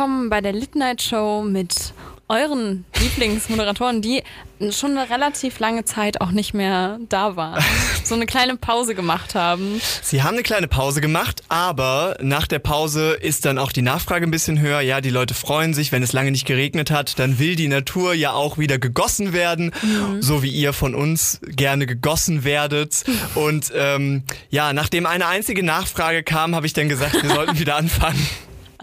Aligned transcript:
Willkommen 0.00 0.30
bei 0.30 0.40
der 0.40 0.54
Lit 0.54 0.76
Night 0.76 1.02
Show 1.02 1.42
mit 1.42 1.92
euren 2.26 2.86
Lieblingsmoderatoren, 2.98 4.00
die 4.00 4.22
schon 4.70 4.96
eine 4.96 5.10
relativ 5.10 5.58
lange 5.58 5.84
Zeit 5.84 6.22
auch 6.22 6.30
nicht 6.30 6.54
mehr 6.54 6.98
da 7.10 7.36
waren. 7.36 7.62
So 8.02 8.14
eine 8.14 8.24
kleine 8.24 8.56
Pause 8.56 8.94
gemacht 8.94 9.34
haben. 9.34 9.80
Sie 10.02 10.22
haben 10.22 10.34
eine 10.34 10.42
kleine 10.42 10.68
Pause 10.68 11.02
gemacht, 11.02 11.42
aber 11.48 12.16
nach 12.20 12.46
der 12.48 12.58
Pause 12.58 13.12
ist 13.12 13.44
dann 13.44 13.58
auch 13.58 13.72
die 13.72 13.82
Nachfrage 13.82 14.26
ein 14.26 14.30
bisschen 14.30 14.58
höher. 14.58 14.80
Ja, 14.80 15.02
die 15.02 15.10
Leute 15.10 15.34
freuen 15.34 15.74
sich, 15.74 15.92
wenn 15.92 16.02
es 16.02 16.12
lange 16.14 16.30
nicht 16.30 16.46
geregnet 16.46 16.90
hat, 16.90 17.18
dann 17.18 17.38
will 17.38 17.54
die 17.54 17.68
Natur 17.68 18.14
ja 18.14 18.32
auch 18.32 18.56
wieder 18.56 18.78
gegossen 18.78 19.34
werden, 19.34 19.70
mhm. 19.82 20.22
so 20.22 20.42
wie 20.42 20.50
ihr 20.50 20.72
von 20.72 20.94
uns 20.94 21.40
gerne 21.44 21.86
gegossen 21.86 22.42
werdet. 22.42 23.04
Und 23.34 23.70
ähm, 23.76 24.24
ja, 24.48 24.72
nachdem 24.72 25.04
eine 25.04 25.26
einzige 25.26 25.62
Nachfrage 25.62 26.22
kam, 26.22 26.56
habe 26.56 26.66
ich 26.66 26.72
dann 26.72 26.88
gesagt, 26.88 27.22
wir 27.22 27.30
sollten 27.30 27.58
wieder 27.60 27.76
anfangen. 27.76 28.26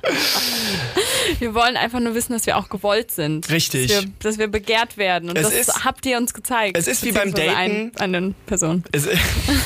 Wir 1.39 1.53
wollen 1.53 1.77
einfach 1.77 1.99
nur 1.99 2.15
wissen, 2.15 2.33
dass 2.33 2.45
wir 2.45 2.57
auch 2.57 2.69
gewollt 2.69 3.11
sind. 3.11 3.49
Richtig. 3.49 3.87
Dass 3.87 4.03
wir, 4.03 4.11
dass 4.19 4.37
wir 4.37 4.47
begehrt 4.47 4.97
werden. 4.97 5.29
Und 5.29 5.37
es 5.37 5.43
das 5.43 5.53
ist, 5.53 5.85
habt 5.85 6.05
ihr 6.05 6.17
uns 6.17 6.33
gezeigt. 6.33 6.77
Es 6.77 6.87
ist 6.87 7.03
wie 7.03 7.11
beim 7.11 7.33
Daten. 7.33 7.91
Ein, 7.97 8.35
Person. 8.45 8.83
Es, 8.91 9.07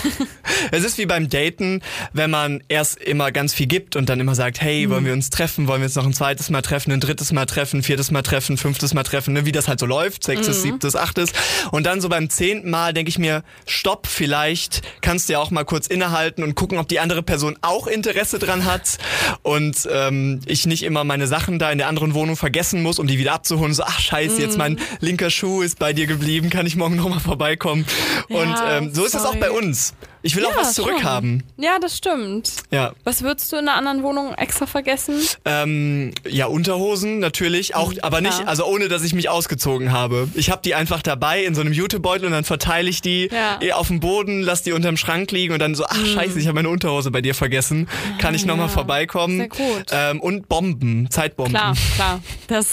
es, 0.71 0.83
ist 0.83 0.97
wie 0.97 1.05
beim 1.05 1.29
Daten, 1.29 1.81
wenn 2.13 2.31
man 2.31 2.63
erst 2.67 2.99
immer 2.99 3.31
ganz 3.31 3.53
viel 3.53 3.67
gibt 3.67 3.95
und 3.95 4.09
dann 4.09 4.19
immer 4.19 4.35
sagt, 4.35 4.61
hey, 4.61 4.89
wollen 4.89 5.05
wir 5.05 5.13
uns 5.13 5.29
treffen? 5.29 5.67
Wollen 5.67 5.81
wir 5.81 5.85
uns 5.85 5.95
noch 5.95 6.05
ein 6.05 6.13
zweites 6.13 6.49
Mal 6.49 6.61
treffen, 6.61 6.91
ein 6.91 6.99
drittes 6.99 7.31
Mal 7.31 7.45
treffen, 7.45 7.83
viertes 7.83 8.11
Mal 8.11 8.23
treffen, 8.23 8.57
fünftes 8.57 8.93
Mal 8.93 9.03
treffen, 9.03 9.33
ne? 9.33 9.45
wie 9.45 9.51
das 9.51 9.67
halt 9.67 9.79
so 9.79 9.85
läuft, 9.85 10.23
sechstes, 10.23 10.57
mhm. 10.57 10.61
siebtes, 10.61 10.95
achtes. 10.95 11.31
Und 11.71 11.85
dann 11.85 12.01
so 12.01 12.09
beim 12.09 12.29
zehnten 12.29 12.69
Mal 12.69 12.93
denke 12.93 13.09
ich 13.09 13.19
mir, 13.19 13.43
stopp, 13.65 14.07
vielleicht 14.07 14.81
kannst 15.01 15.29
du 15.29 15.33
ja 15.33 15.39
auch 15.39 15.51
mal 15.51 15.65
kurz 15.65 15.87
innehalten 15.87 16.43
und 16.43 16.55
gucken, 16.55 16.77
ob 16.77 16.87
die 16.87 16.99
andere 16.99 17.23
Person 17.23 17.57
auch 17.61 17.87
Interesse 17.87 18.39
dran 18.39 18.65
hat. 18.65 18.97
Und 19.43 19.87
ähm, 19.91 20.20
ich 20.45 20.65
nicht 20.65 20.83
immer 20.83 21.03
meine 21.03 21.27
Sachen 21.27 21.59
da 21.59 21.71
in 21.71 21.77
der 21.77 21.87
anderen 21.87 22.13
Wohnung 22.13 22.35
vergessen 22.35 22.81
muss, 22.83 22.99
um 22.99 23.07
die 23.07 23.17
wieder 23.17 23.33
abzuholen. 23.33 23.73
So, 23.73 23.83
ach 23.83 23.99
scheiße, 23.99 24.37
mm. 24.37 24.41
jetzt 24.41 24.57
mein 24.57 24.79
linker 24.99 25.29
Schuh 25.29 25.61
ist 25.61 25.79
bei 25.79 25.93
dir 25.93 26.07
geblieben, 26.07 26.49
kann 26.49 26.65
ich 26.65 26.75
morgen 26.75 26.95
nochmal 26.95 27.19
vorbeikommen. 27.19 27.85
Ja, 28.29 28.37
und 28.37 28.55
ähm, 28.67 28.93
so 28.93 29.05
ist 29.05 29.15
es 29.15 29.25
auch 29.25 29.35
bei 29.35 29.51
uns. 29.51 29.93
Ich 30.23 30.35
will 30.35 30.43
ja, 30.43 30.49
auch 30.49 30.57
was 30.57 30.73
zurückhaben. 30.73 31.43
Ja, 31.57 31.79
das 31.79 31.97
stimmt. 31.97 32.51
Ja. 32.69 32.93
Was 33.03 33.23
würdest 33.23 33.51
du 33.51 33.57
in 33.57 33.67
einer 33.67 33.77
anderen 33.77 34.03
Wohnung 34.03 34.33
extra 34.33 34.65
vergessen? 34.65 35.15
Ähm, 35.45 36.13
ja, 36.27 36.45
Unterhosen 36.45 37.19
natürlich, 37.19 37.75
auch, 37.75 37.93
aber 38.01 38.21
nicht, 38.21 38.47
also 38.47 38.65
ohne, 38.65 38.87
dass 38.87 39.03
ich 39.03 39.13
mich 39.13 39.29
ausgezogen 39.29 39.91
habe. 39.91 40.27
Ich 40.35 40.49
habe 40.49 40.61
die 40.63 40.75
einfach 40.75 41.01
dabei 41.01 41.43
in 41.43 41.55
so 41.55 41.61
einem 41.61 41.73
Jutebeutel 41.73 42.25
und 42.25 42.31
dann 42.31 42.43
verteile 42.43 42.89
ich 42.89 43.01
die 43.01 43.29
ja. 43.31 43.59
Eh 43.61 43.71
auf 43.71 43.87
dem 43.87 43.99
Boden, 43.99 44.41
lass 44.41 44.63
die 44.63 44.71
unterm 44.71 44.97
Schrank 44.97 45.31
liegen 45.31 45.53
und 45.53 45.59
dann 45.59 45.75
so, 45.75 45.85
ach 45.85 45.97
mhm. 45.97 46.05
scheiße, 46.05 46.39
ich 46.39 46.47
habe 46.47 46.55
meine 46.55 46.69
Unterhose 46.69 47.11
bei 47.11 47.21
dir 47.21 47.35
vergessen. 47.35 47.87
Kann 48.19 48.35
ich 48.35 48.45
nochmal 48.45 48.67
ja. 48.67 48.73
vorbeikommen? 48.73 49.37
Sehr 49.37 49.49
gut. 49.49 49.85
Ähm, 49.91 50.19
und 50.21 50.47
Bomben, 50.47 51.09
Zeitbomben. 51.09 51.53
Klar, 51.53 51.75
klar. 51.95 52.21
Das 52.47 52.69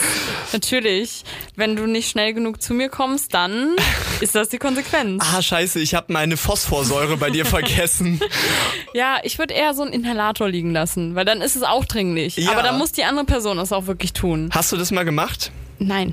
natürlich. 0.52 1.24
Wenn 1.56 1.76
du 1.76 1.86
nicht 1.86 2.10
schnell 2.10 2.34
genug 2.34 2.62
zu 2.62 2.74
mir 2.74 2.88
kommst, 2.88 3.34
dann 3.34 3.76
ist 4.20 4.34
das 4.34 4.48
die 4.48 4.58
Konsequenz. 4.58 5.24
Ah, 5.24 5.42
scheiße, 5.42 5.80
ich 5.80 5.94
habe 5.94 6.12
meine 6.12 6.36
Phosphorsäure 6.36 7.16
bei 7.16 7.30
dir 7.30 7.37
dir 7.38 7.44
vergessen. 7.44 8.20
Ja, 8.94 9.18
ich 9.22 9.38
würde 9.38 9.54
eher 9.54 9.74
so 9.74 9.82
einen 9.82 9.92
Inhalator 9.92 10.48
liegen 10.48 10.72
lassen, 10.72 11.14
weil 11.14 11.24
dann 11.24 11.40
ist 11.40 11.56
es 11.56 11.62
auch 11.62 11.84
dringlich. 11.84 12.36
Ja. 12.36 12.52
Aber 12.52 12.62
dann 12.62 12.78
muss 12.78 12.92
die 12.92 13.04
andere 13.04 13.24
Person 13.24 13.58
das 13.58 13.72
auch 13.72 13.86
wirklich 13.86 14.12
tun. 14.12 14.50
Hast 14.52 14.72
du 14.72 14.76
das 14.76 14.90
mal 14.90 15.04
gemacht? 15.04 15.52
Nein, 15.78 16.12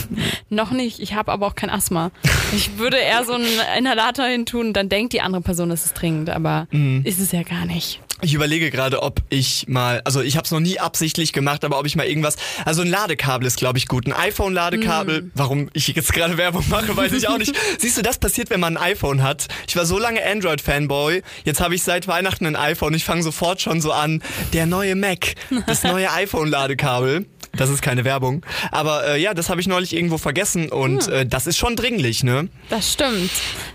noch 0.50 0.72
nicht. 0.72 0.98
Ich 0.98 1.14
habe 1.14 1.30
aber 1.30 1.46
auch 1.46 1.54
kein 1.54 1.70
Asthma. 1.70 2.10
Ich 2.52 2.78
würde 2.78 2.96
eher 2.96 3.24
so 3.24 3.34
einen 3.34 3.46
Inhalator 3.78 4.26
hin 4.26 4.46
tun, 4.46 4.72
dann 4.72 4.88
denkt 4.88 5.12
die 5.12 5.20
andere 5.20 5.42
Person, 5.42 5.70
es 5.70 5.84
ist 5.84 5.94
dringend, 5.94 6.30
aber 6.30 6.66
mhm. 6.70 7.02
ist 7.04 7.20
es 7.20 7.32
ja 7.32 7.42
gar 7.42 7.64
nicht. 7.64 8.00
Ich 8.20 8.32
überlege 8.32 8.70
gerade, 8.70 9.02
ob 9.02 9.20
ich 9.28 9.66
mal, 9.68 10.00
also 10.04 10.20
ich 10.20 10.36
habe 10.36 10.44
es 10.44 10.50
noch 10.50 10.60
nie 10.60 10.78
absichtlich 10.78 11.32
gemacht, 11.32 11.64
aber 11.64 11.78
ob 11.78 11.86
ich 11.86 11.96
mal 11.96 12.06
irgendwas, 12.06 12.36
also 12.64 12.82
ein 12.82 12.88
Ladekabel 12.88 13.46
ist, 13.46 13.58
glaube 13.58 13.78
ich, 13.78 13.86
gut. 13.86 14.06
Ein 14.06 14.12
iPhone-Ladekabel, 14.12 15.22
mm. 15.22 15.30
warum 15.34 15.68
ich 15.72 15.88
jetzt 15.88 16.12
gerade 16.12 16.38
Werbung 16.38 16.64
mache, 16.68 16.96
weiß 16.96 17.12
ich 17.12 17.28
auch 17.28 17.38
nicht. 17.38 17.54
Siehst 17.78 17.98
du, 17.98 18.02
das 18.02 18.18
passiert, 18.18 18.50
wenn 18.50 18.60
man 18.60 18.76
ein 18.76 18.92
iPhone 18.92 19.22
hat. 19.22 19.48
Ich 19.66 19.76
war 19.76 19.84
so 19.84 19.98
lange 19.98 20.24
Android-Fanboy, 20.24 21.22
jetzt 21.44 21.60
habe 21.60 21.74
ich 21.74 21.82
seit 21.82 22.06
Weihnachten 22.06 22.46
ein 22.46 22.56
iPhone. 22.56 22.94
Ich 22.94 23.04
fange 23.04 23.22
sofort 23.22 23.60
schon 23.60 23.80
so 23.80 23.92
an, 23.92 24.22
der 24.52 24.66
neue 24.66 24.94
Mac, 24.94 25.34
das 25.66 25.82
neue 25.82 26.10
iPhone-Ladekabel. 26.12 27.26
Das 27.56 27.70
ist 27.70 27.82
keine 27.82 28.04
Werbung. 28.04 28.44
Aber 28.70 29.06
äh, 29.06 29.20
ja, 29.20 29.34
das 29.34 29.50
habe 29.50 29.60
ich 29.60 29.66
neulich 29.66 29.94
irgendwo 29.94 30.18
vergessen 30.18 30.70
und 30.70 31.06
hm. 31.06 31.12
äh, 31.12 31.26
das 31.26 31.46
ist 31.46 31.56
schon 31.56 31.76
dringlich, 31.76 32.24
ne? 32.24 32.48
Das 32.70 32.92
stimmt. 32.92 33.30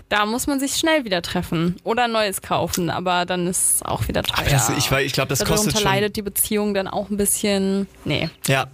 Da 0.08 0.26
muss 0.26 0.46
man 0.46 0.58
sich 0.58 0.74
schnell 0.74 1.04
wieder 1.04 1.22
treffen 1.22 1.76
oder 1.84 2.08
Neues 2.08 2.42
kaufen, 2.42 2.90
aber 2.90 3.26
dann 3.26 3.46
ist 3.46 3.76
es 3.76 3.82
auch 3.82 4.08
wieder 4.08 4.22
teuer. 4.22 4.46
Das, 4.50 4.68
ich, 4.70 4.90
ich 4.90 5.12
glaube, 5.12 5.28
das 5.28 5.44
kostet 5.44 5.74
schon. 5.74 5.84
leidet 5.84 6.16
die 6.16 6.22
Beziehung 6.22 6.74
dann 6.74 6.88
auch 6.88 7.10
ein 7.10 7.16
bisschen. 7.16 7.86
Nee. 8.04 8.28
Ja. 8.46 8.66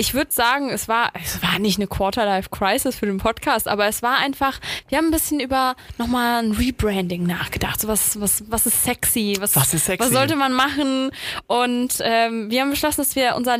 Ich 0.00 0.14
würde 0.14 0.30
sagen, 0.30 0.70
es 0.70 0.86
war, 0.86 1.10
es 1.20 1.42
war 1.42 1.58
nicht 1.58 1.78
eine 1.78 1.88
Quarter-Life-Crisis 1.88 2.94
für 2.94 3.06
den 3.06 3.18
Podcast, 3.18 3.66
aber 3.66 3.88
es 3.88 4.00
war 4.00 4.18
einfach, 4.18 4.60
wir 4.88 4.96
haben 4.96 5.06
ein 5.06 5.10
bisschen 5.10 5.40
über 5.40 5.74
nochmal 5.98 6.44
ein 6.44 6.52
Rebranding 6.52 7.26
nachgedacht. 7.26 7.80
So 7.80 7.88
was, 7.88 8.20
was, 8.20 8.44
was 8.48 8.66
ist 8.66 8.84
sexy? 8.84 9.36
Was, 9.40 9.56
was 9.56 9.74
ist 9.74 9.86
sexy? 9.86 10.06
Was 10.06 10.12
sollte 10.12 10.36
man 10.36 10.52
machen? 10.52 11.10
Und 11.48 11.94
ähm, 12.00 12.48
wir 12.48 12.60
haben 12.60 12.70
beschlossen, 12.70 13.00
dass 13.00 13.16
wir 13.16 13.34
unser 13.34 13.58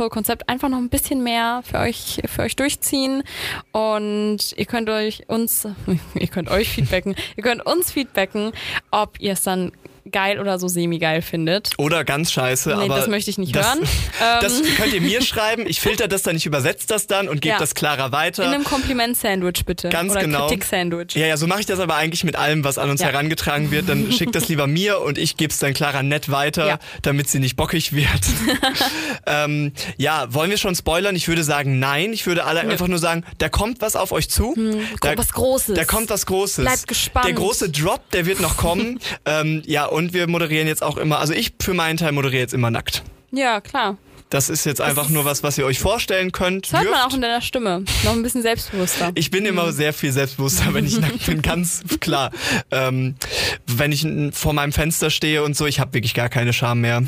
Late-Night-Show-Konzept 0.00 0.48
einfach 0.48 0.68
noch 0.68 0.78
ein 0.78 0.88
bisschen 0.88 1.22
mehr 1.22 1.62
für 1.62 1.78
euch, 1.78 2.20
für 2.26 2.42
euch 2.42 2.56
durchziehen. 2.56 3.22
Und 3.72 4.54
ihr 4.56 4.64
könnt 4.64 4.88
euch 4.88 5.28
uns, 5.28 5.68
ihr 6.14 6.26
könnt 6.28 6.50
euch 6.50 6.70
feedbacken, 6.70 7.14
ihr 7.36 7.42
könnt 7.42 7.64
uns 7.64 7.92
feedbacken, 7.92 8.52
ob 8.90 9.20
ihr 9.20 9.32
es 9.32 9.42
dann 9.42 9.72
geil 10.10 10.38
oder 10.40 10.58
so 10.58 10.68
semi-geil 10.68 11.22
findet. 11.22 11.70
Oder 11.78 12.04
ganz 12.04 12.32
scheiße, 12.32 12.70
nee, 12.70 12.84
aber. 12.84 12.96
das 12.96 13.08
möchte 13.08 13.30
ich 13.30 13.38
nicht 13.38 13.54
das, 13.54 13.66
hören. 13.66 13.88
Das 14.40 14.60
ähm. 14.60 14.66
könnt 14.76 14.92
ihr 14.92 15.00
mir 15.00 15.22
schreiben. 15.22 15.66
Ich 15.66 15.80
filter 15.80 16.08
das 16.08 16.22
dann, 16.22 16.36
ich 16.36 16.46
übersetze 16.46 16.86
das 16.86 17.06
dann 17.06 17.28
und 17.28 17.40
gebe 17.40 17.54
ja. 17.54 17.58
das 17.58 17.74
klarer 17.74 18.12
weiter. 18.12 18.44
In 18.44 18.50
einem 18.50 18.64
Kompliment-Sandwich 18.64 19.64
bitte. 19.64 19.88
Ganz 19.88 20.12
oder 20.12 20.22
genau. 20.22 20.46
Kritik-Sandwich. 20.46 21.14
Ja, 21.14 21.26
ja, 21.26 21.36
so 21.36 21.46
mache 21.46 21.60
ich 21.60 21.66
das 21.66 21.80
aber 21.80 21.96
eigentlich 21.96 22.24
mit 22.24 22.36
allem, 22.36 22.64
was 22.64 22.78
an 22.78 22.90
uns 22.90 23.00
ja. 23.00 23.08
herangetragen 23.08 23.70
wird. 23.70 23.88
Dann 23.88 24.12
schickt 24.12 24.34
das 24.34 24.48
lieber 24.48 24.66
mir 24.66 25.00
und 25.00 25.18
ich 25.18 25.36
gebe 25.36 25.52
es 25.52 25.58
dann 25.58 25.74
klarer 25.74 26.02
nett 26.02 26.30
weiter, 26.30 26.66
ja. 26.66 26.78
damit 27.02 27.28
sie 27.28 27.38
nicht 27.38 27.56
bockig 27.56 27.92
wird. 27.92 28.08
ähm, 29.26 29.72
ja, 29.96 30.32
wollen 30.32 30.50
wir 30.50 30.58
schon 30.58 30.74
spoilern? 30.74 31.16
Ich 31.16 31.28
würde 31.28 31.44
sagen, 31.44 31.78
nein. 31.78 32.12
Ich 32.12 32.26
würde 32.26 32.44
alle 32.44 32.60
einfach 32.60 32.88
nur 32.88 32.98
sagen, 32.98 33.24
da 33.38 33.48
kommt 33.48 33.80
was 33.80 33.96
auf 33.96 34.12
euch 34.12 34.28
zu. 34.30 34.54
Hm, 34.54 34.80
da, 35.00 35.16
was 35.16 35.32
Großes. 35.32 35.74
Da 35.74 35.84
kommt 35.84 36.10
was 36.10 36.26
Großes. 36.26 36.64
Bleibt 36.64 36.88
gespannt. 36.88 37.26
Der 37.26 37.34
große 37.34 37.70
Drop, 37.70 38.08
der 38.10 38.26
wird 38.26 38.40
noch 38.40 38.56
kommen. 38.56 39.00
ähm, 39.24 39.62
ja, 39.66 39.89
und 39.90 40.12
wir 40.12 40.26
moderieren 40.26 40.66
jetzt 40.66 40.82
auch 40.82 40.96
immer, 40.96 41.18
also 41.18 41.32
ich 41.32 41.52
für 41.60 41.74
meinen 41.74 41.96
Teil 41.96 42.12
moderiere 42.12 42.40
jetzt 42.40 42.54
immer 42.54 42.70
nackt. 42.70 43.02
Ja, 43.30 43.60
klar. 43.60 43.96
Das 44.30 44.48
ist 44.48 44.64
jetzt 44.64 44.80
einfach 44.80 45.08
nur 45.08 45.24
was, 45.24 45.42
was 45.42 45.58
ihr 45.58 45.66
euch 45.66 45.80
vorstellen 45.80 46.30
könnt. 46.30 46.66
Das 46.66 46.72
hört 46.72 46.84
dürft. 46.84 46.94
man 46.96 47.10
auch 47.10 47.14
in 47.14 47.20
deiner 47.20 47.40
Stimme. 47.40 47.84
Noch 48.04 48.12
ein 48.12 48.22
bisschen 48.22 48.42
selbstbewusster. 48.42 49.10
Ich 49.16 49.30
bin 49.32 49.44
immer 49.44 49.72
sehr 49.72 49.92
viel 49.92 50.12
selbstbewusster, 50.12 50.72
wenn 50.72 50.86
ich 50.86 51.00
nackt 51.00 51.26
bin, 51.26 51.42
ganz 51.42 51.82
klar. 52.00 52.30
Ähm, 52.70 53.16
wenn 53.66 53.90
ich 53.90 54.06
vor 54.32 54.52
meinem 54.52 54.72
Fenster 54.72 55.10
stehe 55.10 55.42
und 55.42 55.56
so, 55.56 55.66
ich 55.66 55.80
habe 55.80 55.94
wirklich 55.94 56.14
gar 56.14 56.28
keine 56.28 56.52
Scham 56.52 56.80
mehr. 56.80 57.02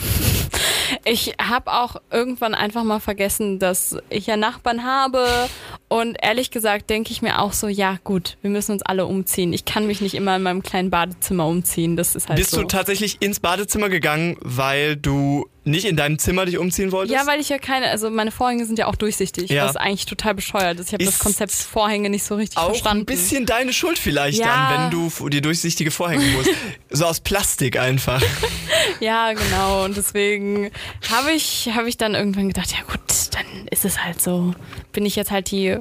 Ich 1.04 1.34
habe 1.40 1.72
auch 1.72 1.96
irgendwann 2.10 2.54
einfach 2.54 2.84
mal 2.84 3.00
vergessen, 3.00 3.58
dass 3.58 3.96
ich 4.10 4.26
ja 4.26 4.36
Nachbarn 4.36 4.84
habe 4.84 5.48
und 5.88 6.16
ehrlich 6.22 6.50
gesagt 6.50 6.90
denke 6.90 7.12
ich 7.12 7.22
mir 7.22 7.40
auch 7.40 7.52
so, 7.52 7.68
ja 7.68 7.98
gut, 8.04 8.36
wir 8.42 8.50
müssen 8.50 8.72
uns 8.72 8.82
alle 8.82 9.06
umziehen. 9.06 9.52
Ich 9.52 9.64
kann 9.64 9.86
mich 9.86 10.00
nicht 10.00 10.14
immer 10.14 10.36
in 10.36 10.42
meinem 10.42 10.62
kleinen 10.62 10.90
Badezimmer 10.90 11.46
umziehen. 11.46 11.96
Das 11.96 12.14
ist 12.14 12.28
halt 12.28 12.38
Bist 12.38 12.50
so. 12.50 12.62
du 12.62 12.66
tatsächlich 12.66 13.18
ins 13.20 13.40
Badezimmer 13.40 13.88
gegangen, 13.88 14.36
weil 14.40 14.96
du 14.96 15.48
nicht 15.64 15.84
in 15.84 15.96
deinem 15.96 16.18
Zimmer 16.18 16.44
dich 16.44 16.58
umziehen 16.58 16.92
wolltest? 16.92 17.14
Ja, 17.14 17.26
weil 17.26 17.40
ich 17.40 17.48
ja 17.48 17.58
keine, 17.58 17.88
also 17.88 18.10
meine 18.10 18.30
Vorhänge 18.30 18.66
sind 18.66 18.78
ja 18.78 18.86
auch 18.86 18.96
durchsichtig, 18.96 19.50
ja. 19.50 19.66
was 19.66 19.76
eigentlich 19.76 20.06
total 20.06 20.34
bescheuert 20.34 20.80
ist. 20.80 20.88
Ich 20.88 20.94
habe 20.94 21.04
das 21.04 21.18
Konzept 21.18 21.52
Vorhänge 21.52 22.10
nicht 22.10 22.24
so 22.24 22.34
richtig 22.34 22.58
auch 22.58 22.68
verstanden. 22.68 23.02
ein 23.02 23.06
bisschen 23.06 23.46
deine 23.46 23.72
Schuld 23.72 23.98
vielleicht 23.98 24.38
ja. 24.38 24.76
dann, 24.76 24.92
wenn 24.92 25.10
du 25.18 25.28
dir 25.28 25.40
durchsichtige 25.40 25.90
Vorhänge 25.90 26.24
musst. 26.36 26.50
so 26.90 27.06
aus 27.06 27.20
Plastik 27.20 27.78
einfach. 27.78 28.22
ja, 29.00 29.32
genau. 29.32 29.84
Und 29.84 29.96
deswegen 29.96 30.70
habe 31.10 31.32
ich, 31.32 31.70
hab 31.74 31.86
ich 31.86 31.96
dann 31.96 32.14
irgendwann 32.14 32.48
gedacht, 32.48 32.72
ja 32.72 32.82
gut, 32.84 33.00
dann 33.32 33.66
ist 33.70 33.84
es 33.84 34.02
halt 34.02 34.20
so. 34.20 34.54
Bin 34.92 35.06
ich 35.06 35.16
jetzt 35.16 35.30
halt 35.30 35.50
die 35.50 35.76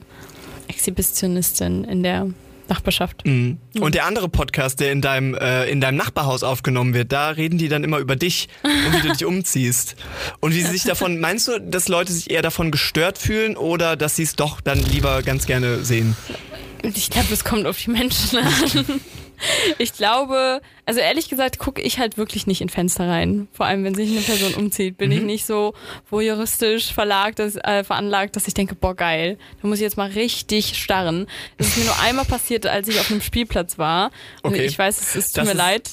Exhibitionistin 0.67 1.83
in 1.83 2.03
der 2.03 2.27
Nachbarschaft. 2.71 3.25
Mhm. 3.25 3.59
Und 3.79 3.95
der 3.95 4.05
andere 4.05 4.29
Podcast, 4.29 4.79
der 4.79 4.91
in 4.91 5.01
deinem, 5.01 5.35
äh, 5.35 5.69
in 5.69 5.81
deinem 5.81 5.97
Nachbarhaus 5.97 6.43
aufgenommen 6.43 6.93
wird, 6.93 7.11
da 7.11 7.29
reden 7.29 7.57
die 7.57 7.67
dann 7.67 7.83
immer 7.83 7.99
über 7.99 8.15
dich 8.15 8.47
und 8.63 8.93
wie 8.93 9.07
du 9.07 9.13
dich 9.13 9.25
umziehst. 9.25 9.95
Und 10.39 10.53
wie 10.53 10.61
sie 10.61 10.71
sich 10.71 10.83
davon, 10.83 11.19
meinst 11.19 11.47
du, 11.47 11.59
dass 11.59 11.87
Leute 11.87 12.13
sich 12.13 12.31
eher 12.31 12.41
davon 12.41 12.71
gestört 12.71 13.17
fühlen 13.17 13.57
oder 13.57 13.95
dass 13.95 14.15
sie 14.15 14.23
es 14.23 14.35
doch 14.35 14.61
dann 14.61 14.79
lieber 14.79 15.21
ganz 15.21 15.45
gerne 15.45 15.83
sehen? 15.83 16.15
Ich 16.81 17.09
glaube, 17.09 17.27
es 17.31 17.43
kommt 17.43 17.67
auf 17.67 17.77
die 17.77 17.91
Menschen 17.91 18.39
an. 18.39 19.01
Ich 19.77 19.93
glaube, 19.93 20.61
also 20.91 20.99
ehrlich 20.99 21.29
gesagt 21.29 21.57
gucke 21.57 21.81
ich 21.81 21.99
halt 21.99 22.17
wirklich 22.17 22.47
nicht 22.47 22.59
in 22.59 22.67
Fenster 22.67 23.07
rein. 23.07 23.47
Vor 23.53 23.65
allem, 23.65 23.85
wenn 23.85 23.95
sich 23.95 24.11
eine 24.11 24.19
Person 24.19 24.55
umzieht, 24.55 24.97
bin 24.97 25.09
mhm. 25.09 25.15
ich 25.15 25.23
nicht 25.23 25.45
so 25.45 25.73
voyeuristisch 26.09 26.91
verlagt, 26.91 27.39
dass, 27.39 27.55
äh, 27.55 27.85
veranlagt, 27.85 28.35
dass 28.35 28.45
ich 28.45 28.53
denke, 28.53 28.75
boah 28.75 28.93
geil, 28.93 29.37
da 29.61 29.69
muss 29.69 29.77
ich 29.77 29.83
jetzt 29.83 29.95
mal 29.95 30.09
richtig 30.09 30.77
starren. 30.77 31.27
Das 31.57 31.69
ist 31.69 31.77
mir 31.77 31.85
nur 31.85 31.97
einmal 32.01 32.25
passiert, 32.25 32.67
als 32.67 32.89
ich 32.89 32.99
auf 32.99 33.09
einem 33.09 33.21
Spielplatz 33.21 33.77
war. 33.77 34.11
Und 34.43 34.51
okay. 34.51 34.65
ich 34.65 34.77
weiß, 34.77 34.99
es, 34.99 35.15
es 35.15 35.31
tut 35.31 35.43
das 35.43 35.47
mir 35.47 35.53
leid. 35.53 35.91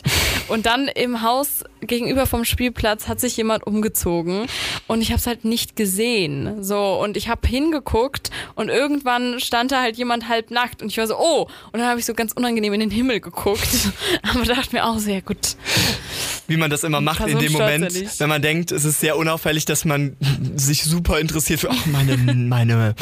Und 0.48 0.66
dann 0.66 0.88
im 0.88 1.22
Haus 1.22 1.62
gegenüber 1.80 2.26
vom 2.26 2.44
Spielplatz 2.44 3.06
hat 3.06 3.20
sich 3.20 3.36
jemand 3.36 3.66
umgezogen 3.66 4.46
und 4.88 5.00
ich 5.00 5.10
habe 5.10 5.18
es 5.18 5.26
halt 5.26 5.44
nicht 5.44 5.76
gesehen. 5.76 6.64
So 6.64 7.00
und 7.00 7.16
ich 7.16 7.28
habe 7.28 7.46
hingeguckt 7.46 8.30
und 8.56 8.68
irgendwann 8.68 9.38
stand 9.38 9.70
da 9.70 9.80
halt 9.80 9.96
jemand 9.96 10.28
halb 10.28 10.50
nackt 10.50 10.82
und 10.82 10.88
ich 10.88 10.98
war 10.98 11.06
so, 11.06 11.16
oh, 11.18 11.42
und 11.72 11.78
dann 11.78 11.86
habe 11.86 12.00
ich 12.00 12.06
so 12.06 12.14
ganz 12.14 12.32
unangenehm 12.32 12.72
in 12.72 12.80
den 12.80 12.90
Himmel 12.90 13.20
geguckt, 13.20 13.68
aber 14.22 14.44
dachte 14.44 14.74
mir 14.74 14.84
auch 14.88 14.99
sehr 14.99 15.23
gut. 15.23 15.56
Wie 16.46 16.56
man 16.56 16.70
das 16.70 16.82
immer 16.82 17.00
macht 17.02 17.26
in 17.26 17.38
dem 17.38 17.52
Moment, 17.52 17.93
wenn 18.19 18.29
man 18.29 18.40
denkt, 18.40 18.73
es 18.73 18.87
ist 18.87 19.00
sehr 19.00 19.19
unauffällig, 19.19 19.67
dass 19.67 19.85
man 19.85 20.17
sich 20.56 20.82
super 20.82 21.20
interessiert 21.20 21.61
für, 21.61 21.70
ach, 21.70 21.87
meine, 21.87 22.17
meine, 22.17 22.94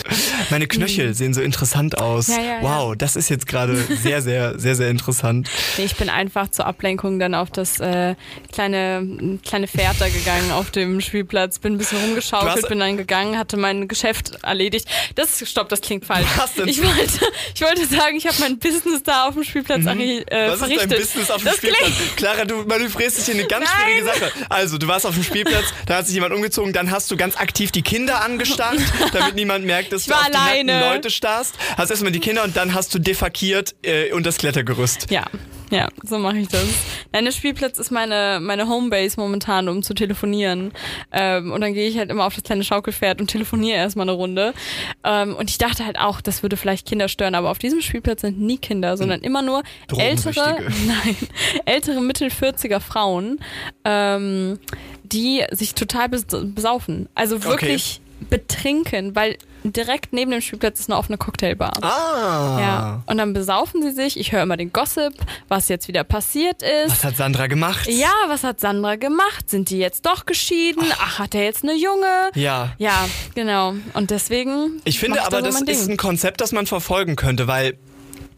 meine 0.50 0.66
Knöchel 0.66 1.14
sehen 1.14 1.32
so 1.32 1.40
interessant 1.40 1.98
aus. 1.98 2.26
Ja, 2.26 2.40
ja, 2.40 2.58
wow, 2.62 2.90
ja. 2.90 2.96
das 2.96 3.14
ist 3.14 3.28
jetzt 3.28 3.46
gerade 3.46 3.76
sehr, 3.76 4.20
sehr, 4.20 4.58
sehr, 4.58 4.74
sehr 4.74 4.90
interessant. 4.90 5.48
Ich 5.78 5.94
bin 5.94 6.08
einfach 6.08 6.50
zur 6.50 6.66
Ablenkung 6.66 7.20
dann 7.20 7.34
auf 7.34 7.50
das 7.50 7.78
äh, 7.78 8.16
kleine, 8.52 9.38
kleine 9.44 9.68
Pferd 9.68 10.00
da 10.00 10.08
gegangen 10.08 10.50
auf 10.50 10.72
dem 10.72 11.00
Spielplatz, 11.00 11.60
bin 11.60 11.74
ein 11.74 11.78
bisschen 11.78 11.98
rumgeschaukelt, 11.98 12.68
bin 12.68 12.80
dann 12.80 12.96
gegangen, 12.96 13.38
hatte 13.38 13.56
mein 13.56 13.86
Geschäft 13.86 14.38
erledigt. 14.42 14.88
Das, 15.14 15.48
stopp, 15.48 15.68
das 15.68 15.80
klingt 15.80 16.04
falsch. 16.04 16.26
Ich 16.66 16.82
wollte, 16.82 17.20
ich 17.54 17.60
wollte 17.60 17.86
sagen, 17.86 18.16
ich 18.16 18.26
habe 18.26 18.36
mein 18.40 18.58
Business 18.58 19.02
da 19.04 19.28
auf 19.28 19.34
dem 19.34 19.44
Spielplatz 19.44 19.82
mhm. 19.82 20.00
äh, 20.00 20.22
Was 20.48 20.58
verrichtet. 20.58 20.84
ist 20.84 20.92
dein 20.92 21.00
Business 21.00 21.30
auf 21.30 21.42
dem 21.42 21.46
das 21.46 21.60
Spielplatz? 21.74 22.16
Clara, 22.16 22.44
du 22.44 22.64
manövrierst 22.64 23.18
dich 23.18 23.34
in 23.34 23.40
eine 23.40 23.48
ganz 23.48 23.66
Nein. 23.66 23.82
schwierige 23.84 24.06
Sache. 24.06 24.32
Also, 24.48 24.78
du 24.78 24.88
warst 24.88 25.06
auf 25.06 25.14
dem 25.14 25.22
Spielplatz, 25.22 25.66
da 25.86 25.96
hat 25.98 26.06
sich 26.06 26.14
jemand 26.14 26.34
umgezogen, 26.34 26.72
dann 26.72 26.90
hast 26.90 27.10
du 27.10 27.16
ganz 27.16 27.36
aktiv 27.36 27.72
die 27.72 27.82
Kinder 27.82 28.22
angestarrt, 28.22 28.78
damit 29.12 29.34
niemand 29.34 29.64
merkt, 29.64 29.92
dass 29.92 30.04
du 30.04 30.14
auf 30.14 30.20
die 30.26 30.34
alleine. 30.34 30.72
nackten 30.72 30.94
Leute 30.94 31.10
starrst. 31.10 31.54
Hast 31.76 31.90
erstmal 31.90 32.12
die 32.12 32.20
Kinder 32.20 32.44
und 32.44 32.56
dann 32.56 32.74
hast 32.74 32.94
du 32.94 32.98
defakiert 32.98 33.74
äh, 33.82 34.12
und 34.12 34.26
das 34.26 34.38
Klettergerüst. 34.38 35.10
Ja, 35.10 35.26
ja, 35.70 35.88
so 36.04 36.18
mache 36.18 36.38
ich 36.38 36.48
das. 36.48 36.64
Nein, 37.12 37.24
der 37.24 37.32
Spielplatz 37.32 37.78
ist 37.78 37.90
meine, 37.90 38.38
meine 38.40 38.68
Homebase 38.68 39.18
momentan, 39.18 39.68
um 39.68 39.82
zu 39.82 39.94
telefonieren. 39.94 40.72
Ähm, 41.10 41.50
und 41.50 41.60
dann 41.60 41.74
gehe 41.74 41.88
ich 41.88 41.98
halt 41.98 42.10
immer 42.10 42.24
auf 42.24 42.34
das 42.34 42.44
kleine 42.44 42.62
Schaukelpferd 42.62 43.20
und 43.20 43.28
telefoniere 43.28 43.76
erstmal 43.76 44.04
eine 44.04 44.12
Runde. 44.12 44.54
Ähm, 45.02 45.34
und 45.34 45.50
ich 45.50 45.58
dachte 45.58 45.84
halt 45.84 45.98
auch, 45.98 46.20
das 46.20 46.42
würde 46.42 46.56
vielleicht 46.56 46.86
Kinder 46.86 47.08
stören, 47.08 47.34
aber 47.34 47.50
auf 47.50 47.58
diesem 47.58 47.80
Spielplatz 47.80 48.20
sind 48.20 48.40
nie 48.40 48.58
Kinder, 48.58 48.96
sondern 48.96 49.22
immer 49.22 49.42
nur 49.42 49.64
ältere, 49.98 50.58
nein, 50.86 51.16
ältere 51.64 52.00
Mittel 52.00 52.28
40er 52.28 52.80
Frauen, 52.80 53.38
ähm, 53.84 54.58
die 55.04 55.44
sich 55.50 55.74
total 55.74 56.08
bes 56.08 56.26
besaufen. 56.26 57.08
Also 57.14 57.44
wirklich 57.44 58.00
betrinken, 58.30 59.14
weil 59.14 59.36
direkt 59.62 60.12
neben 60.12 60.30
dem 60.30 60.40
Spielplatz 60.40 60.80
ist 60.80 60.90
eine 60.90 60.98
offene 60.98 61.18
Cocktailbar. 61.18 61.72
Ah. 61.82 62.60
Ja. 62.60 63.02
Und 63.06 63.18
dann 63.18 63.32
besaufen 63.32 63.82
sie 63.82 63.90
sich. 63.90 64.18
Ich 64.18 64.32
höre 64.32 64.42
immer 64.42 64.56
den 64.56 64.72
Gossip, 64.72 65.12
was 65.48 65.68
jetzt 65.68 65.88
wieder 65.88 66.04
passiert 66.04 66.62
ist. 66.62 66.92
Was 66.92 67.04
hat 67.04 67.16
Sandra 67.16 67.46
gemacht? 67.46 67.86
Ja, 67.88 68.12
was 68.28 68.44
hat 68.44 68.60
Sandra 68.60 68.96
gemacht? 68.96 69.50
Sind 69.50 69.70
die 69.70 69.78
jetzt 69.78 70.06
doch 70.06 70.26
geschieden? 70.26 70.84
Ach, 70.98 71.18
hat 71.18 71.34
er 71.34 71.44
jetzt 71.44 71.62
eine 71.62 71.74
Junge? 71.74 72.30
Ja. 72.34 72.72
Ja, 72.78 73.06
genau. 73.34 73.74
Und 73.94 74.10
deswegen. 74.10 74.80
Ich 74.84 74.98
finde 74.98 75.22
aber, 75.24 75.42
das 75.42 75.54
mein 75.54 75.66
ist 75.66 75.82
Ding. 75.86 75.94
ein 75.94 75.96
Konzept, 75.96 76.40
das 76.40 76.52
man 76.52 76.66
verfolgen 76.66 77.16
könnte, 77.16 77.46
weil 77.48 77.76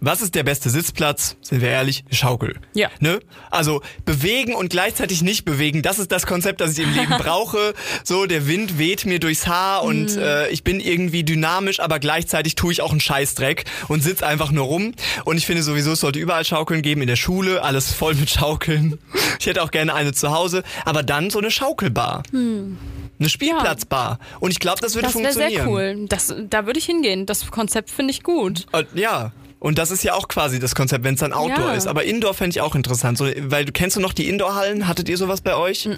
was 0.01 0.21
ist 0.23 0.35
der 0.35 0.43
beste 0.45 0.71
Sitzplatz? 0.71 1.37
Sind 1.41 1.61
wir 1.61 1.69
ehrlich? 1.71 2.05
Schaukel. 2.11 2.57
Ja. 2.75 2.89
Ne? 3.01 3.21
Also 3.51 3.83
bewegen 4.05 4.55
und 4.55 4.71
gleichzeitig 4.71 5.23
nicht 5.23 5.45
bewegen, 5.45 5.83
das 5.83 5.99
ist 5.99 6.13
das 6.13 6.27
Konzept, 6.27 6.61
das 6.61 6.73
ich 6.79 6.85
im 6.85 6.95
Leben 6.95 7.15
brauche. 7.19 7.75
So, 8.05 8.27
der 8.27 8.47
Wind 8.47 8.79
weht 8.79 9.07
mir 9.07 9.19
durchs 9.21 9.47
Haar 9.47 9.83
und 9.85 10.15
Mhm. 10.17 10.23
äh, 10.23 10.49
ich 10.49 10.63
bin 10.65 10.81
irgendwie 10.81 11.25
dynamisch, 11.25 11.81
aber 11.81 11.99
gleichzeitig 11.99 12.55
tue 12.55 12.73
ich 12.73 12.83
auch 12.83 12.91
einen 12.93 13.01
Scheißdreck 13.01 13.65
und 13.89 14.03
sitz 14.03 14.23
einfach 14.23 14.51
nur 14.51 14.65
rum. 14.67 14.93
Und 15.25 15.37
ich 15.37 15.47
finde 15.47 15.63
sowieso, 15.63 15.93
es 15.93 16.01
sollte 16.01 16.19
überall 16.19 16.45
Schaukeln 16.45 16.83
geben, 16.83 17.01
in 17.03 17.09
der 17.09 17.17
Schule, 17.17 17.63
alles 17.63 17.93
voll 17.93 18.15
mit 18.15 18.31
Schaukeln. 18.31 18.99
Ich 19.41 19.47
hätte 19.47 19.63
auch 19.63 19.71
gerne 19.71 19.95
eine 19.95 20.13
zu 20.13 20.31
Hause, 20.33 20.63
aber 20.85 21.03
dann 21.03 21.31
so 21.31 21.39
eine 21.39 21.51
Schaukelbar. 21.51 22.23
Eine 22.33 23.29
Spielplatzbar. 23.29 24.19
Und 24.41 24.51
ich 24.53 24.61
glaube, 24.61 24.81
das 24.81 24.95
würde 24.95 25.09
Hm. 25.09 25.23
Das 25.25 25.37
wäre 25.37 25.51
funktionieren. 25.51 25.65
sehr 25.65 25.97
cool. 25.99 26.07
Das, 26.09 26.35
da 26.51 26.67
würde 26.67 26.79
ich 26.79 26.85
hingehen. 26.87 27.27
Das 27.27 27.51
Konzept 27.51 27.91
finde 27.91 28.13
ich 28.13 28.23
gut. 28.23 28.67
Äh, 28.73 28.85
Ja. 28.95 29.33
Und 29.61 29.79
das 29.79 29.91
ist 29.91 30.05
ja 30.05 30.15
auch 30.15 30.29
quasi 30.29 30.59
das 30.61 30.75
Konzept, 30.77 31.03
wenn 31.05 31.15
es 31.15 31.21
dann 31.21 31.33
Outdoor 31.33 31.71
Ja. 31.71 31.75
ist. 31.75 31.87
Aber 31.89 32.05
Indoor 32.05 32.33
fände 32.35 32.51
ich 32.51 32.61
auch 32.61 32.75
interessant. 32.77 33.19
So, 33.19 33.27
weil 33.27 33.65
du 33.65 33.73
kennst 33.73 33.97
du 33.97 34.01
noch 34.01 34.13
die 34.13 34.29
Indoor-Hallen? 34.29 34.87
Hattet 34.87 35.09
ihr 35.09 35.17
sowas 35.17 35.41
bei 35.41 35.57
euch? 35.57 35.89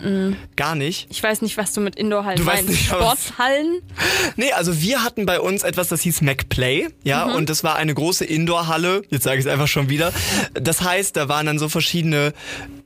Gar 0.57 0.75
nicht. 0.77 1.07
Ich 1.11 1.23
weiß 1.23 1.43
nicht, 1.43 1.57
was 1.59 1.73
du 1.75 1.81
mit 1.83 1.97
Indoor-Hallen 1.97 2.39
Du 2.39 2.47
weißt 2.47 2.65
meinst. 2.65 2.69
nicht, 2.71 2.91
was- 2.93 3.27
Sporthallen? 3.27 3.81
Nee, 4.37 4.53
also 4.53 4.81
wir 4.81 5.03
hatten 5.05 5.27
bei 5.27 5.41
uns 5.41 5.63
etwas, 5.63 5.89
das 5.89 6.01
hieß 6.03 6.23
MacPlay, 6.23 6.89
ja, 7.05 7.27
Mhm. 7.27 7.35
und 7.35 7.51
das 7.51 7.63
war 7.65 7.77
eine 7.77 7.93
große 7.93 8.25
Indoor-Halle. 8.25 9.03
Jetzt 9.11 9.25
sage 9.25 9.39
ich 9.39 9.45
es 9.45 9.51
einfach 9.53 9.69
schon 9.69 9.89
wieder. 9.91 10.13
Das 10.55 10.81
heißt, 10.83 11.17
da 11.17 11.29
waren 11.29 11.45
dann 11.47 11.59
so 11.59 11.69
verschiedene 11.69 12.33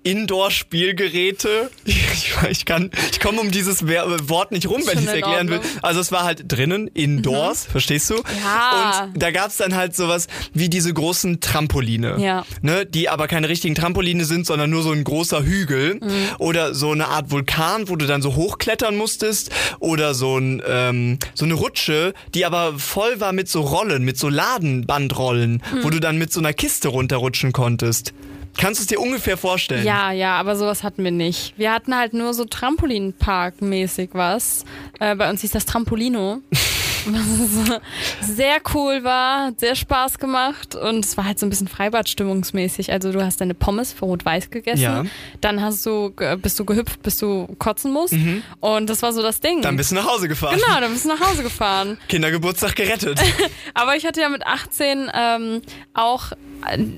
Indoor-Spielgeräte. 0.04 1.70
Ich, 2.16 2.32
ich 2.50 2.64
kann, 2.64 2.90
ich 3.10 3.20
komme 3.20 3.40
um 3.40 3.50
dieses 3.50 3.86
Wort 3.86 4.52
nicht 4.52 4.68
rum, 4.68 4.82
wenn 4.86 4.98
ich 4.98 5.06
es 5.06 5.12
erklären 5.12 5.48
will. 5.50 5.60
Also 5.82 6.00
es 6.00 6.10
war 6.12 6.22
halt 6.24 6.44
drinnen, 6.50 6.86
indoors, 6.88 7.64
verstehst 7.66 8.08
du? 8.10 8.14
Ja. 8.42 9.10
Und 9.12 9.20
da 9.22 9.30
gab's 9.30 9.56
dann 9.58 9.74
halt 9.74 9.94
sowas 9.96 10.26
wie 10.52 10.68
diese 10.68 10.92
großen 10.94 11.40
Trampoline, 11.40 12.16
Ja. 12.18 12.44
ne, 12.62 12.86
die 12.86 13.08
aber 13.08 13.26
keine 13.28 13.48
richtigen 13.48 13.74
Trampoline 13.74 14.24
sind, 14.24 14.46
sondern 14.46 14.70
nur 14.70 14.82
so 14.82 14.92
ein 14.92 15.02
großer 15.04 15.42
Hügel 15.44 15.96
Mhm. 15.96 16.10
oder 16.38 16.72
so 16.74 16.92
eine 16.92 17.08
Art 17.08 17.30
Vulkan, 17.30 17.88
wo 17.88 17.96
du 17.96 18.06
dann 18.06 18.22
so 18.22 18.34
hochklettern 18.36 18.96
musstest 18.96 19.50
oder 19.80 20.14
so 20.14 20.38
ein 20.38 20.62
ähm, 20.66 21.18
so 21.34 21.44
eine 21.44 21.54
Rutsche, 21.54 22.14
die 22.34 22.44
aber 22.46 22.78
voll 22.78 23.20
war 23.20 23.32
mit 23.32 23.48
so 23.48 23.60
Rollen, 23.60 24.04
mit 24.04 24.18
so 24.18 24.28
Ladenbandrollen, 24.28 25.62
Mhm. 25.72 25.84
wo 25.84 25.90
du 25.90 26.00
dann 26.00 26.16
mit 26.18 26.32
so 26.32 26.40
einer 26.40 26.52
Kiste 26.52 26.88
runterrutschen 26.88 27.52
konntest. 27.52 28.12
Kannst 28.56 28.80
du 28.80 28.82
es 28.82 28.86
dir 28.86 29.00
ungefähr 29.00 29.36
vorstellen? 29.36 29.84
Ja, 29.84 30.12
ja, 30.12 30.38
aber 30.38 30.56
sowas 30.56 30.82
hatten 30.82 31.04
wir 31.04 31.10
nicht. 31.10 31.54
Wir 31.58 31.72
hatten 31.72 31.96
halt 31.96 32.14
nur 32.14 32.34
so 32.34 32.44
Trampolinpark-mäßig 32.44 34.10
was. 34.12 34.64
Äh, 35.00 35.16
bei 35.16 35.28
uns 35.28 35.40
hieß 35.40 35.50
das 35.50 35.66
Trampolino. 35.66 36.40
Was 37.06 38.28
sehr 38.36 38.56
cool 38.74 39.04
war, 39.04 39.46
hat 39.46 39.60
sehr 39.60 39.74
Spaß 39.74 40.18
gemacht 40.18 40.74
und 40.74 41.04
es 41.04 41.16
war 41.16 41.24
halt 41.24 41.38
so 41.38 41.46
ein 41.46 41.50
bisschen 41.50 41.68
Freibadstimmungsmäßig. 41.68 42.92
Also 42.92 43.12
du 43.12 43.22
hast 43.24 43.40
deine 43.40 43.54
Pommes 43.54 43.92
für 43.92 44.04
Rot-Weiß 44.06 44.50
gegessen, 44.50 44.82
Ja. 44.82 45.04
dann 45.40 45.60
hast 45.60 45.84
du, 45.86 46.10
bist 46.40 46.58
du 46.58 46.64
gehüpft, 46.64 47.02
bis 47.02 47.18
du 47.18 47.46
kotzen 47.58 47.92
musst 47.92 48.14
und 48.60 48.88
das 48.90 49.02
war 49.02 49.12
so 49.12 49.22
das 49.22 49.40
Ding. 49.40 49.58
Mhm. 49.58 49.62
Dann 49.62 49.76
bist 49.76 49.90
du 49.90 49.94
nach 49.96 50.06
Hause 50.06 50.28
gefahren. 50.28 50.58
genau, 50.64 50.81
dann 50.81 50.93
bist 50.93 51.05
du 51.05 51.08
nach 51.08 51.20
Hause 51.20 51.43
gefahren. 51.43 51.98
Kindergeburtstag 52.08 52.74
gerettet. 52.76 53.20
Aber 53.74 53.96
ich 53.96 54.06
hatte 54.06 54.20
ja 54.20 54.29
mit 54.29 54.46
18 54.46 55.10
ähm, 55.14 55.62
auch, 55.94 56.32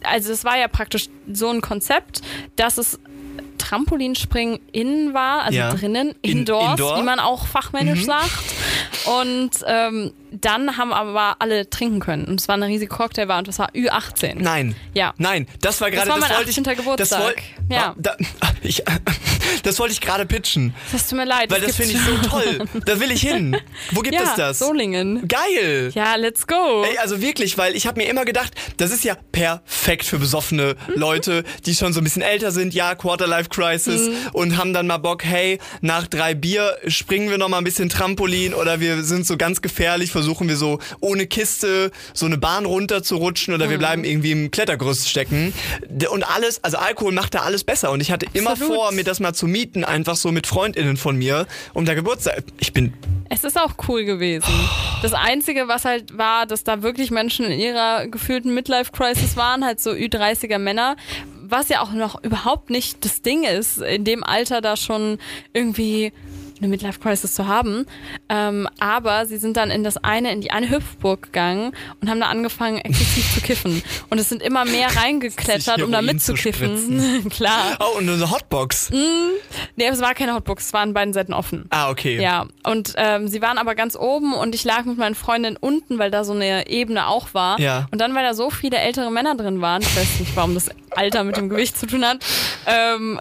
also 0.04 0.32
es 0.32 0.44
war 0.44 0.58
ja 0.58 0.68
praktisch 0.68 1.08
so 1.32 1.48
ein 1.50 1.60
Konzept, 1.60 2.20
dass 2.56 2.78
es 2.78 2.98
Trampolinspringen 3.58 4.60
innen 4.70 5.12
war, 5.14 5.42
also 5.42 5.58
Ja. 5.58 5.72
drinnen, 5.72 6.14
In- 6.22 6.38
indoors, 6.38 6.72
indoor. 6.78 6.98
wie 6.98 7.02
man 7.02 7.18
auch 7.18 7.46
fachmännisch 7.46 8.04
sagt. 8.04 8.30
Und 9.06 9.50
ähm, 9.66 10.12
dann 10.32 10.76
haben 10.76 10.92
aber 10.92 11.36
alle 11.38 11.70
trinken 11.70 12.00
können. 12.00 12.24
Und 12.26 12.40
es 12.40 12.48
war 12.48 12.54
eine 12.56 12.66
riesige 12.66 12.92
Cocktailbar 12.94 13.38
und 13.38 13.48
das 13.48 13.58
war 13.58 13.70
Ü18. 13.70 14.34
Nein. 14.38 14.74
Ja. 14.94 15.14
Nein, 15.18 15.46
das 15.60 15.80
war 15.80 15.90
gerade 15.90 16.08
war 16.10 16.18
mein 16.18 16.30
wollte 16.30 16.50
ich 16.50 16.58
18. 16.58 16.76
Geburtstag. 16.76 17.18
Das, 17.18 17.20
woll- 17.20 17.34
Ja. 17.76 17.94
da, 17.96 18.16
ich, 18.62 18.82
das 19.62 19.78
wollte 19.78 19.92
ich 19.92 20.00
gerade 20.00 20.26
pitchen, 20.26 20.74
Das 20.92 21.08
tut 21.08 21.18
mir 21.18 21.24
leid. 21.24 21.50
weil 21.50 21.60
das 21.60 21.76
gibt's 21.76 21.92
finde 21.92 22.12
ich 22.14 22.22
so 22.22 22.28
toll. 22.28 22.68
Da 22.84 23.00
will 23.00 23.10
ich 23.10 23.22
hin. 23.22 23.56
Wo 23.92 24.00
gibt 24.00 24.14
ja, 24.16 24.22
es 24.24 24.34
das? 24.34 24.58
Solingen. 24.58 25.26
Geil. 25.28 25.90
Ja, 25.94 26.16
let's 26.16 26.46
go. 26.46 26.84
Ey, 26.84 26.98
also 26.98 27.20
wirklich, 27.20 27.56
weil 27.58 27.76
ich 27.76 27.86
habe 27.86 28.00
mir 28.00 28.08
immer 28.08 28.24
gedacht, 28.24 28.52
das 28.76 28.90
ist 28.90 29.04
ja 29.04 29.16
perfekt 29.32 30.04
für 30.04 30.18
besoffene 30.18 30.76
Leute, 30.88 31.44
die 31.64 31.74
schon 31.74 31.92
so 31.92 32.00
ein 32.00 32.04
bisschen 32.04 32.22
älter 32.22 32.50
sind, 32.50 32.74
ja, 32.74 32.94
Quarterlife 32.94 33.48
Crisis 33.48 34.10
und 34.32 34.56
haben 34.56 34.72
dann 34.72 34.86
mal 34.86 34.98
Bock, 34.98 35.24
hey, 35.24 35.58
nach 35.80 36.06
drei 36.06 36.34
Bier 36.34 36.76
springen 36.88 37.30
wir 37.30 37.38
noch 37.38 37.48
mal 37.48 37.58
ein 37.58 37.64
bisschen 37.64 37.88
Trampolin 37.88 38.52
oder 38.54 38.80
wir 38.80 38.95
sind 39.02 39.26
so 39.26 39.36
ganz 39.36 39.62
gefährlich, 39.62 40.10
versuchen 40.10 40.48
wir 40.48 40.56
so 40.56 40.78
ohne 41.00 41.26
Kiste 41.26 41.90
so 42.12 42.26
eine 42.26 42.38
Bahn 42.38 42.64
runter 42.64 43.02
zu 43.02 43.16
rutschen 43.16 43.54
oder 43.54 43.70
wir 43.70 43.78
bleiben 43.78 44.04
irgendwie 44.04 44.32
im 44.32 44.50
Klettergerüst 44.50 45.08
stecken. 45.08 45.52
Und 46.10 46.22
alles, 46.24 46.62
also 46.62 46.78
Alkohol 46.78 47.12
macht 47.12 47.34
da 47.34 47.40
alles 47.40 47.64
besser 47.64 47.90
und 47.90 48.00
ich 48.00 48.10
hatte 48.10 48.26
immer 48.32 48.52
Absolut. 48.52 48.74
vor, 48.74 48.92
mir 48.92 49.04
das 49.04 49.20
mal 49.20 49.32
zu 49.34 49.46
mieten, 49.46 49.84
einfach 49.84 50.16
so 50.16 50.32
mit 50.32 50.46
FreundInnen 50.46 50.96
von 50.96 51.16
mir, 51.16 51.46
um 51.74 51.84
da 51.84 51.94
Geburtstag. 51.94 52.44
Ich 52.58 52.72
bin 52.72 52.92
Es 53.28 53.44
ist 53.44 53.58
auch 53.58 53.74
cool 53.88 54.04
gewesen. 54.04 54.52
Das 55.02 55.12
Einzige, 55.12 55.68
was 55.68 55.84
halt 55.84 56.16
war, 56.16 56.46
dass 56.46 56.64
da 56.64 56.82
wirklich 56.82 57.10
Menschen 57.10 57.46
in 57.46 57.58
ihrer 57.58 58.06
gefühlten 58.06 58.54
Midlife-Crisis 58.54 59.36
waren, 59.36 59.64
halt 59.64 59.80
so 59.80 59.90
Ü30er 59.90 60.58
Männer, 60.58 60.96
was 61.48 61.68
ja 61.68 61.80
auch 61.80 61.92
noch 61.92 62.22
überhaupt 62.24 62.70
nicht 62.70 63.04
das 63.04 63.22
Ding 63.22 63.44
ist, 63.44 63.78
in 63.78 64.04
dem 64.04 64.24
Alter 64.24 64.60
da 64.60 64.76
schon 64.76 65.18
irgendwie 65.52 66.12
eine 66.58 66.68
Midlife-Crisis 66.68 67.34
zu 67.34 67.46
haben. 67.46 67.86
Ähm, 68.28 68.68
aber 68.78 69.26
sie 69.26 69.36
sind 69.36 69.56
dann 69.56 69.70
in 69.70 69.84
das 69.84 69.96
eine, 69.96 70.32
in 70.32 70.40
die 70.40 70.50
eine 70.50 70.70
Hüpfburg 70.70 71.22
gegangen 71.22 71.72
und 72.00 72.08
haben 72.08 72.20
da 72.20 72.26
angefangen, 72.26 72.78
exzessiv 72.78 73.34
zu 73.34 73.40
kiffen. 73.40 73.82
Und 74.10 74.18
es 74.18 74.28
sind 74.28 74.42
immer 74.42 74.64
mehr 74.64 74.94
reingeklettert, 74.96 75.82
um 75.82 75.92
da 75.92 76.02
mitzukiffen. 76.02 77.28
Klar. 77.30 77.76
Oh, 77.80 77.98
und 77.98 78.08
eine 78.08 78.30
Hotbox. 78.30 78.90
Nee, 78.90 79.86
es 79.86 80.00
war 80.00 80.14
keine 80.14 80.34
Hotbox, 80.34 80.66
es 80.66 80.72
waren 80.72 80.94
beiden 80.94 81.12
Seiten 81.12 81.32
offen. 81.32 81.66
Ah, 81.70 81.90
okay. 81.90 82.20
Ja, 82.20 82.46
und 82.64 82.94
ähm, 82.96 83.28
sie 83.28 83.42
waren 83.42 83.58
aber 83.58 83.74
ganz 83.74 83.96
oben 83.96 84.34
und 84.34 84.54
ich 84.54 84.64
lag 84.64 84.84
mit 84.84 84.98
meinen 84.98 85.14
Freundinnen 85.14 85.56
unten, 85.56 85.98
weil 85.98 86.10
da 86.10 86.24
so 86.24 86.32
eine 86.32 86.68
Ebene 86.68 87.06
auch 87.08 87.34
war. 87.34 87.60
Ja. 87.60 87.86
Und 87.90 88.00
dann, 88.00 88.14
weil 88.14 88.24
da 88.24 88.34
so 88.34 88.50
viele 88.50 88.78
ältere 88.78 89.10
Männer 89.10 89.36
drin 89.36 89.60
waren, 89.60 89.82
ich 89.82 89.96
weiß 89.96 90.20
nicht, 90.20 90.36
warum 90.36 90.54
das 90.54 90.70
Alter 90.90 91.24
mit 91.24 91.36
dem 91.36 91.48
Gewicht 91.48 91.78
zu 91.78 91.86
tun 91.86 92.04
hat, 92.04 92.18
ähm, 92.66 93.20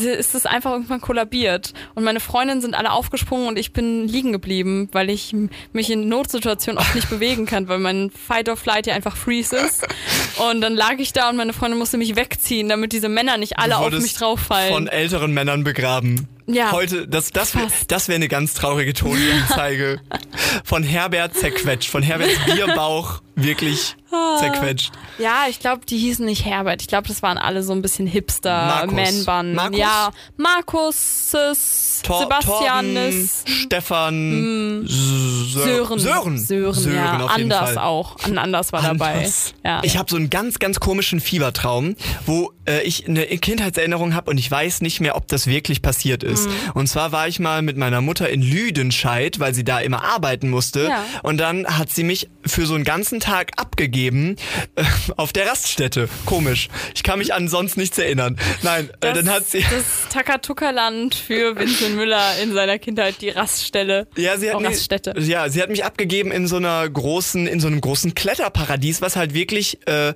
ist 0.00 0.34
es 0.34 0.46
einfach 0.46 0.72
irgendwann 0.72 1.00
kollabiert. 1.00 1.72
Und 1.94 2.04
meine 2.04 2.20
Freundinnen 2.20 2.60
sind 2.60 2.74
alle 2.74 2.92
aufgesprungen 2.92 3.48
und 3.48 3.58
ich 3.58 3.72
bin 3.72 4.08
liegen 4.08 4.32
geblieben, 4.32 4.88
weil 4.92 5.10
ich 5.10 5.34
mich 5.72 5.90
in 5.90 6.08
Notsituationen 6.08 6.78
oft 6.78 6.94
nicht 6.94 7.10
bewegen 7.10 7.46
kann, 7.46 7.68
weil 7.68 7.78
mein 7.78 8.10
Fight 8.10 8.48
or 8.48 8.56
Flight 8.56 8.86
ja 8.86 8.94
einfach 8.94 9.16
Freeze 9.16 9.56
ist. 9.56 9.86
Und 10.48 10.60
dann 10.60 10.74
lag 10.74 10.98
ich 10.98 11.12
da 11.12 11.30
und 11.30 11.36
meine 11.36 11.52
Freundin 11.52 11.78
musste 11.78 11.98
mich 11.98 12.16
wegziehen, 12.16 12.68
damit 12.68 12.92
diese 12.92 13.08
Männer 13.08 13.36
nicht 13.36 13.58
alle 13.58 13.76
auf 13.78 13.92
mich 13.92 14.14
drauffallen. 14.14 14.72
Von 14.72 14.88
älteren 14.88 15.32
Männern 15.32 15.64
begraben. 15.64 16.28
Ja. 16.46 16.72
Heute, 16.72 17.08
das, 17.08 17.30
das 17.30 17.54
wäre 17.54 17.68
das 17.88 18.08
wär 18.08 18.16
eine 18.16 18.28
ganz 18.28 18.54
traurige 18.54 18.92
Toni-Anzeige. 18.92 20.00
von 20.64 20.82
Herbert 20.82 21.34
zerquetscht, 21.34 21.90
von 21.90 22.02
Herberts 22.02 22.38
Bierbauch 22.44 23.22
wirklich. 23.34 23.96
Zerquetscht. 24.38 24.92
Ja, 25.18 25.44
ich 25.48 25.60
glaube, 25.60 25.86
die 25.86 25.98
hießen 25.98 26.24
nicht 26.24 26.44
Herbert. 26.44 26.82
Ich 26.82 26.88
glaube, 26.88 27.08
das 27.08 27.22
waren 27.22 27.38
alle 27.38 27.62
so 27.62 27.72
ein 27.72 27.82
bisschen 27.82 28.06
Hipster, 28.06 28.86
Man-Bun. 28.86 29.54
Markus? 29.54 29.78
Ja, 29.78 30.10
Markus, 30.36 31.34
Tor 32.02 32.28
Stefan, 33.44 34.80
mm. 34.80 34.86
Sören. 34.86 35.98
Sören. 35.98 36.38
Sören, 36.38 36.74
Sören 36.74 36.94
ja. 36.94 37.26
Anders 37.26 37.76
auch. 37.76 38.16
Ein 38.24 38.38
Anders 38.38 38.72
war 38.72 38.82
dabei. 38.82 39.30
Ja. 39.64 39.80
Ich 39.84 39.96
habe 39.96 40.10
so 40.10 40.16
einen 40.16 40.30
ganz, 40.30 40.58
ganz 40.58 40.80
komischen 40.80 41.20
Fiebertraum, 41.20 41.96
wo 42.26 42.52
äh, 42.66 42.82
ich 42.82 43.06
eine 43.08 43.24
Kindheitserinnerung 43.26 44.14
habe 44.14 44.30
und 44.30 44.38
ich 44.38 44.50
weiß 44.50 44.80
nicht 44.82 45.00
mehr, 45.00 45.16
ob 45.16 45.28
das 45.28 45.46
wirklich 45.46 45.82
passiert 45.82 46.22
ist. 46.22 46.48
Mhm. 46.48 46.52
Und 46.74 46.86
zwar 46.88 47.12
war 47.12 47.28
ich 47.28 47.40
mal 47.40 47.62
mit 47.62 47.76
meiner 47.76 48.00
Mutter 48.00 48.28
in 48.28 48.42
Lüdenscheid, 48.42 49.40
weil 49.40 49.54
sie 49.54 49.64
da 49.64 49.80
immer 49.80 50.04
arbeiten 50.04 50.50
musste. 50.50 50.88
Ja. 50.88 51.04
Und 51.22 51.38
dann 51.38 51.66
hat 51.66 51.90
sie 51.90 52.04
mich 52.04 52.28
für 52.46 52.66
so 52.66 52.74
einen 52.74 52.84
ganzen 52.84 53.20
Tag 53.20 53.52
abgegeben 53.56 54.03
äh, 54.08 54.84
auf 55.16 55.32
der 55.32 55.46
Raststätte. 55.46 56.08
Komisch. 56.26 56.68
Ich 56.94 57.02
kann 57.02 57.18
mich 57.18 57.34
an 57.34 57.48
sonst 57.48 57.76
nichts 57.76 57.98
erinnern. 57.98 58.36
Nein, 58.62 58.90
das, 59.00 59.10
äh, 59.10 59.14
dann 59.14 59.30
hat 59.30 59.46
sie. 59.46 59.60
Das 59.62 60.08
Takatuka-Land 60.10 61.14
für 61.14 61.56
Vincent 61.56 61.96
Müller 61.96 62.38
in 62.42 62.52
seiner 62.52 62.78
Kindheit, 62.78 63.20
die 63.20 63.30
Raststelle. 63.30 64.06
Ja, 64.16 64.36
sie 64.36 64.50
hat, 64.50 64.60
mich, 64.60 64.70
Raststätte. 64.70 65.14
ja, 65.20 65.48
sie 65.48 65.62
hat 65.62 65.70
mich 65.70 65.84
abgegeben 65.84 66.30
in 66.30 66.46
so 66.46 66.56
einer 66.56 66.88
großen, 66.88 67.46
in 67.46 67.60
so 67.60 67.66
einem 67.66 67.80
großen 67.80 68.14
Kletterparadies, 68.14 69.02
was 69.02 69.16
halt 69.16 69.34
wirklich, 69.34 69.78
äh, 69.86 70.14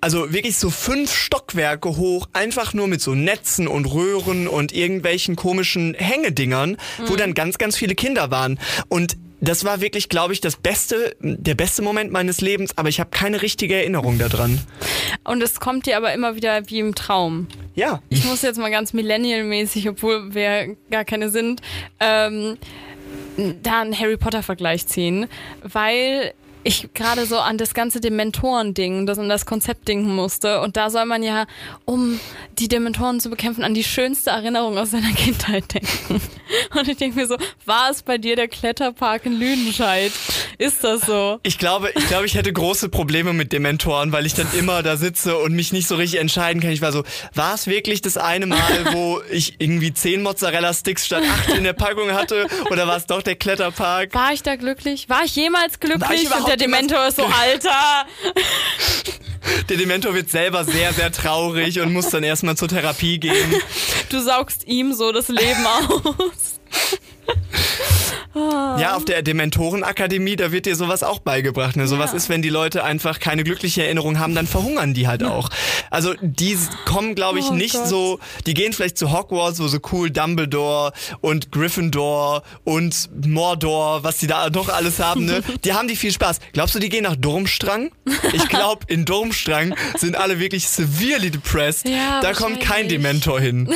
also 0.00 0.32
wirklich 0.32 0.56
so 0.56 0.70
fünf 0.70 1.14
Stockwerke 1.14 1.96
hoch, 1.96 2.28
einfach 2.32 2.74
nur 2.74 2.88
mit 2.88 3.00
so 3.00 3.14
Netzen 3.14 3.68
und 3.68 3.86
Röhren 3.86 4.48
und 4.48 4.72
irgendwelchen 4.72 5.36
komischen 5.36 5.94
Hängedingern, 5.94 6.70
mhm. 6.70 6.76
wo 7.06 7.16
dann 7.16 7.34
ganz, 7.34 7.58
ganz 7.58 7.76
viele 7.76 7.94
Kinder 7.94 8.30
waren. 8.30 8.58
Und 8.88 9.16
das 9.40 9.64
war 9.64 9.80
wirklich, 9.80 10.08
glaube 10.08 10.32
ich, 10.32 10.40
das 10.40 10.56
beste, 10.56 11.16
der 11.20 11.54
beste 11.54 11.82
Moment 11.82 12.12
meines 12.12 12.40
Lebens, 12.40 12.76
aber 12.76 12.88
ich 12.88 13.00
habe 13.00 13.10
keine 13.10 13.42
richtige 13.42 13.74
Erinnerung 13.74 14.18
daran. 14.18 14.60
Und 15.24 15.42
es 15.42 15.60
kommt 15.60 15.86
dir 15.86 15.96
aber 15.96 16.12
immer 16.12 16.36
wieder 16.36 16.68
wie 16.68 16.80
im 16.80 16.94
Traum. 16.94 17.46
Ja. 17.74 18.02
Ich 18.08 18.24
muss 18.24 18.42
jetzt 18.42 18.58
mal 18.58 18.70
ganz 18.70 18.92
millennial-mäßig, 18.92 19.88
obwohl 19.88 20.34
wir 20.34 20.76
gar 20.90 21.04
keine 21.04 21.30
sind, 21.30 21.62
ähm, 21.98 22.58
da 23.62 23.80
einen 23.80 23.98
Harry 23.98 24.16
Potter-Vergleich 24.16 24.86
ziehen, 24.86 25.26
weil 25.62 26.34
ich 26.62 26.92
gerade 26.94 27.26
so 27.26 27.38
an 27.38 27.58
das 27.58 27.74
ganze 27.74 28.00
Dementoren-Ding, 28.00 29.06
das 29.06 29.18
an 29.18 29.28
das 29.28 29.46
Konzept 29.46 29.88
denken 29.88 30.14
musste. 30.14 30.60
Und 30.60 30.76
da 30.76 30.90
soll 30.90 31.06
man 31.06 31.22
ja, 31.22 31.46
um 31.84 32.20
die 32.58 32.68
Dementoren 32.68 33.20
zu 33.20 33.30
bekämpfen, 33.30 33.64
an 33.64 33.74
die 33.74 33.84
schönste 33.84 34.30
Erinnerung 34.30 34.76
aus 34.78 34.90
seiner 34.90 35.12
Kindheit 35.14 35.72
denken. 35.72 36.20
Und 36.74 36.88
ich 36.88 36.96
denke 36.96 37.18
mir 37.18 37.26
so, 37.26 37.36
war 37.64 37.90
es 37.90 38.02
bei 38.02 38.18
dir 38.18 38.36
der 38.36 38.48
Kletterpark 38.48 39.26
in 39.26 39.38
Lüdenscheid? 39.38 40.12
Ist 40.58 40.84
das 40.84 41.02
so? 41.02 41.38
Ich 41.42 41.58
glaube, 41.58 41.90
ich 41.96 42.06
glaube, 42.08 42.26
ich 42.26 42.34
hätte 42.34 42.52
große 42.52 42.88
Probleme 42.88 43.32
mit 43.32 43.52
Dementoren, 43.52 44.12
weil 44.12 44.26
ich 44.26 44.34
dann 44.34 44.48
immer 44.58 44.82
da 44.82 44.96
sitze 44.96 45.38
und 45.38 45.54
mich 45.54 45.72
nicht 45.72 45.86
so 45.88 45.94
richtig 45.96 46.20
entscheiden 46.20 46.60
kann. 46.60 46.70
Ich 46.70 46.82
war 46.82 46.92
so, 46.92 47.04
war 47.34 47.54
es 47.54 47.66
wirklich 47.66 48.02
das 48.02 48.16
eine 48.16 48.46
Mal, 48.46 48.92
wo 48.92 49.20
ich 49.30 49.54
irgendwie 49.58 49.92
zehn 49.92 50.22
Mozzarella-Sticks 50.22 51.06
statt 51.06 51.22
acht 51.30 51.50
in 51.56 51.64
der 51.64 51.72
Packung 51.72 52.12
hatte? 52.12 52.46
Oder 52.70 52.86
war 52.86 52.96
es 52.96 53.06
doch 53.06 53.22
der 53.22 53.36
Kletterpark? 53.36 54.14
War 54.14 54.32
ich 54.32 54.42
da 54.42 54.56
glücklich? 54.56 55.08
War 55.08 55.24
ich 55.24 55.36
jemals 55.36 55.80
glücklich? 55.80 56.28
Der 56.50 56.56
Dementor 56.56 57.06
ist 57.06 57.16
so, 57.16 57.24
Alter. 57.24 58.06
Der 59.68 59.76
Dementor 59.76 60.14
wird 60.14 60.30
selber 60.30 60.64
sehr, 60.64 60.92
sehr 60.92 61.12
traurig 61.12 61.80
und 61.80 61.92
muss 61.92 62.10
dann 62.10 62.24
erstmal 62.24 62.56
zur 62.56 62.66
Therapie 62.68 63.18
gehen. 63.18 63.54
Du 64.10 64.20
saugst 64.20 64.66
ihm 64.66 64.92
so 64.92 65.12
das 65.12 65.28
Leben 65.28 65.64
aus. 65.64 66.59
Ja, 68.32 68.94
auf 68.94 69.04
der 69.04 69.22
Dementorenakademie, 69.22 70.36
da 70.36 70.52
wird 70.52 70.66
dir 70.66 70.76
sowas 70.76 71.02
auch 71.02 71.18
beigebracht. 71.18 71.76
Ne? 71.76 71.88
Sowas 71.88 72.12
ja. 72.12 72.16
ist, 72.16 72.28
wenn 72.28 72.42
die 72.42 72.48
Leute 72.48 72.84
einfach 72.84 73.18
keine 73.18 73.42
glückliche 73.42 73.82
Erinnerung 73.82 74.20
haben, 74.20 74.34
dann 74.36 74.46
verhungern 74.46 74.94
die 74.94 75.08
halt 75.08 75.24
auch. 75.24 75.48
Also 75.90 76.14
die 76.20 76.56
kommen, 76.84 77.16
glaube 77.16 77.40
ich, 77.40 77.46
oh 77.46 77.54
nicht 77.54 77.74
Gott. 77.74 77.88
so, 77.88 78.20
die 78.46 78.54
gehen 78.54 78.72
vielleicht 78.72 78.98
zu 78.98 79.10
Hogwarts, 79.12 79.60
wo 79.60 79.66
so 79.66 79.78
cool 79.92 80.10
Dumbledore 80.10 80.92
und 81.20 81.50
Gryffindor 81.50 82.44
und 82.62 83.10
Mordor, 83.26 84.04
was 84.04 84.18
die 84.18 84.28
da 84.28 84.48
noch 84.48 84.68
alles 84.68 85.00
haben, 85.00 85.24
ne? 85.24 85.42
Die 85.64 85.72
haben 85.72 85.88
die 85.88 85.96
viel 85.96 86.12
Spaß. 86.12 86.38
Glaubst 86.52 86.74
du, 86.74 86.78
die 86.78 86.88
gehen 86.88 87.04
nach 87.04 87.16
Durmstrang? 87.16 87.90
Ich 88.32 88.48
glaube, 88.48 88.86
in 88.88 89.04
Durmstrang 89.04 89.74
sind 89.96 90.16
alle 90.16 90.38
wirklich 90.38 90.68
severely 90.68 91.30
depressed. 91.30 91.88
Ja, 91.88 92.20
da 92.20 92.32
kommt 92.32 92.60
kein 92.60 92.88
Dementor 92.88 93.40
hin. 93.40 93.68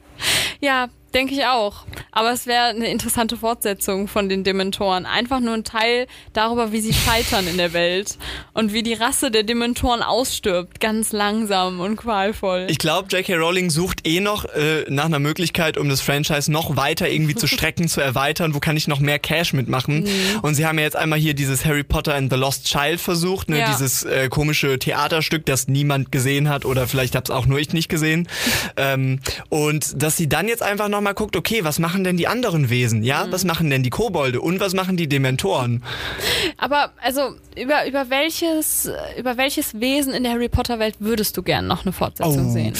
ja, 0.60 0.88
Denke 1.14 1.34
ich 1.34 1.44
auch. 1.46 1.84
Aber 2.12 2.32
es 2.32 2.46
wäre 2.46 2.66
eine 2.66 2.90
interessante 2.90 3.36
Fortsetzung 3.36 4.08
von 4.08 4.28
den 4.28 4.44
Dementoren. 4.44 5.06
Einfach 5.06 5.40
nur 5.40 5.54
ein 5.54 5.64
Teil 5.64 6.06
darüber, 6.32 6.70
wie 6.72 6.80
sie 6.80 6.92
scheitern 6.92 7.46
in 7.46 7.56
der 7.56 7.72
Welt 7.72 8.18
und 8.52 8.72
wie 8.72 8.82
die 8.82 8.92
Rasse 8.92 9.30
der 9.30 9.42
Dementoren 9.42 10.02
ausstirbt. 10.02 10.80
Ganz 10.80 11.12
langsam 11.12 11.80
und 11.80 11.96
qualvoll. 11.96 12.66
Ich 12.68 12.78
glaube, 12.78 13.08
J.K. 13.08 13.36
Rowling 13.36 13.70
sucht 13.70 14.06
eh 14.06 14.20
noch 14.20 14.44
äh, 14.46 14.84
nach 14.88 15.06
einer 15.06 15.18
Möglichkeit, 15.18 15.78
um 15.78 15.88
das 15.88 16.02
Franchise 16.02 16.52
noch 16.52 16.76
weiter 16.76 17.08
irgendwie 17.08 17.34
zu 17.34 17.46
strecken, 17.46 17.88
zu 17.88 18.00
erweitern. 18.00 18.54
Wo 18.54 18.60
kann 18.60 18.76
ich 18.76 18.86
noch 18.86 19.00
mehr 19.00 19.18
Cash 19.18 19.54
mitmachen? 19.54 20.00
Mhm. 20.00 20.40
Und 20.42 20.56
sie 20.56 20.66
haben 20.66 20.78
ja 20.78 20.84
jetzt 20.84 20.96
einmal 20.96 21.18
hier 21.18 21.34
dieses 21.34 21.64
Harry 21.64 21.84
Potter 21.84 22.14
and 22.14 22.30
the 22.30 22.38
Lost 22.38 22.66
Child 22.66 23.00
versucht, 23.00 23.48
ne? 23.48 23.60
Ja. 23.60 23.70
dieses 23.70 24.04
äh, 24.04 24.28
komische 24.28 24.78
Theaterstück, 24.78 25.46
das 25.46 25.68
niemand 25.68 26.12
gesehen 26.12 26.48
hat 26.48 26.64
oder 26.64 26.86
vielleicht 26.86 27.14
habe 27.14 27.24
es 27.24 27.30
auch 27.30 27.46
nur 27.46 27.58
ich 27.58 27.72
nicht 27.72 27.88
gesehen. 27.88 28.28
ähm, 28.76 29.20
und 29.48 30.02
dass 30.02 30.16
sie 30.16 30.28
dann 30.28 30.48
jetzt 30.48 30.62
einfach 30.62 30.88
noch 30.88 30.97
nochmal 30.98 31.14
guckt, 31.14 31.36
okay, 31.36 31.64
was 31.64 31.78
machen 31.78 32.04
denn 32.04 32.16
die 32.16 32.26
anderen 32.26 32.70
Wesen? 32.70 33.02
Ja, 33.04 33.26
mhm. 33.26 33.32
was 33.32 33.44
machen 33.44 33.70
denn 33.70 33.82
die 33.82 33.90
Kobolde 33.90 34.40
und 34.40 34.60
was 34.60 34.74
machen 34.74 34.96
die 34.96 35.08
Dementoren? 35.08 35.82
Aber 36.56 36.92
also 37.00 37.36
über, 37.60 37.86
über 37.86 38.10
welches 38.10 38.90
über 39.18 39.36
welches 39.36 39.80
Wesen 39.80 40.14
in 40.14 40.22
der 40.22 40.32
Harry 40.32 40.48
Potter 40.48 40.78
Welt 40.78 40.96
würdest 40.98 41.36
du 41.36 41.42
gern 41.42 41.66
noch 41.66 41.84
eine 41.84 41.92
Fortsetzung 41.92 42.48
oh. 42.48 42.52
sehen? 42.52 42.74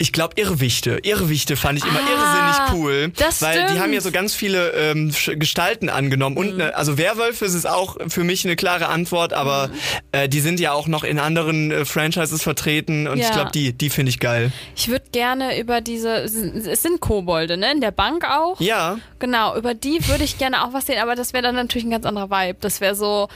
Ich 0.00 0.12
glaube 0.12 0.34
Irrwichte. 0.40 1.00
Irrwichte 1.02 1.56
fand 1.56 1.78
ich 1.78 1.84
immer 1.84 1.98
ah, 1.98 2.10
irrsinnig 2.10 2.72
cool, 2.72 3.12
das 3.16 3.42
weil 3.42 3.54
stimmt. 3.54 3.70
die 3.70 3.80
haben 3.80 3.92
ja 3.92 4.00
so 4.00 4.12
ganz 4.12 4.34
viele 4.34 4.70
ähm, 4.70 5.12
Gestalten 5.36 5.88
angenommen 5.88 6.36
und 6.36 6.52
mhm. 6.52 6.58
ne, 6.58 6.76
also 6.76 6.98
Werwölfe 6.98 7.46
ist 7.46 7.66
auch 7.66 7.96
für 8.08 8.22
mich 8.22 8.44
eine 8.44 8.54
klare 8.54 8.88
Antwort, 8.88 9.32
aber 9.32 9.68
mhm. 9.68 9.72
äh, 10.12 10.28
die 10.28 10.40
sind 10.40 10.60
ja 10.60 10.72
auch 10.72 10.86
noch 10.86 11.02
in 11.02 11.18
anderen 11.18 11.70
äh, 11.70 11.84
Franchises 11.84 12.42
vertreten 12.42 13.08
und 13.08 13.18
ja. 13.18 13.26
ich 13.26 13.32
glaube, 13.32 13.50
die 13.52 13.72
die 13.72 13.90
finde 13.90 14.10
ich 14.10 14.20
geil. 14.20 14.52
Ich 14.76 14.88
würde 14.88 15.06
gerne 15.10 15.58
über 15.58 15.80
diese 15.80 16.08
es 16.18 16.82
sind 16.82 17.00
Kobolde, 17.00 17.56
ne, 17.56 17.72
in 17.72 17.80
der 17.80 17.90
Bank 17.90 18.24
auch. 18.24 18.60
Ja. 18.60 18.98
Genau, 19.18 19.56
über 19.56 19.74
die 19.74 20.06
würde 20.06 20.22
ich 20.22 20.38
gerne 20.38 20.64
auch 20.64 20.72
was 20.72 20.86
sehen, 20.86 21.00
aber 21.00 21.16
das 21.16 21.32
wäre 21.32 21.42
dann 21.42 21.56
natürlich 21.56 21.84
ein 21.84 21.90
ganz 21.90 22.06
anderer 22.06 22.30
Vibe. 22.30 22.58
Das 22.60 22.80
wäre 22.80 22.94
so 22.94 23.28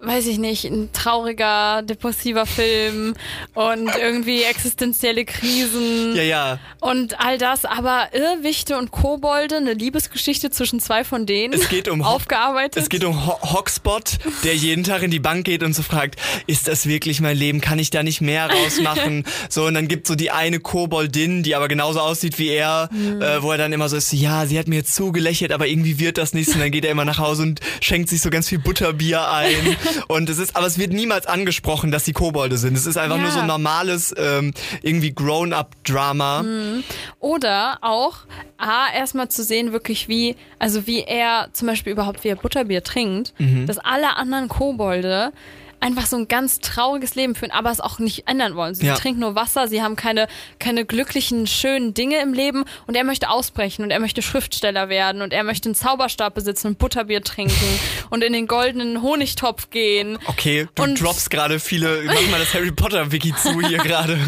weiß 0.00 0.26
ich 0.26 0.35
nicht, 0.38 0.64
ein 0.64 0.90
trauriger, 0.92 1.82
depressiver 1.82 2.46
Film 2.46 3.14
und 3.54 3.90
irgendwie 4.00 4.42
existenzielle 4.42 5.24
Krisen. 5.24 6.14
Ja, 6.16 6.22
ja. 6.22 6.58
Und 6.80 7.20
all 7.20 7.38
das, 7.38 7.64
aber 7.64 8.08
Irrwichte 8.12 8.78
und 8.78 8.90
Kobolde, 8.90 9.56
eine 9.56 9.74
Liebesgeschichte 9.74 10.50
zwischen 10.50 10.80
zwei 10.80 11.04
von 11.04 11.26
denen. 11.26 11.54
Es 11.54 11.68
geht 11.68 11.88
um 11.88 12.02
aufgearbeitet. 12.02 12.82
Es 12.82 12.88
geht 12.88 13.04
um 13.04 13.26
Ho 13.26 13.38
Hogspot, 13.42 14.18
der 14.44 14.54
jeden 14.54 14.84
Tag 14.84 15.02
in 15.02 15.10
die 15.10 15.18
Bank 15.18 15.44
geht 15.44 15.62
und 15.62 15.74
so 15.74 15.82
fragt, 15.82 16.16
ist 16.46 16.68
das 16.68 16.86
wirklich 16.86 17.20
mein 17.20 17.36
Leben? 17.36 17.60
Kann 17.60 17.78
ich 17.78 17.90
da 17.90 18.02
nicht 18.02 18.20
mehr 18.20 18.50
rausmachen? 18.50 19.24
so, 19.48 19.66
und 19.66 19.74
dann 19.74 19.88
gibt 19.88 20.06
so 20.06 20.14
die 20.14 20.30
eine 20.30 20.60
Koboldin, 20.60 21.42
die 21.42 21.54
aber 21.54 21.68
genauso 21.68 22.00
aussieht 22.00 22.38
wie 22.38 22.48
er, 22.48 22.88
mhm. 22.92 23.22
äh, 23.22 23.42
wo 23.42 23.52
er 23.52 23.58
dann 23.58 23.72
immer 23.72 23.88
so 23.88 23.96
ist, 23.96 24.12
ja, 24.12 24.46
sie 24.46 24.58
hat 24.58 24.68
mir 24.68 24.76
jetzt 24.76 24.94
zugelächelt, 24.94 25.52
aber 25.52 25.66
irgendwie 25.66 25.98
wird 25.98 26.18
das 26.18 26.34
nichts. 26.34 26.54
Und 26.54 26.60
dann 26.60 26.70
geht 26.70 26.84
er 26.84 26.90
immer 26.90 27.04
nach 27.04 27.18
Hause 27.18 27.42
und 27.42 27.60
schenkt 27.80 28.08
sich 28.08 28.20
so 28.20 28.30
ganz 28.30 28.48
viel 28.48 28.58
Butterbier 28.58 29.28
ein. 29.30 29.76
Und 30.08 30.25
es 30.28 30.38
ist, 30.38 30.56
aber 30.56 30.66
es 30.66 30.78
wird 30.78 30.92
niemals 30.92 31.26
angesprochen, 31.26 31.90
dass 31.90 32.04
sie 32.04 32.12
Kobolde 32.12 32.58
sind. 32.58 32.76
Es 32.76 32.86
ist 32.86 32.96
einfach 32.96 33.16
ja. 33.16 33.22
nur 33.22 33.30
so 33.30 33.40
ein 33.40 33.46
normales, 33.46 34.14
ähm, 34.16 34.52
irgendwie 34.82 35.14
Grown-up-Drama. 35.14 36.42
Mhm. 36.42 36.84
Oder 37.20 37.78
auch, 37.82 38.18
A, 38.58 38.92
erstmal 38.94 39.28
zu 39.28 39.42
sehen, 39.44 39.72
wirklich 39.72 40.08
wie, 40.08 40.36
also 40.58 40.86
wie 40.86 41.02
er 41.02 41.48
zum 41.52 41.68
Beispiel 41.68 41.92
überhaupt 41.92 42.24
wie 42.24 42.28
er 42.28 42.36
Butterbier 42.36 42.82
trinkt, 42.82 43.34
mhm. 43.38 43.66
dass 43.66 43.78
alle 43.78 44.16
anderen 44.16 44.48
Kobolde 44.48 45.32
einfach 45.80 46.06
so 46.06 46.16
ein 46.16 46.28
ganz 46.28 46.60
trauriges 46.60 47.14
Leben 47.14 47.34
führen, 47.34 47.50
aber 47.50 47.70
es 47.70 47.80
auch 47.80 47.98
nicht 47.98 48.28
ändern 48.28 48.54
wollen. 48.56 48.74
Sie 48.74 48.86
Ja. 48.86 48.94
trinken 48.94 49.20
nur 49.20 49.34
Wasser, 49.34 49.68
sie 49.68 49.82
haben 49.82 49.96
keine, 49.96 50.26
keine 50.58 50.84
glücklichen, 50.84 51.46
schönen 51.46 51.94
Dinge 51.94 52.20
im 52.20 52.32
Leben 52.32 52.64
und 52.86 52.94
er 52.96 53.04
möchte 53.04 53.28
ausbrechen 53.30 53.82
und 53.84 53.90
er 53.90 54.00
möchte 54.00 54.22
Schriftsteller 54.22 54.88
werden 54.88 55.22
und 55.22 55.32
er 55.32 55.44
möchte 55.44 55.68
einen 55.68 55.74
Zauberstab 55.74 56.34
besitzen 56.34 56.68
und 56.68 56.78
Butterbier 56.78 57.22
trinken 57.22 57.54
und 58.10 58.24
in 58.24 58.32
den 58.32 58.46
goldenen 58.46 59.02
Honigtopf 59.02 59.70
gehen. 59.70 60.18
Okay, 60.26 60.66
du 60.74 60.82
Und- 60.82 61.00
droppst 61.00 61.30
gerade 61.30 61.60
viele, 61.60 62.02
mach 62.06 62.14
mal 62.30 62.38
das 62.40 62.54
Harry 62.54 62.72
Potter 62.72 63.12
Wiki 63.12 63.34
zu 63.34 63.60
hier 63.60 63.78
gerade. 63.78 64.18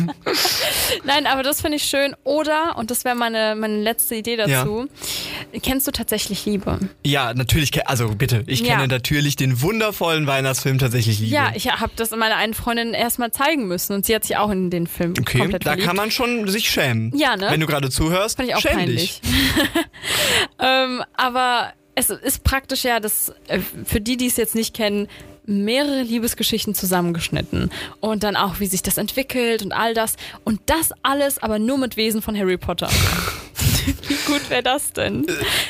Nein, 1.04 1.26
aber 1.26 1.42
das 1.42 1.60
finde 1.60 1.76
ich 1.76 1.84
schön. 1.84 2.14
Oder, 2.24 2.76
und 2.76 2.90
das 2.90 3.04
wäre 3.04 3.14
meine, 3.16 3.54
meine 3.56 3.80
letzte 3.82 4.14
Idee 4.14 4.36
dazu, 4.36 4.86
kennst 5.62 5.86
du 5.86 5.90
tatsächlich 5.90 6.44
Liebe? 6.46 6.78
Ja, 7.04 7.34
natürlich, 7.34 7.86
also 7.88 8.08
bitte, 8.14 8.42
ich 8.46 8.60
Ja. 8.60 8.74
kenne 8.76 8.88
natürlich 8.88 9.36
den 9.36 9.60
wundervollen 9.62 10.26
Weihnachtsfilm 10.26 10.78
tatsächlich 10.78 11.18
Liebe. 11.20 11.34
Ja, 11.38 11.52
ich 11.54 11.70
habe 11.70 11.92
das 11.96 12.10
meiner 12.10 12.36
einen 12.36 12.54
Freundin 12.54 12.94
erstmal 12.94 13.30
zeigen 13.30 13.68
müssen 13.68 13.94
und 13.94 14.04
sie 14.06 14.14
hat 14.14 14.24
sich 14.24 14.36
auch 14.36 14.50
in 14.50 14.70
den 14.70 14.86
Film 14.86 15.14
Okay, 15.18 15.38
komplett 15.38 15.64
da 15.64 15.70
verliebt. 15.70 15.86
kann 15.86 15.96
man 15.96 16.10
schon 16.10 16.48
sich 16.48 16.68
schämen. 16.68 17.12
Ja, 17.16 17.36
ne? 17.36 17.48
Wenn 17.50 17.60
du 17.60 17.66
gerade 17.66 17.90
zuhörst, 17.90 18.36
Fand 18.36 18.48
ich 18.48 18.54
auch 18.54 18.60
schäm 18.60 18.76
peinlich. 18.76 19.20
dich. 19.20 19.32
ähm, 20.58 21.02
aber 21.16 21.72
es 21.94 22.10
ist 22.10 22.44
praktisch 22.44 22.84
ja, 22.84 23.00
dass 23.00 23.32
äh, 23.48 23.60
für 23.84 24.00
die, 24.00 24.16
die 24.16 24.26
es 24.26 24.36
jetzt 24.36 24.54
nicht 24.54 24.74
kennen, 24.74 25.08
mehrere 25.46 26.02
Liebesgeschichten 26.02 26.74
zusammengeschnitten 26.74 27.70
und 28.00 28.22
dann 28.22 28.36
auch, 28.36 28.60
wie 28.60 28.66
sich 28.66 28.82
das 28.82 28.98
entwickelt 28.98 29.62
und 29.62 29.72
all 29.72 29.94
das. 29.94 30.16
Und 30.44 30.60
das 30.66 30.90
alles 31.02 31.38
aber 31.42 31.58
nur 31.58 31.78
mit 31.78 31.96
Wesen 31.96 32.20
von 32.20 32.36
Harry 32.38 32.58
Potter. 32.58 32.90
wie 34.28 34.32
gut 34.32 34.50
wäre 34.50 34.62
das 34.62 34.92
denn? 34.92 35.26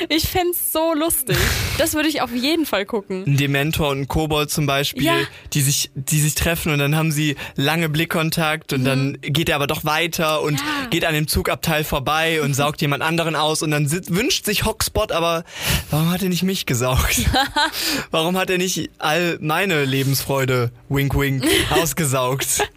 Ich 0.08 0.28
fänd's 0.28 0.72
so 0.72 0.92
lustig. 0.94 1.36
Das 1.78 1.94
würde 1.94 2.08
ich 2.08 2.20
auf 2.22 2.32
jeden 2.34 2.66
Fall 2.66 2.84
gucken. 2.84 3.24
Ein 3.26 3.36
Dementor 3.36 3.90
und 3.90 4.00
ein 4.02 4.08
Kobold 4.08 4.50
zum 4.50 4.66
Beispiel, 4.66 5.04
Ja. 5.04 5.14
die 5.52 5.60
sich, 5.60 5.90
die 5.94 6.20
sich 6.20 6.34
treffen 6.34 6.72
und 6.72 6.78
dann 6.78 6.96
haben 6.96 7.12
sie 7.12 7.36
lange 7.56 7.88
Blickkontakt 7.88 8.72
und 8.72 8.84
dann 8.84 9.18
geht 9.22 9.48
er 9.48 9.56
aber 9.56 9.66
doch 9.66 9.84
weiter 9.84 10.42
und 10.42 10.54
Mhm. 10.54 10.58
Ja. 10.82 10.88
geht 10.90 11.04
an 11.04 11.14
dem 11.14 11.28
Zugabteil 11.28 11.84
vorbei 11.84 12.42
und 12.42 12.54
saugt 12.54 12.80
jemand 12.80 13.02
anderen 13.02 13.36
aus 13.36 13.62
und 13.62 13.70
dann 13.70 13.90
wünscht 13.90 14.44
sich 14.44 14.64
Hockspot, 14.64 15.12
aber 15.12 15.44
warum 15.90 16.10
hat 16.10 16.22
er 16.22 16.28
nicht 16.28 16.42
mich 16.42 16.66
gesaugt? 16.66 17.20
warum 18.10 18.36
hat 18.36 18.50
er 18.50 18.58
nicht 18.58 18.90
all 18.98 19.38
meine 19.40 19.84
Lebensfreude, 19.84 20.70
wink 20.88 21.14
wink, 21.16 21.44
ausgesaugt? 21.70 22.68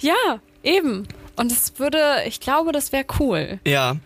Ja, 0.00 0.40
eben. 0.62 1.06
Und 1.38 1.52
es 1.52 1.78
würde, 1.78 1.98
ich 2.26 2.40
glaube, 2.40 2.72
das 2.72 2.90
wäre 2.90 3.04
cool. 3.20 3.60
Ja, 3.64 3.96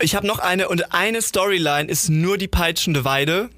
ich 0.00 0.16
habe 0.16 0.26
noch 0.26 0.40
eine 0.40 0.68
und 0.68 0.92
eine 0.92 1.22
Storyline 1.22 1.88
ist 1.88 2.08
nur 2.08 2.38
die 2.38 2.48
peitschende 2.48 3.04
Weide, 3.04 3.50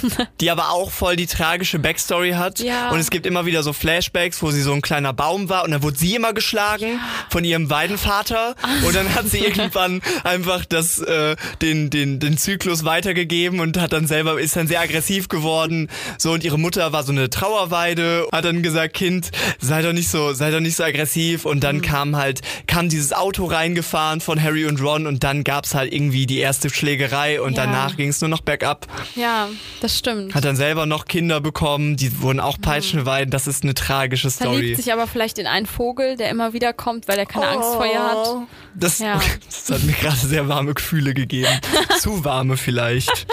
die 0.40 0.50
aber 0.50 0.70
auch 0.70 0.90
voll 0.90 1.16
die 1.16 1.26
tragische 1.26 1.78
Backstory 1.78 2.32
hat. 2.32 2.58
Ja. 2.60 2.90
Und 2.90 2.98
es 3.00 3.10
gibt 3.10 3.26
immer 3.26 3.46
wieder 3.46 3.62
so 3.62 3.72
Flashbacks, 3.72 4.42
wo 4.42 4.50
sie 4.50 4.62
so 4.62 4.72
ein 4.72 4.82
kleiner 4.82 5.12
Baum 5.12 5.48
war 5.48 5.64
und 5.64 5.70
dann 5.72 5.82
wurde 5.82 5.96
sie 5.98 6.14
immer 6.14 6.32
geschlagen 6.32 7.00
von 7.30 7.44
ihrem 7.44 7.70
Weidenvater 7.70 8.54
und 8.86 8.94
dann 8.94 9.14
hat 9.14 9.28
sie 9.28 9.38
irgendwann 9.44 10.00
einfach 10.24 10.64
das 10.64 10.98
äh, 11.00 11.36
den 11.62 11.90
den 11.90 12.18
den 12.20 12.38
Zyklus 12.38 12.84
weitergegeben 12.84 13.60
und 13.60 13.78
hat 13.78 13.92
dann 13.92 14.06
selber 14.06 14.40
ist 14.40 14.56
dann 14.56 14.66
sehr 14.66 14.80
aggressiv 14.80 15.28
geworden. 15.28 15.88
So 16.18 16.32
und 16.32 16.44
ihre 16.44 16.58
Mutter 16.58 16.92
war 16.92 17.02
so 17.02 17.12
eine 17.12 17.30
Trauerweide, 17.30 18.26
hat 18.32 18.44
dann 18.44 18.62
gesagt, 18.62 18.94
Kind, 18.94 19.30
sei 19.60 19.82
doch 19.82 19.92
nicht 19.92 20.08
so 20.08 20.32
sei 20.32 20.50
doch 20.50 20.60
nicht 20.60 20.76
so 20.76 20.84
aggressiv 20.84 21.44
und 21.44 21.56
Mhm. 21.56 21.60
dann 21.60 21.82
kam 21.82 22.16
halt 22.16 22.40
kam 22.66 22.88
dieses 22.88 23.12
Auto 23.12 23.46
reingefahren 23.46 24.20
von 24.20 24.40
Harry 24.42 24.66
und 24.66 24.80
Ron 24.80 25.06
und 25.06 25.24
dann 25.24 25.42
gab's 25.44 25.74
halt 25.74 25.92
irgendwie 25.92 26.26
die 26.26 26.38
erste 26.38 26.68
Schlägerei 26.70 27.40
und 27.40 27.56
Ja. 27.56 27.64
danach 27.64 27.96
ging's 27.96 28.20
nur 28.20 28.28
noch 28.28 28.40
bergab. 28.42 28.86
Ja, 29.14 29.48
das 29.80 29.85
stimmt. 29.94 30.34
Hat 30.34 30.44
dann 30.44 30.56
selber 30.56 30.86
noch 30.86 31.04
Kinder 31.04 31.40
bekommen, 31.40 31.96
die 31.96 32.20
wurden 32.22 32.40
auch 32.40 32.58
Peitschenweiden. 32.60 33.30
Das 33.30 33.46
ist 33.46 33.62
eine 33.62 33.74
tragische 33.74 34.30
Story. 34.30 34.56
Verliebt 34.56 34.76
sich 34.78 34.92
aber 34.92 35.06
vielleicht 35.06 35.38
in 35.38 35.46
einen 35.46 35.66
Vogel, 35.66 36.16
der 36.16 36.30
immer 36.30 36.52
wieder 36.52 36.72
kommt, 36.72 37.08
weil 37.08 37.18
er 37.18 37.26
keine 37.26 37.48
Angst 37.48 37.74
vor 37.74 37.86
ihr 37.86 38.02
hat. 38.02 38.28
Das, 38.74 38.98
Ja. 38.98 39.20
das 39.46 39.70
hat 39.70 39.82
mir 39.84 39.92
gerade 39.92 40.16
sehr 40.16 40.48
warme 40.48 40.74
Gefühle 40.74 41.14
gegeben. 41.14 41.48
Zu 42.00 42.24
warme 42.24 42.56
vielleicht. 42.56 43.26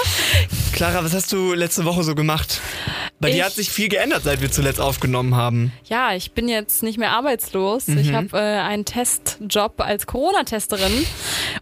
Clara, 0.73 1.03
was 1.03 1.13
hast 1.13 1.31
du 1.31 1.53
letzte 1.53 1.85
Woche 1.85 2.03
so 2.03 2.15
gemacht? 2.15 2.61
Bei 3.23 3.31
dir 3.31 3.37
Ich- 3.37 3.43
hat 3.43 3.53
sich 3.53 3.69
viel 3.69 3.89
geändert, 3.89 4.23
seit 4.23 4.41
wir 4.41 4.51
zuletzt 4.51 4.79
aufgenommen 4.79 5.35
haben. 5.35 5.71
Ja, 5.85 6.13
ich 6.13 6.33
bin 6.33 6.47
jetzt 6.47 6.83
nicht 6.83 6.97
mehr 6.97 7.11
arbeitslos. 7.11 7.87
Ich 7.87 8.09
Mhm. 8.11 8.15
habe 8.15 8.37
äh, 8.37 8.41
einen 8.59 8.85
Testjob 8.85 9.79
als 9.81 10.05
Corona-Testerin 10.07 11.05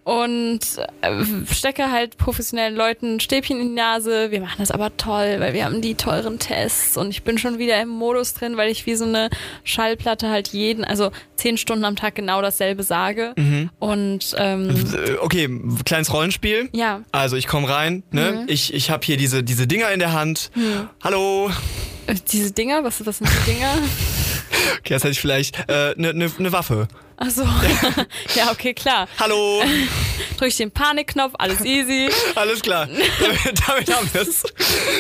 und 0.03 0.59
äh, 1.01 1.23
stecke 1.53 1.91
halt 1.91 2.17
professionellen 2.17 2.75
Leuten 2.75 3.19
Stäbchen 3.19 3.59
in 3.59 3.69
die 3.69 3.75
Nase. 3.75 4.31
Wir 4.31 4.41
machen 4.41 4.55
das 4.59 4.71
aber 4.71 4.95
toll, 4.97 5.35
weil 5.39 5.53
wir 5.53 5.65
haben 5.65 5.81
die 5.81 5.95
teuren 5.95 6.39
Tests 6.39 6.97
und 6.97 7.09
ich 7.09 7.23
bin 7.23 7.37
schon 7.37 7.59
wieder 7.59 7.79
im 7.81 7.89
Modus 7.89 8.33
drin, 8.33 8.57
weil 8.57 8.71
ich 8.71 8.85
wie 8.85 8.95
so 8.95 9.05
eine 9.05 9.29
Schallplatte 9.63 10.29
halt 10.29 10.49
jeden, 10.49 10.83
also 10.83 11.11
zehn 11.35 11.57
Stunden 11.57 11.85
am 11.85 11.95
Tag 11.95 12.15
genau 12.15 12.41
dasselbe 12.41 12.83
sage. 12.83 13.33
Mhm. 13.37 13.69
Und 13.79 14.35
ähm, 14.37 14.69
Äh, 14.71 15.11
Okay, 15.21 15.49
kleines 15.85 16.11
Rollenspiel. 16.13 16.69
ja, 16.73 17.01
Also 17.11 17.35
ich 17.35 17.47
komme 17.47 17.69
rein, 17.69 18.03
ne? 18.11 18.41
Mhm. 18.43 18.43
Ich, 18.47 18.73
ich 18.73 18.89
habe 18.89 19.05
hier 19.05 19.17
diese, 19.17 19.43
diese 19.43 19.67
Dinger 19.67 19.91
in 19.91 19.99
der 19.99 20.13
Hand. 20.13 20.51
Hallo. 21.03 21.50
Äh, 22.07 22.15
diese 22.31 22.51
Dinger, 22.51 22.83
was, 22.83 23.05
was 23.05 23.17
sind 23.17 23.29
die 23.29 23.51
Dinger? 23.51 23.73
Okay, 24.79 24.93
das 24.93 25.03
hätte 25.03 25.11
ich 25.11 25.19
vielleicht. 25.19 25.69
Eine 25.69 25.91
äh, 25.91 25.93
ne, 25.97 26.13
ne, 26.13 26.31
ne 26.37 26.51
Waffe. 26.51 26.87
Ach 27.23 27.29
so. 27.29 27.43
ja, 28.35 28.51
okay, 28.51 28.73
klar. 28.73 29.07
Hallo. 29.19 29.61
Drück 30.37 30.49
ich 30.49 30.57
den 30.57 30.71
Panikknopf, 30.71 31.33
alles 31.37 31.61
easy. 31.63 32.09
Alles 32.35 32.61
klar. 32.61 32.87
damit, 32.87 33.39
damit 33.67 33.95
haben 33.95 34.09
wir 34.11 34.21
es. 34.21 34.43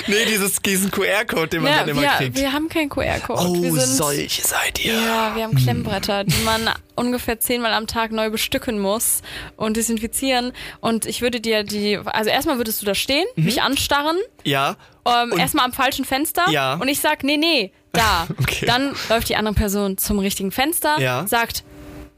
Nee, 0.05 0.25
dieses, 0.27 0.57
diesen 0.61 0.91
QR-Code, 0.91 1.47
den 1.47 1.63
man 1.63 1.71
Ja, 1.71 1.79
dann 1.79 1.89
immer 1.89 2.01
wir, 2.01 2.09
kriegt. 2.09 2.37
wir 2.37 2.53
haben 2.53 2.69
keinen 2.69 2.89
QR-Code. 2.89 3.41
oh, 3.41 3.53
wir 3.63 3.71
sind, 3.71 3.95
solche 3.95 4.43
seid 4.43 4.85
ihr. 4.85 4.93
Ja, 4.93 5.35
wir 5.35 5.43
haben 5.43 5.55
Klemmbretter, 5.55 6.23
die 6.25 6.43
man 6.43 6.69
ungefähr 6.95 7.39
zehnmal 7.39 7.73
am 7.73 7.87
Tag 7.87 8.11
neu 8.11 8.29
bestücken 8.29 8.77
muss 8.79 9.23
und 9.55 9.77
desinfizieren. 9.77 10.51
Und 10.79 11.07
ich 11.07 11.21
würde 11.23 11.39
dir 11.41 11.63
die, 11.63 11.97
also 12.05 12.29
erstmal 12.29 12.57
würdest 12.57 12.79
du 12.83 12.85
da 12.85 12.93
stehen, 12.93 13.25
mich 13.35 13.63
anstarren, 13.63 14.17
Ja. 14.43 14.75
ähm, 15.07 15.29
Mhm. 15.29 15.39
Erstmal 15.39 15.65
am 15.65 15.73
falschen 15.73 16.05
Fenster 16.05 16.47
Ja. 16.51 16.75
und 16.75 16.87
ich 16.87 16.99
sag, 16.99 17.23
nee, 17.23 17.37
nee, 17.37 17.71
da. 17.93 18.27
Okay. 18.39 18.67
Dann 18.67 18.93
läuft 19.09 19.27
die 19.29 19.35
andere 19.37 19.55
Person 19.55 19.97
zum 19.97 20.19
richtigen 20.19 20.51
Fenster, 20.51 20.99
Ja. 20.99 21.25
sagt, 21.27 21.63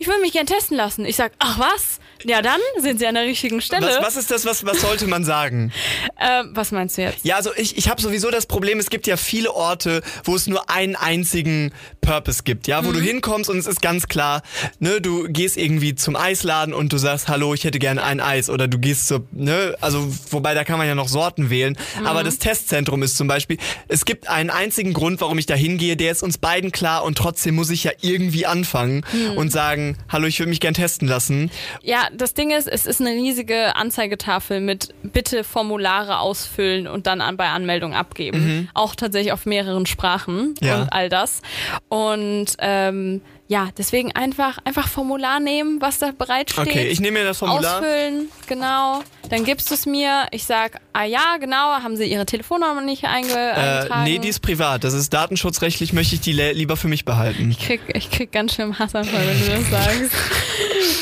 ich 0.03 0.09
will 0.09 0.19
mich 0.19 0.33
gern 0.33 0.45
testen 0.45 0.75
lassen. 0.75 1.05
Ich 1.05 1.15
sag, 1.15 1.31
ach 1.39 1.57
was? 1.59 2.01
Ja, 2.25 2.41
dann 2.41 2.59
sind 2.79 2.99
sie 2.99 3.07
an 3.07 3.15
der 3.15 3.23
richtigen 3.23 3.61
Stelle. 3.61 3.87
Was, 3.87 4.01
was 4.01 4.15
ist 4.17 4.31
das, 4.31 4.45
was, 4.45 4.65
was 4.65 4.81
sollte 4.81 5.07
man 5.07 5.23
sagen? 5.23 5.71
Ähm, 6.25 6.51
was 6.53 6.71
meinst 6.71 6.97
du 6.97 7.01
jetzt? 7.01 7.25
Ja, 7.25 7.35
also 7.35 7.49
ich, 7.57 7.77
ich 7.77 7.89
habe 7.89 8.01
sowieso 8.01 8.29
das 8.31 8.45
Problem, 8.45 8.79
es 8.79 8.89
gibt 8.89 9.07
ja 9.07 9.17
viele 9.17 9.51
Orte, 9.53 10.01
wo 10.23 10.35
es 10.35 10.47
nur 10.47 10.69
einen 10.69 10.95
einzigen 10.95 11.73
Purpose 11.99 12.43
gibt, 12.43 12.67
ja, 12.67 12.85
wo 12.85 12.89
Mhm. 12.89 12.93
du 12.93 12.99
hinkommst 13.01 13.49
und 13.49 13.57
es 13.57 13.67
ist 13.67 13.81
ganz 13.81 14.07
klar, 14.07 14.41
ne, 14.79 15.01
du 15.01 15.25
gehst 15.27 15.57
irgendwie 15.57 15.95
zum 15.95 16.15
Eisladen 16.15 16.73
und 16.73 16.93
du 16.93 16.97
sagst, 16.97 17.27
hallo, 17.27 17.53
ich 17.53 17.65
hätte 17.65 17.79
gerne 17.79 18.03
ein 18.03 18.21
Eis 18.21 18.49
oder 18.49 18.67
du 18.69 18.77
gehst 18.77 19.07
zur, 19.07 19.25
ne, 19.31 19.75
also 19.81 20.13
wobei 20.29 20.53
da 20.53 20.63
kann 20.63 20.77
man 20.77 20.87
ja 20.87 20.95
noch 20.95 21.09
Sorten 21.09 21.49
wählen, 21.49 21.77
Mhm. 21.99 22.05
aber 22.07 22.23
das 22.23 22.37
Testzentrum 22.39 23.03
ist 23.03 23.17
zum 23.17 23.27
Beispiel, 23.27 23.57
es 23.89 24.05
gibt 24.05 24.29
einen 24.29 24.49
einzigen 24.49 24.93
Grund, 24.93 25.19
warum 25.19 25.37
ich 25.39 25.45
da 25.45 25.55
hingehe, 25.55 25.97
der 25.97 26.11
ist 26.11 26.23
uns 26.23 26.37
beiden 26.37 26.71
klar 26.71 27.03
und 27.03 27.17
trotzdem 27.17 27.55
muss 27.55 27.69
ich 27.69 27.83
ja 27.83 27.91
irgendwie 28.01 28.45
anfangen 28.45 29.03
Mhm. 29.11 29.37
und 29.37 29.51
sagen, 29.51 29.97
hallo, 30.09 30.27
ich 30.27 30.39
würde 30.39 30.51
mich 30.51 30.61
gern 30.61 30.73
testen 30.75 31.07
lassen. 31.07 31.51
Ja, 31.81 32.07
das 32.15 32.33
Ding 32.33 32.51
ist, 32.51 32.67
es 32.67 32.85
ist 32.85 33.01
eine 33.01 33.11
riesige 33.11 33.75
Anzeigetafel 33.75 34.59
mit 34.61 34.93
bitte 35.03 35.43
Formulare 35.43 36.19
ausfüllen 36.19 36.87
und 36.87 37.07
dann 37.07 37.21
an, 37.21 37.37
bei 37.37 37.49
Anmeldung 37.49 37.93
abgeben. 37.93 38.69
Auch 38.73 38.95
tatsächlich 38.95 39.31
auf 39.33 39.45
mehreren 39.45 39.85
Sprachen 39.85 40.55
Ja. 40.61 40.81
und 40.81 40.89
all 40.93 41.09
das. 41.09 41.41
Und 41.89 42.47
ähm, 42.59 43.21
ja, 43.47 43.69
deswegen 43.77 44.15
einfach, 44.15 44.57
einfach 44.63 44.87
Formular 44.87 45.39
nehmen, 45.39 45.81
was 45.81 45.99
da 45.99 46.11
bereitsteht. 46.17 46.67
Okay, 46.67 46.87
ich 46.87 46.99
nehme 47.01 47.19
mir 47.19 47.25
das 47.25 47.39
Formular. 47.39 47.79
Ausfüllen, 47.79 48.29
genau. 48.47 49.01
Dann 49.29 49.43
gibst 49.45 49.69
du 49.69 49.73
es 49.75 49.85
mir. 49.85 50.27
Ich 50.31 50.45
sag, 50.45 50.79
ah 50.93 51.05
ja, 51.05 51.37
genau, 51.39 51.55
haben 51.55 51.95
sie 51.97 52.05
ihre 52.05 52.25
Telefonnummer 52.25 52.81
nicht 52.81 53.05
einge 53.05 53.33
Äh, 53.33 54.03
nee, 54.03 54.19
die 54.19 54.27
ist 54.27 54.41
privat. 54.41 54.83
Das 54.83 54.93
ist 54.93 55.13
datenschutzrechtlich, 55.13 55.93
möchte 55.93 56.15
ich 56.15 56.21
die 56.21 56.33
lieber 56.33 56.77
für 56.77 56.87
mich 56.87 57.05
behalten. 57.05 57.49
Ich 57.51 57.59
krieg, 57.59 57.81
ich 57.93 58.11
krieg 58.11 58.31
ganz 58.31 58.55
schön 58.55 58.77
Hassanfall, 58.77 59.25
wenn 59.27 59.39
du 59.39 59.45
das 59.61 59.69
sagst. 59.69 60.11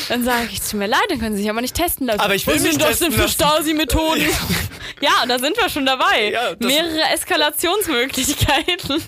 Dann 0.10 0.24
sage 0.24 0.48
ich, 0.52 0.62
tut 0.62 0.74
mir 0.80 0.88
leid, 0.88 1.02
dann 1.10 1.20
können 1.20 1.36
sie 1.36 1.42
sich 1.42 1.50
aber 1.50 1.62
nicht 1.62 1.76
testen 1.76 2.06
lassen. 2.08 2.20
Aber 2.20 2.36
ich 2.36 2.46
will 2.46 2.60
mich 2.60 2.72
sind 2.72 2.82
das 2.82 3.00
testen 3.00 3.12
für. 3.14 3.28
Stasi-Methoden? 3.30 4.24
ja, 5.02 5.26
da 5.28 5.40
sind 5.40 5.58
wir 5.58 5.70
schon 5.70 5.86
dabei. 5.86 6.32
Ja, 6.32 6.52
Mehrere 6.60 7.02
Eskalationsmöglichkeiten. 7.14 9.02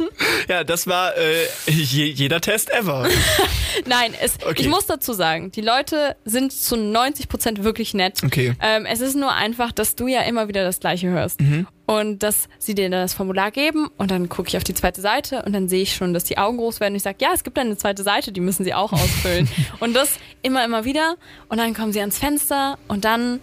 Ja, 0.47 0.63
das 0.63 0.88
war 0.88 1.15
äh, 1.17 1.47
je, 1.67 2.06
jeder 2.06 2.41
Test 2.41 2.71
ever. 2.71 3.08
Nein, 3.86 4.13
es, 4.21 4.34
Okay. 4.43 4.62
ich 4.62 4.67
muss 4.67 4.86
dazu 4.86 5.13
sagen, 5.13 5.52
die 5.52 5.62
Leute 5.62 6.15
sind 6.26 6.52
zu 6.52 6.76
90 6.76 7.28
Prozent 7.30 7.63
wirklich 7.63 7.93
nett. 7.93 8.21
Okay. 8.23 8.56
Ähm, 8.62 8.86
es 8.86 8.99
ist 9.03 9.15
nur 9.15 9.33
einfach, 9.33 9.71
dass 9.71 9.95
du 9.95 10.07
ja 10.07 10.21
immer 10.21 10.47
wieder 10.47 10.63
das 10.63 10.79
Gleiche 10.79 11.09
hörst. 11.09 11.41
Mhm. 11.41 11.67
Und 11.85 12.23
dass 12.23 12.47
sie 12.59 12.75
dir 12.75 12.89
das 12.89 13.13
Formular 13.13 13.51
geben 13.51 13.89
und 13.97 14.09
dann 14.09 14.29
gucke 14.29 14.47
ich 14.47 14.55
auf 14.55 14.63
die 14.63 14.73
zweite 14.73 15.01
Seite 15.01 15.43
und 15.43 15.51
dann 15.53 15.67
sehe 15.67 15.81
ich 15.81 15.93
schon, 15.93 16.13
dass 16.13 16.23
die 16.23 16.37
Augen 16.37 16.57
groß 16.57 16.79
werden. 16.79 16.93
Und 16.93 16.97
ich 16.97 17.03
sage, 17.03 17.17
ja, 17.19 17.31
es 17.33 17.43
gibt 17.43 17.59
eine 17.59 17.75
zweite 17.75 18.03
Seite, 18.03 18.31
die 18.31 18.39
müssen 18.39 18.63
sie 18.63 18.73
auch 18.73 18.93
ausfüllen. 18.93 19.49
und 19.81 19.93
das 19.93 20.17
immer, 20.41 20.63
immer 20.63 20.85
wieder. 20.85 21.15
Und 21.49 21.57
dann 21.57 21.73
kommen 21.73 21.91
sie 21.91 21.99
ans 21.99 22.17
Fenster 22.17 22.77
und 22.87 23.03
dann 23.03 23.41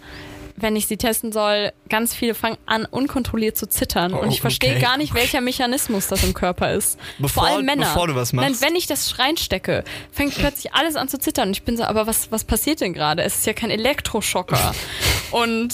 wenn 0.61 0.75
ich 0.75 0.87
sie 0.87 0.97
testen 0.97 1.31
soll, 1.31 1.71
ganz 1.89 2.13
viele 2.13 2.33
fangen 2.35 2.57
an, 2.65 2.85
unkontrolliert 2.85 3.57
zu 3.57 3.67
zittern. 3.67 4.13
und 4.13 4.27
Oh, 4.27 4.31
ich 4.31 4.41
verstehe 4.41 4.71
okay. 4.73 4.81
gar 4.81 4.97
nicht, 4.97 5.13
welcher 5.13 5.41
Mechanismus 5.41 6.07
das 6.07 6.23
im 6.23 6.33
Körper 6.33 6.71
ist. 6.73 6.97
Bevor- 7.19 7.43
Vor 7.43 7.47
allem 7.47 7.65
Männer. 7.65 7.87
bevor 7.87 8.07
du 8.07 8.15
was 8.15 8.33
machst. 8.33 8.49
Nein, 8.61 8.69
wenn 8.69 8.75
ich 8.75 8.87
das 8.87 9.19
reinstecke, 9.19 9.83
fängt 10.11 10.35
plötzlich 10.35 10.73
alles 10.73 10.95
an 10.95 11.07
zu 11.09 11.17
zittern. 11.19 11.49
Und 11.49 11.57
ich 11.57 11.63
bin 11.63 11.77
so, 11.77 11.83
aber 11.83 12.07
was, 12.07 12.31
was 12.31 12.43
passiert 12.43 12.81
denn 12.81 12.93
gerade? 12.93 13.23
Es 13.23 13.37
ist 13.37 13.45
ja 13.45 13.53
kein 13.53 13.69
Elektroschocker. 13.71 14.73
und 15.31 15.73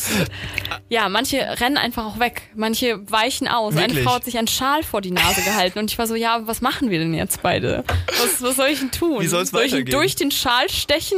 ja, 0.89 1.09
manche 1.09 1.37
rennen 1.59 1.77
einfach 1.77 2.05
auch 2.05 2.19
weg. 2.19 2.43
Manche 2.55 2.99
weichen 3.11 3.47
aus. 3.47 3.73
Eine 3.75 3.87
Wirklich? 3.87 4.03
Frau 4.05 4.15
hat 4.15 4.25
sich 4.25 4.37
einen 4.37 4.47
Schal 4.47 4.83
vor 4.83 5.01
die 5.01 5.11
Nase 5.11 5.41
gehalten. 5.41 5.79
Und 5.79 5.91
ich 5.91 5.97
war 5.97 6.07
so, 6.07 6.15
ja, 6.15 6.47
was 6.47 6.61
machen 6.61 6.89
wir 6.89 6.99
denn 6.99 7.13
jetzt 7.13 7.41
beide? 7.41 7.83
Was, 8.19 8.41
was 8.41 8.55
soll 8.55 8.67
ich 8.67 8.79
denn 8.79 8.91
tun? 8.91 9.21
Wie 9.21 9.27
soll's 9.27 9.51
soll 9.51 9.63
ich 9.63 9.71
ihn 9.71 9.77
weitergehen? 9.79 9.97
durch 9.99 10.15
den 10.15 10.31
Schal 10.31 10.69
stechen? 10.69 11.17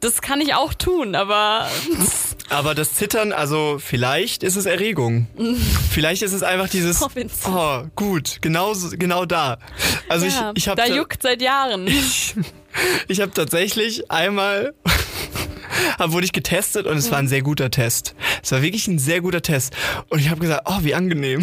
Das 0.00 0.22
kann 0.22 0.40
ich 0.40 0.54
auch 0.54 0.74
tun, 0.74 1.14
aber 1.14 1.68
Aber 2.48 2.74
das 2.74 2.94
Zittern, 3.00 3.32
also 3.32 3.78
vielleicht 3.82 4.42
ist 4.42 4.56
es 4.56 4.66
Erregung. 4.66 5.26
vielleicht 5.90 6.20
ist 6.20 6.34
es 6.34 6.42
einfach 6.42 6.68
dieses, 6.68 7.00
Oh, 7.46 7.84
gut, 7.96 8.42
genau, 8.42 8.74
genau 8.92 9.24
da. 9.24 9.56
Also 10.10 10.26
ja, 10.26 10.52
ich, 10.54 10.64
ich 10.64 10.68
habe 10.68 10.82
da 10.82 10.86
juckt 10.86 11.22
seit 11.22 11.40
Jahren. 11.40 11.86
ich 13.08 13.20
hab 13.22 13.34
tatsächlich 13.34 14.10
einmal 14.10 14.74
wurde 15.98 16.26
ich 16.26 16.32
getestet 16.32 16.86
und 16.86 16.98
es 16.98 17.10
war 17.10 17.16
ein 17.16 17.28
sehr 17.28 17.40
guter 17.40 17.70
Test. 17.70 18.14
Es 18.42 18.52
war 18.52 18.60
wirklich 18.60 18.86
ein 18.86 18.98
sehr 18.98 19.22
guter 19.22 19.40
Test. 19.40 19.74
Und 20.10 20.18
ich 20.18 20.28
habe 20.28 20.42
gesagt, 20.42 20.64
oh, 20.66 20.80
wie 20.82 20.94
angenehm. 20.94 21.40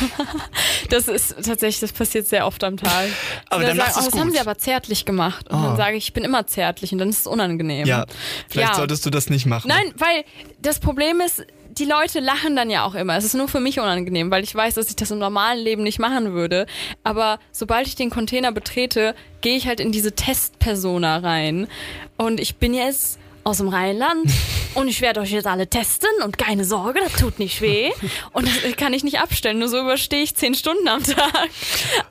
Das 0.90 1.08
ist 1.08 1.34
tatsächlich, 1.44 1.80
das 1.80 1.92
passiert 1.92 2.26
sehr 2.28 2.46
oft 2.46 2.62
am 2.62 2.76
Tag. 2.76 3.08
Aber 3.50 3.62
dann 3.64 3.76
sagen, 3.76 3.92
oh, 3.96 4.00
das 4.04 4.12
haben 4.14 4.22
gut. 4.28 4.32
sie 4.34 4.40
aber 4.40 4.56
zärtlich 4.58 5.04
gemacht. 5.04 5.48
Und 5.50 5.58
Oh. 5.58 5.62
dann 5.62 5.76
sage 5.76 5.96
ich, 5.96 6.04
ich 6.04 6.12
bin 6.12 6.22
immer 6.24 6.46
zärtlich 6.46 6.92
und 6.92 6.98
dann 6.98 7.08
ist 7.08 7.20
es 7.20 7.26
unangenehm. 7.26 7.86
Ja, 7.86 8.04
vielleicht 8.48 8.70
Ja. 8.72 8.76
solltest 8.76 9.04
du 9.04 9.10
das 9.10 9.28
nicht 9.30 9.46
machen. 9.46 9.68
Nein, 9.68 9.92
weil 9.96 10.24
das 10.60 10.78
Problem 10.78 11.20
ist, 11.20 11.44
die 11.70 11.84
Leute 11.84 12.20
lachen 12.20 12.54
dann 12.56 12.70
ja 12.70 12.84
auch 12.84 12.94
immer. 12.94 13.16
Es 13.16 13.24
ist 13.24 13.34
nur 13.34 13.48
für 13.48 13.60
mich 13.60 13.78
unangenehm, 13.80 14.30
weil 14.30 14.44
ich 14.44 14.54
weiß, 14.54 14.74
dass 14.74 14.88
ich 14.88 14.96
das 14.96 15.10
im 15.10 15.18
normalen 15.18 15.58
Leben 15.58 15.82
nicht 15.82 15.98
machen 15.98 16.32
würde. 16.32 16.66
Aber 17.02 17.38
sobald 17.52 17.86
ich 17.86 17.96
den 17.96 18.08
Container 18.10 18.52
betrete, 18.52 19.14
gehe 19.40 19.56
ich 19.56 19.66
halt 19.66 19.80
in 19.80 19.92
diese 19.92 20.12
Testpersona 20.12 21.18
rein. 21.18 21.66
Und 22.16 22.40
ich 22.40 22.56
bin 22.56 22.72
jetzt 22.74 23.18
aus 23.44 23.58
dem 23.58 23.68
Rheinland 23.68 24.24
und 24.76 24.88
ich 24.88 25.00
werde 25.00 25.20
euch 25.20 25.30
jetzt 25.32 25.46
alle 25.46 25.68
testen 25.68 26.08
und 26.24 26.38
keine 26.38 26.64
Sorge, 26.64 27.00
das 27.02 27.14
tut 27.14 27.38
nicht 27.38 27.60
weh. 27.60 27.90
Und 28.32 28.46
das 28.46 28.76
kann 28.76 28.92
ich 28.92 29.02
nicht 29.04 29.18
abstellen, 29.18 29.58
nur 29.58 29.68
so 29.68 29.78
überstehe 29.80 30.22
ich 30.22 30.34
zehn 30.36 30.54
Stunden 30.54 30.86
am 30.88 31.02
Tag. 31.02 31.48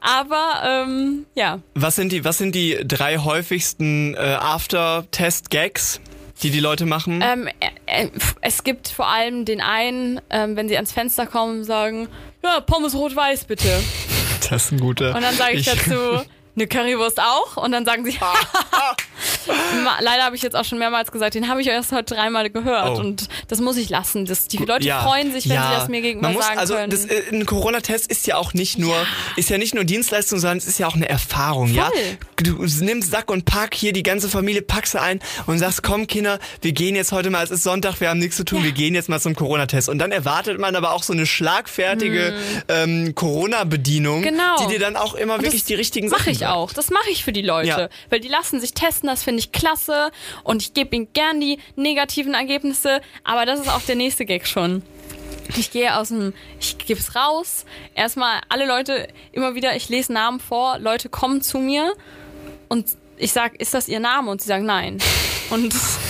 Aber 0.01 0.61
ähm, 0.65 1.25
ja, 1.35 1.59
Was 1.75 1.95
sind 1.95 2.11
die, 2.11 2.23
was 2.25 2.37
sind 2.37 2.53
die 2.55 2.77
drei 2.85 3.17
häufigsten 3.19 4.15
äh, 4.15 4.17
After-Test-Gags, 4.39 6.01
die 6.43 6.49
die 6.49 6.59
Leute 6.59 6.85
machen? 6.85 7.21
Ähm, 7.21 7.47
äh, 7.59 8.03
äh, 8.05 8.09
es 8.41 8.63
gibt 8.63 8.87
vor 8.89 9.07
allem 9.07 9.45
den 9.45 9.61
einen, 9.61 10.19
ähm, 10.29 10.55
wenn 10.55 10.67
sie 10.67 10.75
ans 10.75 10.91
Fenster 10.91 11.25
kommen, 11.27 11.63
sagen, 11.63 12.07
ja, 12.43 12.59
Pommes 12.61 12.93
rot-weiß 12.95 13.45
bitte. 13.45 13.81
das 14.49 14.65
ist 14.65 14.71
ein 14.73 14.79
guter. 14.79 15.15
Und 15.15 15.21
dann 15.21 15.35
sage 15.35 15.53
ich, 15.55 15.65
dazu, 15.65 15.91
eine 16.55 16.67
Currywurst 16.67 17.19
auch. 17.19 17.57
Und 17.57 17.71
dann 17.71 17.85
sagen 17.85 18.05
sie, 18.05 18.17
Ma- 18.19 18.33
leider 19.99 20.23
habe 20.23 20.35
ich 20.35 20.41
jetzt 20.41 20.55
auch 20.55 20.65
schon 20.65 20.79
mehrmals 20.79 21.11
gesagt, 21.11 21.35
den 21.35 21.47
habe 21.49 21.61
ich 21.61 21.67
erst 21.67 21.91
heute 21.91 22.15
dreimal 22.15 22.49
gehört. 22.49 22.97
Oh. 22.97 22.99
Und 23.01 23.27
das 23.47 23.59
muss 23.61 23.77
ich 23.77 23.89
lassen. 23.89 24.25
Das, 24.25 24.47
die 24.47 24.57
Leute 24.57 24.85
Ja. 24.85 25.01
freuen 25.03 25.31
sich, 25.31 25.47
wenn 25.49 25.55
Ja. 25.55 25.69
sie 25.69 25.75
das 25.75 25.87
mir 25.89 26.01
gegenüber 26.01 26.27
Man 26.29 26.35
muss, 26.35 26.45
sagen 26.45 26.59
also 26.59 26.75
können. 26.75 26.89
Das, 26.89 27.05
äh, 27.05 27.21
ein 27.31 27.45
Corona-Test 27.45 28.07
ist 28.09 28.27
ja 28.27 28.37
auch 28.37 28.53
nicht 28.53 28.77
nur, 28.77 28.95
ist 29.35 29.49
ja 29.49 29.57
nicht 29.57 29.73
nur 29.75 29.83
Dienstleistung, 29.83 30.39
sondern 30.39 30.57
es 30.57 30.67
ist 30.67 30.79
ja 30.79 30.87
auch 30.87 30.95
eine 30.95 31.07
Erfahrung, 31.09 31.73
ja. 31.73 31.89
Du 32.37 32.65
nimmst 32.81 33.11
Sack 33.11 33.31
und 33.31 33.45
Pack 33.45 33.73
hier 33.75 33.93
die 33.93 34.03
ganze 34.03 34.29
Familie, 34.29 34.61
packst 34.61 34.91
sie 34.93 35.01
ein 35.01 35.19
und 35.45 35.57
sagst, 35.59 35.83
komm 35.83 36.07
Kinder, 36.07 36.39
wir 36.61 36.71
gehen 36.73 36.95
jetzt 36.95 37.11
heute 37.11 37.29
mal, 37.29 37.43
es 37.43 37.51
ist 37.51 37.63
Sonntag, 37.63 38.01
wir 38.01 38.09
haben 38.09 38.19
nichts 38.19 38.35
zu 38.37 38.43
tun, 38.45 38.59
Ja. 38.59 38.65
wir 38.65 38.71
gehen 38.71 38.93
jetzt 38.95 39.09
mal 39.09 39.19
zum 39.19 39.35
Corona-Test. 39.35 39.89
Und 39.89 39.99
dann 39.99 40.11
erwartet 40.11 40.59
man 40.59 40.75
aber 40.75 40.91
auch 40.93 41.03
so 41.03 41.13
eine 41.13 41.25
schlagfertige 41.25 42.33
ähm, 42.67 43.13
Corona-Bedienung, 43.15 44.23
Hm. 44.23 44.23
Genau. 44.23 44.55
die 44.65 44.73
dir 44.73 44.79
dann 44.79 44.95
auch 44.95 45.13
immer 45.15 45.35
Und 45.35 45.43
wirklich 45.43 45.61
das 45.61 45.67
die 45.67 45.75
richtigen 45.75 46.09
Sachen 46.09 46.21
Mache 46.21 46.31
ich 46.31 46.39
sagt. 46.39 46.51
auch. 46.51 46.73
Das 46.73 46.89
mache 46.89 47.09
ich 47.09 47.23
für 47.23 47.31
die 47.31 47.41
Leute. 47.41 47.67
Ja. 47.67 47.89
Weil 48.09 48.19
die 48.19 48.27
lassen 48.27 48.59
sich 48.59 48.73
testen, 48.73 49.07
das 49.07 49.23
finde 49.23 49.34
ich 49.37 49.51
klasse. 49.51 50.11
Und 50.43 50.61
ich 50.61 50.73
gebe 50.73 50.95
ihnen 50.95 51.07
gern 51.13 51.39
die 51.39 51.59
negativen 51.75 52.33
Ergebnisse. 52.33 53.01
Aber 53.23 53.45
das 53.45 53.59
ist 53.59 53.69
auch 53.69 53.81
der 53.81 53.95
nächste 53.95 54.25
Gag 54.25 54.47
schon. 54.47 54.83
Ich 55.57 55.71
gehe 55.71 55.95
aus 55.95 56.09
dem, 56.09 56.33
ich 56.59 56.77
gebe 56.77 56.99
es 56.99 57.15
raus. 57.15 57.65
Erstmal 57.93 58.41
alle 58.49 58.65
Leute 58.65 59.07
immer 59.31 59.55
wieder, 59.55 59.75
ich 59.75 59.89
lese 59.89 60.11
Namen 60.11 60.39
vor, 60.39 60.79
Leute 60.79 61.07
kommen 61.07 61.41
zu 61.41 61.59
mir 61.59 61.93
und 62.67 62.87
ich 63.17 63.31
sag, 63.31 63.55
ist 63.55 63.73
das 63.73 63.87
ihr 63.87 63.99
Name? 63.99 64.29
Und 64.31 64.41
sie 64.41 64.47
sagen 64.47 64.65
nein. 64.65 64.97
Und 65.49 65.73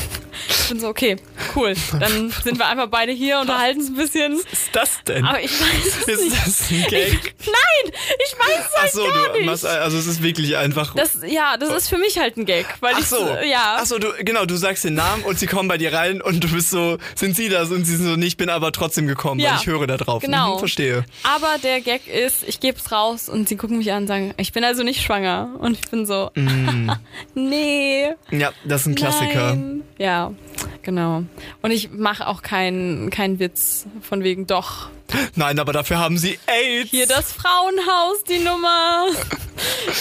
ich 0.64 0.70
bin 0.70 0.80
so, 0.80 0.88
okay, 0.88 1.16
cool. 1.56 1.74
Dann 2.00 2.32
sind 2.44 2.58
wir 2.58 2.68
einfach 2.68 2.88
beide 2.88 3.12
hier, 3.12 3.40
unterhalten 3.40 3.80
uns 3.82 3.90
ein 3.90 3.96
bisschen. 3.96 4.34
Was 4.34 4.54
ist 4.54 4.70
das 4.76 5.04
denn? 5.08 5.26
Aber 5.26 5.42
ich 5.42 5.52
weiß 5.52 5.86
es 5.86 6.08
ist 6.08 6.24
nicht. 6.24 6.36
das 6.48 6.70
ein 6.72 6.86
Gag? 6.90 7.36
Nein, 7.46 7.94
ich 8.26 8.36
weiß 8.40 8.60
es 8.60 8.76
halt 8.78 8.86
Achso, 8.86 9.06
gar 9.08 9.28
du 9.28 9.34
nicht. 9.34 9.46
machst, 9.46 9.66
also 9.66 9.98
es 9.98 10.08
ist 10.08 10.22
wirklich 10.24 10.58
einfach. 10.58 10.96
Das, 10.96 11.18
ja, 11.28 11.58
das 11.58 11.70
ist 11.76 11.90
für 11.90 11.98
mich 11.98 12.18
halt 12.18 12.38
ein 12.38 12.46
Gag, 12.46 12.66
weil 12.80 12.94
Ach 12.96 13.00
ich 13.00 13.08
so, 13.08 13.18
ja. 13.44 13.78
Ach 13.80 13.86
so, 13.86 14.00
du, 14.00 14.12
genau, 14.20 14.46
du 14.46 14.56
sagst 14.56 14.84
den 14.86 14.96
Namen 14.96 15.24
und 15.24 15.38
sie 15.40 15.48
kommen 15.48 15.68
bei 15.68 15.78
dir 15.78 15.94
rein 15.94 16.22
und 16.22 16.44
du 16.44 16.48
bist 16.50 16.70
so, 16.72 16.98
sind 17.16 17.36
sie 17.36 17.50
das? 17.50 17.70
Und 17.72 17.86
sie 17.86 17.96
sind 17.96 18.06
so, 18.08 18.16
nee, 18.16 18.26
ich 18.26 18.38
bin 18.38 18.50
aber 18.50 18.72
trotzdem 18.72 19.08
gekommen, 19.08 19.40
Ja, 19.40 19.52
weil 19.52 19.60
ich 19.62 19.68
höre 19.68 19.86
da 19.88 19.98
drauf. 19.98 20.22
genau. 20.24 20.56
Mhm, 20.56 20.60
verstehe. 20.60 21.06
Aber 21.24 21.58
der 21.62 21.82
Gag 21.82 22.08
ist, 22.08 22.44
ich 22.48 22.60
gebe 22.60 22.78
es 22.78 22.92
raus 22.92 23.30
und 23.30 23.48
sie 23.50 23.56
gucken 23.58 23.78
mich 23.78 23.92
an 23.92 24.04
und 24.04 24.08
sagen, 24.08 24.34
ich 24.38 24.52
bin 24.52 24.64
also 24.64 24.84
nicht 24.84 25.02
schwanger. 25.04 25.50
Und 25.60 25.74
ich 25.80 25.90
bin 25.92 26.06
so, 26.06 26.32
nee. 27.36 28.14
Ja, 28.32 28.52
das 28.66 28.82
ist 28.82 28.88
ein 28.88 28.96
Klassiker. 28.96 29.56
Nein. 29.56 29.84
Ja, 29.98 30.32
genau. 30.82 31.24
Und 31.62 31.72
ich 31.72 31.92
mache 31.92 32.28
auch 32.28 32.42
keinen 32.42 33.10
keinen 33.10 33.40
Witz 33.40 33.86
von 34.02 34.24
wegen 34.24 34.48
doch. 34.48 34.90
Nein, 35.36 35.60
aber 35.60 35.72
dafür 35.74 36.00
haben 36.00 36.18
sie 36.18 36.40
AIDS. 36.48 36.90
Hier 36.90 37.08
das 37.08 37.32
Frauenhaus, 37.32 38.24
die 38.28 38.40
Nummer. 38.40 39.06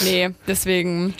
nee, 0.03 0.29
deswegen. 0.47 1.13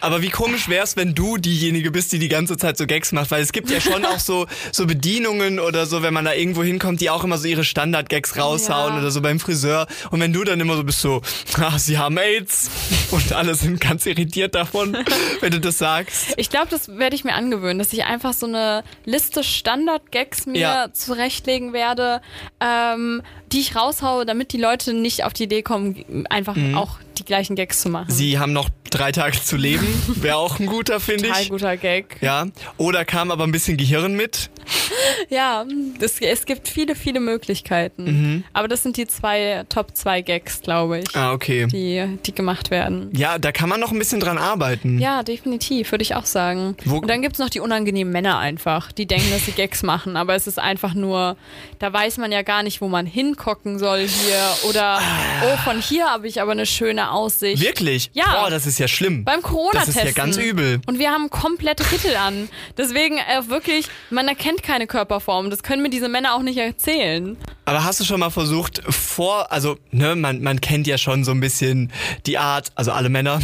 Aber 0.00 0.22
wie 0.22 0.30
komisch 0.30 0.68
wär's, 0.68 0.96
wenn 0.96 1.14
du 1.14 1.36
diejenige 1.36 1.90
bist, 1.90 2.12
die 2.12 2.18
die 2.18 2.28
ganze 2.28 2.56
Zeit 2.56 2.76
so 2.78 2.86
Gags 2.86 3.12
macht, 3.12 3.30
weil 3.30 3.42
es 3.42 3.52
gibt 3.52 3.70
ja 3.70 3.80
schon 3.80 4.04
auch 4.04 4.18
so 4.18 4.46
so 4.70 4.86
Bedienungen 4.86 5.58
oder 5.60 5.86
so, 5.86 6.02
wenn 6.02 6.14
man 6.14 6.24
da 6.24 6.32
irgendwo 6.32 6.62
hinkommt, 6.62 7.00
die 7.00 7.10
auch 7.10 7.24
immer 7.24 7.36
so 7.38 7.46
ihre 7.48 7.64
Standard-Gags 7.64 8.36
raushauen 8.38 8.94
Ja. 8.94 9.00
oder 9.00 9.10
so 9.10 9.20
beim 9.20 9.40
Friseur. 9.40 9.86
Und 10.10 10.20
wenn 10.20 10.32
du 10.32 10.44
dann 10.44 10.60
immer 10.60 10.76
so 10.76 10.84
bist 10.84 11.00
so, 11.00 11.20
ah, 11.58 11.78
sie 11.78 11.98
haben 11.98 12.16
AIDS 12.18 12.70
und 13.10 13.32
alle 13.32 13.54
sind 13.54 13.80
ganz 13.80 14.06
irritiert 14.06 14.54
davon, 14.54 14.96
wenn 15.40 15.50
du 15.50 15.60
das 15.60 15.78
sagst. 15.78 16.34
Ich 16.36 16.48
glaube, 16.48 16.68
das 16.70 16.88
werde 16.96 17.16
ich 17.16 17.24
mir 17.24 17.34
angewöhnen, 17.34 17.78
dass 17.78 17.92
ich 17.92 18.04
einfach 18.04 18.32
so 18.32 18.46
eine 18.46 18.84
Liste 19.04 19.42
Standard-Gags 19.44 20.46
mir 20.46 20.58
Ja. 20.60 20.92
zurechtlegen 20.92 21.72
werde, 21.72 22.22
ähm, 22.60 23.22
die 23.52 23.60
ich 23.60 23.76
raushaue, 23.76 24.26
damit 24.26 24.52
die 24.52 24.58
Leute 24.58 24.94
nicht 24.94 25.24
auf 25.24 25.32
die 25.32 25.44
Idee 25.44 25.62
kommen, 25.62 26.26
einfach 26.28 26.56
auch 26.74 26.98
die 27.18 27.24
gleichen 27.24 27.56
Gags 27.56 27.80
zu 27.82 27.88
machen. 27.88 28.06
Mhm. 28.08 28.14
Sie 28.14 28.38
haben 28.38 28.52
noch 28.52 28.68
drei 28.90 29.10
Tage 29.12 29.40
zu 29.42 29.56
leben, 29.56 29.86
wäre 30.20 30.36
auch 30.36 30.58
ein 30.60 30.66
guter, 30.66 31.00
finde 31.00 31.24
Total 31.28 31.42
ich. 31.42 31.48
guter 31.48 31.76
Gag. 31.78 32.16
Ja, 32.20 32.46
oder 32.76 33.04
kam 33.06 33.30
aber 33.30 33.44
ein 33.44 33.52
bisschen 33.52 33.76
Gehirn 33.76 34.14
mit. 34.14 34.50
Ja, 35.28 35.64
das, 35.98 36.20
es 36.20 36.44
gibt 36.44 36.68
viele, 36.68 36.94
viele 36.94 37.18
Möglichkeiten. 37.18 38.44
Aber 38.52 38.68
das 38.68 38.82
sind 38.82 38.96
die 38.96 39.06
zwei 39.06 39.64
Top 39.68 39.96
2 39.96 40.22
Gags, 40.22 40.60
glaube 40.60 41.00
ich, 41.00 41.16
Ah, 41.16 41.32
okay. 41.32 41.66
die, 41.66 42.18
die 42.24 42.34
gemacht 42.34 42.70
werden. 42.70 43.10
Ja, 43.16 43.38
da 43.38 43.52
kann 43.52 43.68
man 43.68 43.80
noch 43.80 43.90
ein 43.92 43.98
bisschen 43.98 44.20
dran 44.20 44.38
arbeiten. 44.38 44.98
Ja, 44.98 45.22
definitiv, 45.22 45.90
würde 45.92 46.02
ich 46.02 46.14
auch 46.14 46.26
sagen. 46.26 46.76
Wo- 46.84 46.98
Und 46.98 47.08
dann 47.08 47.22
gibt's 47.22 47.38
noch 47.38 47.50
die 47.50 47.60
unangenehmen 47.60 48.12
Männer 48.12 48.38
einfach, 48.38 48.92
die 48.92 49.06
denken, 49.06 49.30
dass 49.30 49.46
sie 49.46 49.52
Gags 49.52 49.82
machen, 49.82 50.16
aber 50.16 50.34
es 50.34 50.46
ist 50.46 50.58
einfach 50.58 50.94
nur, 50.94 51.36
da 51.78 51.92
weiß 51.92 52.18
man 52.18 52.30
ja 52.32 52.42
gar 52.42 52.62
nicht, 52.62 52.80
wo 52.80 52.88
man 52.88 53.06
hingucken 53.06 53.78
soll 53.78 54.06
hier. 54.06 54.68
Oder, 54.68 55.00
oh, 55.44 55.56
von 55.64 55.80
hier 55.80 56.06
habe 56.06 56.28
ich 56.28 56.40
aber 56.40 56.52
eine 56.52 56.66
schöne 56.66 57.01
Aussicht. 57.10 57.62
Wirklich? 57.62 58.10
Ja. 58.12 58.42
Boah, 58.42 58.50
das 58.50 58.66
ist 58.66 58.78
ja 58.78 58.86
schlimm. 58.88 59.24
Beim 59.24 59.42
Corona-Testen. 59.42 59.94
Das 59.94 60.04
ist 60.04 60.16
ja 60.16 60.24
ganz 60.24 60.36
übel. 60.36 60.80
Und 60.86 60.98
wir 60.98 61.10
haben 61.10 61.28
komplette 61.30 61.82
Kittel 61.84 62.14
an. 62.16 62.48
Deswegen 62.78 63.18
äh, 63.18 63.48
wirklich, 63.48 63.86
man 64.10 64.28
erkennt 64.28 64.62
keine 64.62 64.86
Körperform. 64.86 65.50
Das 65.50 65.62
können 65.62 65.82
mir 65.82 65.90
diese 65.90 66.08
Männer 66.08 66.34
auch 66.34 66.42
nicht 66.42 66.58
erzählen. 66.58 67.36
Aber 67.64 67.84
hast 67.84 68.00
du 68.00 68.04
schon 68.04 68.20
mal 68.20 68.30
versucht, 68.30 68.82
vor, 68.88 69.50
also, 69.52 69.76
ne, 69.90 70.16
man, 70.16 70.42
man 70.42 70.60
kennt 70.60 70.86
ja 70.86 70.98
schon 70.98 71.24
so 71.24 71.30
ein 71.30 71.40
bisschen 71.40 71.92
die 72.26 72.38
Art, 72.38 72.72
also 72.74 72.90
alle 72.92 73.08
Männer, 73.08 73.40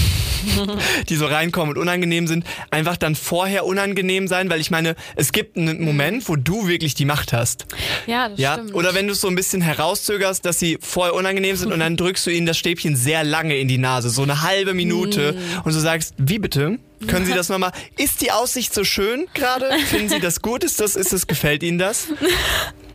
die 1.08 1.16
so 1.16 1.26
reinkommen 1.26 1.74
und 1.76 1.80
unangenehm 1.80 2.26
sind, 2.26 2.44
einfach 2.70 2.96
dann 2.96 3.14
vorher 3.14 3.64
unangenehm 3.64 4.26
sein, 4.28 4.50
weil 4.50 4.60
ich 4.60 4.70
meine, 4.70 4.96
es 5.16 5.32
gibt 5.32 5.56
einen 5.56 5.84
Moment, 5.84 6.28
wo 6.28 6.36
du 6.36 6.66
wirklich 6.68 6.94
die 6.94 7.04
Macht 7.04 7.32
hast. 7.32 7.66
Ja, 8.06 8.28
das 8.28 8.38
Ja, 8.38 8.54
stimmt. 8.54 8.74
oder 8.74 8.94
wenn 8.94 9.06
du 9.06 9.12
es 9.12 9.20
so 9.20 9.28
ein 9.28 9.34
bisschen 9.34 9.60
herauszögerst, 9.60 10.44
dass 10.44 10.58
sie 10.58 10.78
vorher 10.80 11.14
unangenehm 11.14 11.56
sind 11.56 11.72
und 11.72 11.80
dann 11.80 11.96
drückst 11.96 12.26
du 12.26 12.30
ihnen 12.30 12.46
das 12.46 12.58
Stäbchen 12.58 12.96
sehr 12.96 13.22
lange 13.48 13.58
in 13.60 13.68
die 13.68 13.78
Nase, 13.78 14.10
so 14.10 14.22
eine 14.22 14.42
halbe 14.42 14.74
Minute 14.74 15.32
Mm. 15.32 15.58
und 15.64 15.74
du 15.74 15.78
sagst, 15.80 16.14
wie 16.18 16.38
bitte? 16.38 16.78
Können 17.06 17.26
Sie 17.26 17.32
das 17.34 17.48
nochmal? 17.48 17.72
Ist 17.96 18.20
die 18.20 18.30
Aussicht 18.30 18.74
so 18.74 18.84
schön 18.84 19.26
gerade? 19.34 19.66
Finden 19.86 20.08
Sie 20.08 20.20
das 20.20 20.42
gut? 20.42 20.64
Ist 20.64 20.80
das, 20.80 20.96
ist 20.96 21.12
das, 21.12 21.26
gefällt 21.26 21.62
Ihnen 21.62 21.78
das? 21.78 22.08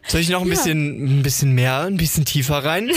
Soll 0.07 0.21
ich 0.21 0.29
noch 0.29 0.41
ein 0.41 0.49
bisschen, 0.49 1.19
ein 1.19 1.23
bisschen 1.23 1.53
mehr, 1.53 1.81
ein 1.81 1.97
bisschen 1.97 2.25
tiefer 2.25 2.63
rein? 2.63 2.91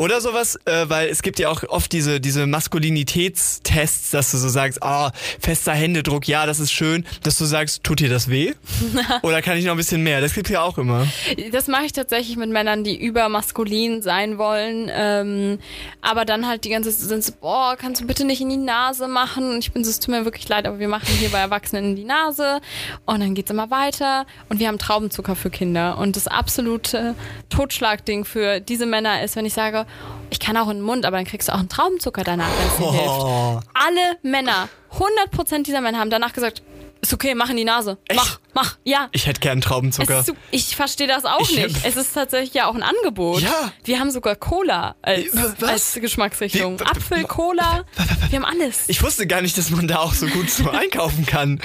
Oder 0.00 0.22
sowas, 0.22 0.58
äh, 0.64 0.88
weil 0.88 1.10
es 1.10 1.20
gibt 1.20 1.38
ja 1.38 1.50
auch 1.50 1.62
oft 1.68 1.92
diese, 1.92 2.22
diese 2.22 2.46
Maskulinitätstests, 2.46 4.12
dass 4.12 4.30
du 4.30 4.38
so 4.38 4.48
sagst, 4.48 4.82
ah, 4.82 5.12
fester 5.38 5.72
Händedruck, 5.72 6.26
ja, 6.26 6.46
das 6.46 6.58
ist 6.58 6.72
schön, 6.72 7.04
dass 7.22 7.36
du 7.36 7.44
sagst, 7.44 7.84
tut 7.84 8.00
dir 8.00 8.08
das 8.08 8.30
weh? 8.30 8.54
Oder 9.22 9.42
kann 9.42 9.58
ich 9.58 9.66
noch 9.66 9.72
ein 9.72 9.76
bisschen 9.76 10.02
mehr? 10.02 10.22
Das 10.22 10.32
gibt's 10.32 10.48
ja 10.48 10.62
auch 10.62 10.78
immer. 10.78 11.06
Das 11.52 11.66
mache 11.66 11.84
ich 11.84 11.92
tatsächlich 11.92 12.38
mit 12.38 12.48
Männern, 12.48 12.82
die 12.82 12.98
übermaskulin 12.98 14.00
sein 14.00 14.38
wollen, 14.38 14.90
ähm, 14.90 15.58
aber 16.00 16.24
dann 16.24 16.48
halt 16.48 16.64
die 16.64 16.70
ganze 16.70 16.88
Zeit 16.88 17.06
sind 17.06 17.22
so, 17.22 17.32
boah, 17.38 17.76
kannst 17.76 18.00
du 18.00 18.06
bitte 18.06 18.24
nicht 18.24 18.40
in 18.40 18.48
die 18.48 18.56
Nase 18.56 19.06
machen? 19.06 19.50
Und 19.50 19.58
ich 19.58 19.72
bin 19.72 19.84
so, 19.84 19.90
es 19.90 20.00
tut 20.00 20.14
mir 20.14 20.24
wirklich 20.24 20.48
leid, 20.48 20.66
aber 20.66 20.78
wir 20.78 20.88
machen 20.88 21.08
hier 21.18 21.28
bei 21.28 21.40
Erwachsenen 21.40 21.90
in 21.90 21.96
die 21.96 22.04
Nase 22.04 22.62
und 23.04 23.20
dann 23.20 23.34
geht's 23.34 23.50
immer 23.50 23.70
weiter 23.70 24.24
und 24.48 24.60
wir 24.60 24.68
haben 24.68 24.78
Traubenzucker 24.78 25.36
für 25.36 25.50
Kinder 25.50 25.98
und 25.98 26.16
das 26.16 26.26
absolute 26.26 27.14
Totschlagding 27.50 28.24
für 28.24 28.60
diese 28.60 28.86
Männer 28.86 29.22
ist, 29.22 29.36
wenn 29.36 29.44
ich 29.44 29.52
sage, 29.52 29.84
ich 30.30 30.38
kann 30.40 30.56
auch 30.56 30.68
in 30.68 30.78
den 30.78 30.82
Mund, 30.84 31.04
aber 31.06 31.16
dann 31.16 31.26
kriegst 31.26 31.48
du 31.48 31.52
auch 31.52 31.58
einen 31.58 31.68
Traubenzucker 31.68 32.22
danach, 32.24 32.46
wenn 32.58 32.66
es 32.68 32.76
dir 32.76 32.84
Oh. 32.84 33.52
hilft. 33.52 33.66
Alle 33.74 34.18
Männer, 34.22 34.68
100% 34.98 35.62
dieser 35.66 35.80
Männer 35.80 35.98
haben 35.98 36.10
danach 36.10 36.32
gesagt, 36.32 36.62
ist 37.02 37.12
okay, 37.14 37.34
mach 37.34 37.48
in 37.50 37.56
die 37.56 37.64
Nase. 37.64 37.98
Mach, 38.14 38.38
mach, 38.54 38.76
ja. 38.84 39.08
Ich 39.12 39.26
hätte 39.26 39.40
gern 39.40 39.60
Traubenzucker. 39.60 40.20
ist, 40.20 40.32
ich 40.50 40.76
verstehe 40.76 41.06
das 41.06 41.24
auch 41.24 41.40
Ich- 41.48 41.56
nicht. 41.56 41.76
Es 41.84 41.96
ist 41.96 42.12
tatsächlich 42.14 42.52
ja 42.54 42.66
auch 42.66 42.74
ein 42.74 42.82
Angebot. 42.82 43.40
Ja. 43.42 43.72
Wir 43.84 43.98
haben 44.00 44.10
sogar 44.10 44.36
Cola 44.36 44.96
als, 45.02 45.26
als 45.62 45.94
Geschmacksrichtung. 45.94 46.78
Wie- 46.80 46.84
Apfel, 46.84 47.24
Cola, 47.24 47.84
wir 48.28 48.38
haben 48.38 48.44
alles. 48.44 48.84
Ich 48.88 49.02
wusste 49.02 49.26
gar 49.26 49.40
nicht, 49.40 49.56
dass 49.56 49.70
man 49.70 49.88
da 49.88 49.98
auch 49.98 50.12
so 50.14 50.26
gut 50.26 50.50
so 50.50 50.68
einkaufen 50.70 51.24
kann. 51.26 51.60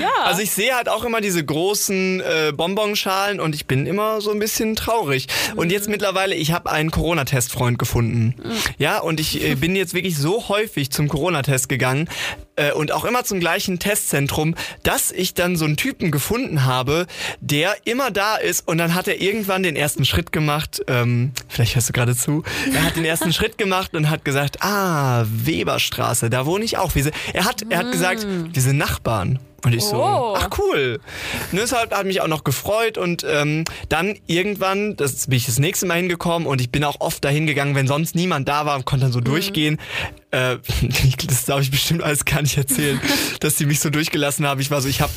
Ja. 0.00 0.10
Also 0.24 0.42
ich 0.42 0.50
sehe 0.50 0.74
halt 0.74 0.88
auch 0.88 1.04
immer 1.04 1.20
diese 1.20 1.44
großen 1.44 2.20
äh, 2.20 2.52
Bonbonschalen 2.54 3.40
und 3.40 3.54
ich 3.54 3.66
bin 3.66 3.86
immer 3.86 4.20
so 4.20 4.30
ein 4.30 4.38
bisschen 4.38 4.74
traurig. 4.76 5.28
Und 5.56 5.70
jetzt 5.70 5.88
mittlerweile, 5.88 6.34
ich 6.34 6.52
habe 6.52 6.70
einen 6.70 6.90
Corona-Testfreund 6.90 7.78
gefunden. 7.78 8.34
Ja, 8.78 8.98
und 8.98 9.20
ich 9.20 9.42
äh, 9.42 9.54
bin 9.54 9.76
jetzt 9.76 9.94
wirklich 9.94 10.16
so 10.18 10.48
häufig 10.48 10.90
zum 10.90 11.08
Corona-Test 11.08 11.68
gegangen 11.68 12.08
äh, 12.56 12.72
und 12.72 12.92
auch 12.92 13.04
immer 13.04 13.24
zum 13.24 13.40
gleichen 13.40 13.78
Testzentrum, 13.78 14.54
dass 14.82 15.10
ich 15.10 15.34
dann 15.34 15.56
so 15.56 15.64
einen 15.64 15.76
Typen 15.76 16.10
gefunden 16.10 16.64
habe, 16.64 17.06
der 17.40 17.74
immer 17.84 18.10
da 18.10 18.36
ist 18.36 18.66
und 18.66 18.78
dann 18.78 18.94
hat 18.94 19.08
er 19.08 19.20
irgendwann 19.20 19.62
den 19.62 19.76
ersten 19.76 20.04
Schritt 20.04 20.32
gemacht. 20.32 20.82
Ähm, 20.88 21.32
vielleicht 21.48 21.74
hörst 21.74 21.88
du 21.88 21.92
gerade 21.92 22.16
zu. 22.16 22.42
Er 22.74 22.84
hat 22.84 22.96
den 22.96 23.04
ersten 23.04 23.32
Schritt 23.32 23.58
gemacht 23.58 23.94
und 23.94 24.10
hat 24.10 24.24
gesagt, 24.24 24.62
ah, 24.62 25.24
Weberstraße, 25.26 26.30
da 26.30 26.46
wohne 26.46 26.64
ich 26.64 26.78
auch. 26.78 26.92
Er 27.32 27.44
hat, 27.44 27.62
er 27.68 27.78
hat 27.78 27.92
gesagt, 27.92 28.26
wir 28.26 28.62
sind 28.62 28.78
Nachbarn. 28.78 29.38
Und 29.64 29.74
ich 29.74 29.84
so, 29.84 29.96
Oh. 29.96 30.34
ach 30.36 30.48
cool. 30.58 30.98
Das 31.52 31.72
hat, 31.72 32.04
mich 32.04 32.20
auch 32.20 32.26
noch 32.26 32.42
gefreut 32.42 32.98
und 32.98 33.24
ähm, 33.28 33.64
dann 33.88 34.18
irgendwann, 34.26 34.96
das 34.96 35.28
bin 35.28 35.36
ich 35.36 35.46
das 35.46 35.60
nächste 35.60 35.86
Mal 35.86 35.98
hingekommen 35.98 36.48
und 36.48 36.60
ich 36.60 36.70
bin 36.70 36.82
auch 36.82 37.00
oft 37.00 37.24
dahin 37.24 37.46
gegangen, 37.46 37.76
wenn 37.76 37.86
sonst 37.86 38.16
niemand 38.16 38.48
da 38.48 38.66
war 38.66 38.74
und 38.74 38.84
konnte 38.86 39.04
dann 39.04 39.12
so 39.12 39.20
durchgehen. 39.20 39.78
Äh, 40.32 40.56
das 41.28 41.44
darf 41.44 41.60
ich 41.60 41.70
bestimmt 41.70 42.02
alles 42.02 42.24
gar 42.24 42.42
nicht 42.42 42.56
erzählen, 42.56 43.00
dass 43.40 43.56
die 43.56 43.66
mich 43.66 43.80
so 43.80 43.90
durchgelassen 43.90 44.46
haben. 44.46 44.60
Ich 44.60 44.70
war 44.70 44.80
so, 44.80 44.88
ich 44.88 45.00
habe 45.00 45.12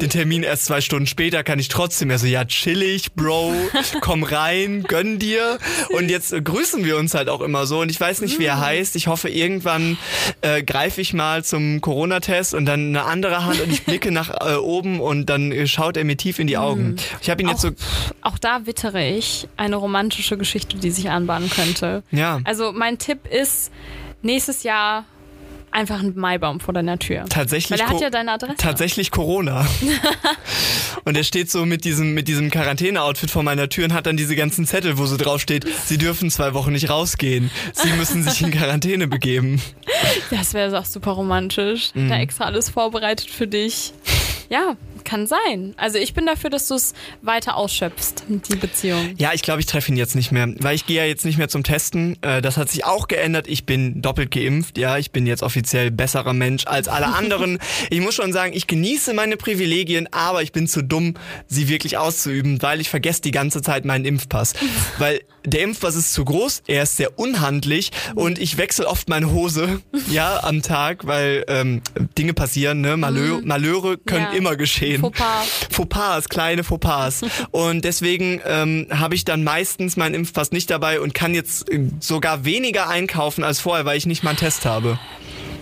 den 0.00 0.10
Termin 0.10 0.42
erst 0.42 0.66
zwei 0.66 0.80
Stunden 0.80 1.06
später, 1.06 1.42
kann 1.44 1.58
ich 1.58 1.68
trotzdem. 1.68 2.10
Er 2.10 2.18
so, 2.18 2.26
ja 2.26 2.44
chillig, 2.44 3.14
Bro, 3.14 3.54
komm 4.00 4.24
rein, 4.24 4.82
gönn 4.82 5.18
dir. 5.18 5.58
Und 5.90 6.10
jetzt 6.10 6.32
äh, 6.32 6.42
grüßen 6.42 6.84
wir 6.84 6.96
uns 6.98 7.14
halt 7.14 7.28
auch 7.28 7.40
immer 7.40 7.66
so 7.66 7.80
und 7.80 7.90
ich 7.90 8.00
weiß 8.00 8.20
nicht, 8.20 8.38
wie 8.38 8.44
er 8.44 8.60
heißt. 8.60 8.96
Ich 8.96 9.06
hoffe, 9.06 9.28
irgendwann 9.28 9.96
äh, 10.40 10.62
greife 10.62 11.00
ich 11.00 11.12
mal 11.14 11.44
zum 11.44 11.80
Corona-Test 11.80 12.54
und 12.54 12.66
dann 12.66 12.88
eine 12.88 13.04
andere 13.04 13.44
Hand 13.44 13.60
und 13.60 13.70
ich 13.70 13.84
blicke 13.84 14.10
nach 14.10 14.30
äh, 14.40 14.56
oben 14.56 15.00
und 15.00 15.26
dann 15.26 15.52
äh, 15.52 15.66
schaut 15.68 15.96
er 15.96 16.04
mir 16.04 16.16
tief 16.16 16.38
in 16.40 16.48
die 16.48 16.58
Augen. 16.58 16.96
Ich 17.22 17.30
habe 17.30 17.40
ihn 17.42 17.48
jetzt 17.48 17.60
so, 17.62 17.70
Auch 18.22 18.38
da 18.38 18.66
wittere 18.66 19.06
ich 19.08 19.46
eine 19.56 19.76
romantische 19.76 20.36
Geschichte, 20.36 20.76
die 20.76 20.90
sich 20.90 21.08
anbahnen 21.10 21.48
könnte. 21.50 22.02
ja, 22.10 22.40
Also 22.44 22.72
mein 22.72 22.98
Tipp 22.98 23.26
ist, 23.30 23.70
nächstes 24.26 24.62
Jahr 24.62 25.06
einfach 25.70 26.00
einen 26.00 26.18
Maibaum 26.18 26.60
vor 26.60 26.72
deiner 26.72 26.98
Tür. 26.98 27.26
tatsächlich. 27.28 27.78
Weil 27.78 27.86
er 27.86 27.92
hat 27.92 28.00
ja 28.00 28.10
deine 28.10 28.32
Adresse. 28.32 28.56
Tatsächlich 28.56 29.10
Corona. 29.10 29.66
und 31.04 31.16
er 31.16 31.24
steht 31.24 31.50
so 31.50 31.66
mit 31.66 31.84
diesem, 31.84 32.14
mit 32.14 32.28
diesem 32.28 32.50
Quarantäne-Outfit 32.50 33.30
vor 33.30 33.42
meiner 33.42 33.68
Tür 33.68 33.84
und 33.84 33.92
hat 33.92 34.06
dann 34.06 34.16
diese 34.16 34.36
ganzen 34.36 34.66
Zettel, 34.66 34.96
wo 34.96 35.06
so 35.06 35.16
drauf 35.16 35.40
steht, 35.40 35.66
sie 35.84 35.98
dürfen 35.98 36.30
zwei 36.30 36.54
Wochen 36.54 36.72
nicht 36.72 36.88
rausgehen. 36.88 37.50
Sie 37.72 37.92
müssen 37.92 38.22
sich 38.22 38.40
in 38.42 38.50
Quarantäne 38.50 39.06
begeben. 39.06 39.60
Das 40.30 40.54
wäre 40.54 40.78
auch 40.78 40.84
super 40.84 41.12
romantisch. 41.12 41.90
Mhm. 41.94 42.08
Da 42.08 42.18
extra 42.18 42.44
alles 42.44 42.70
vorbereitet 42.70 43.28
für 43.30 43.46
dich. 43.46 43.92
Ja, 44.48 44.76
kann 45.06 45.26
sein. 45.26 45.74
Also 45.78 45.96
ich 45.98 46.12
bin 46.12 46.26
dafür, 46.26 46.50
dass 46.50 46.68
du 46.68 46.74
es 46.74 46.92
weiter 47.22 47.56
ausschöpfst, 47.56 48.24
die 48.28 48.56
Beziehung. 48.56 49.14
Ja, 49.16 49.32
ich 49.32 49.40
glaube, 49.40 49.60
ich 49.60 49.66
treffe 49.66 49.90
ihn 49.90 49.96
jetzt 49.96 50.14
nicht 50.14 50.32
mehr, 50.32 50.52
weil 50.58 50.74
ich 50.74 50.86
gehe 50.86 50.98
ja 50.98 51.04
jetzt 51.04 51.24
nicht 51.24 51.38
mehr 51.38 51.48
zum 51.48 51.62
Testen. 51.62 52.18
Äh, 52.22 52.42
das 52.42 52.58
hat 52.58 52.68
sich 52.68 52.84
auch 52.84 53.08
geändert. 53.08 53.48
Ich 53.48 53.64
bin 53.64 54.02
doppelt 54.02 54.30
geimpft. 54.30 54.76
Ja, 54.76 54.98
ich 54.98 55.12
bin 55.12 55.26
jetzt 55.26 55.42
offiziell 55.42 55.90
besserer 55.90 56.34
Mensch 56.34 56.66
als 56.66 56.88
alle 56.88 57.06
anderen. 57.06 57.58
ich 57.90 58.00
muss 58.00 58.14
schon 58.14 58.32
sagen, 58.32 58.52
ich 58.54 58.66
genieße 58.66 59.14
meine 59.14 59.36
Privilegien, 59.36 60.08
aber 60.12 60.42
ich 60.42 60.52
bin 60.52 60.66
zu 60.66 60.82
dumm, 60.82 61.14
sie 61.46 61.68
wirklich 61.68 61.96
auszuüben, 61.96 62.60
weil 62.60 62.80
ich 62.80 62.90
vergesse 62.90 63.22
die 63.22 63.30
ganze 63.30 63.62
Zeit 63.62 63.84
meinen 63.84 64.04
Impfpass. 64.04 64.52
weil 64.98 65.20
der 65.46 65.62
Impfpass 65.62 65.94
ist 65.94 66.12
zu 66.12 66.24
groß, 66.24 66.62
er 66.66 66.82
ist 66.82 66.96
sehr 66.96 67.18
unhandlich 67.18 67.90
und 68.14 68.38
ich 68.38 68.58
wechsle 68.58 68.86
oft 68.86 69.08
meine 69.08 69.30
Hose, 69.32 69.80
ja, 70.10 70.42
am 70.42 70.62
Tag, 70.62 71.06
weil 71.06 71.44
ähm, 71.48 71.82
Dinge 72.18 72.34
passieren, 72.34 72.80
ne? 72.80 72.96
Malheur, 72.96 73.40
Malheure 73.44 73.96
können 73.96 74.26
Ja. 74.32 74.32
immer 74.32 74.56
geschehen. 74.56 75.00
Fauxpas. 75.00 75.46
Fauxpas, 75.70 76.28
kleine 76.28 76.64
Fauxpas. 76.64 77.22
Und 77.52 77.84
deswegen 77.84 78.40
ähm, 78.46 78.86
habe 78.90 79.14
ich 79.14 79.24
dann 79.24 79.44
meistens 79.44 79.96
meinen 79.96 80.14
Impfpass 80.14 80.50
nicht 80.52 80.70
dabei 80.70 81.00
und 81.00 81.14
kann 81.14 81.34
jetzt 81.34 81.70
äh, 81.70 81.80
sogar 82.00 82.44
weniger 82.44 82.88
einkaufen 82.88 83.44
als 83.44 83.60
vorher, 83.60 83.84
weil 83.84 83.96
ich 83.96 84.06
nicht 84.06 84.22
mal 84.24 84.30
einen 84.30 84.38
Test 84.38 84.64
habe. 84.66 84.98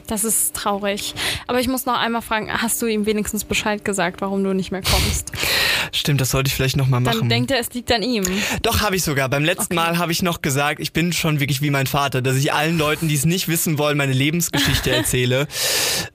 Das 0.07 0.25
ist 0.25 0.55
traurig. 0.55 1.15
Aber 1.47 1.61
ich 1.61 1.69
muss 1.69 1.87
noch 1.87 1.99
einmal 1.99 2.23
fragen, 2.23 2.51
hast 2.53 2.81
du 2.83 2.87
ihm 2.87 3.07
wenigstens 3.07 3.45
Bescheid 3.45 3.85
gesagt, 3.85 4.21
warum 4.21 4.45
du 4.45 4.53
nicht 4.53 4.71
mehr 4.71 4.83
kommst? 4.83 5.33
Stimmt, 5.93 6.21
das 6.21 6.31
sollte 6.31 6.49
ich 6.49 6.55
vielleicht 6.55 6.77
nochmal 6.77 7.03
Dann 7.03 7.17
machen. 7.17 7.29
denkt 7.29 7.51
er, 7.51 7.59
es 7.59 7.73
liegt 7.73 7.91
an 7.93 8.03
ihm. 8.03 8.25
Doch, 8.63 8.81
habe 8.81 8.97
ich 8.97 9.05
sogar. 9.05 9.29
Beim 9.29 9.45
letzten 9.45 9.75
Mal 9.75 9.99
habe 9.99 10.13
ich 10.13 10.23
noch 10.23 10.43
gesagt, 10.43 10.81
ich 10.81 10.93
bin 10.93 11.13
schon 11.13 11.41
wirklich 11.41 11.63
wie 11.63 11.71
mein 11.71 11.87
Vater, 11.87 12.21
dass 12.21 12.37
ich 12.37 12.53
allen 12.53 12.79
Leuten, 12.79 13.09
die 13.09 13.15
es 13.15 13.25
nicht 13.25 13.49
wissen 13.49 13.79
wollen, 13.79 13.97
meine 13.97 14.13
Lebensgeschichte 14.13 14.91
erzähle. 14.95 15.47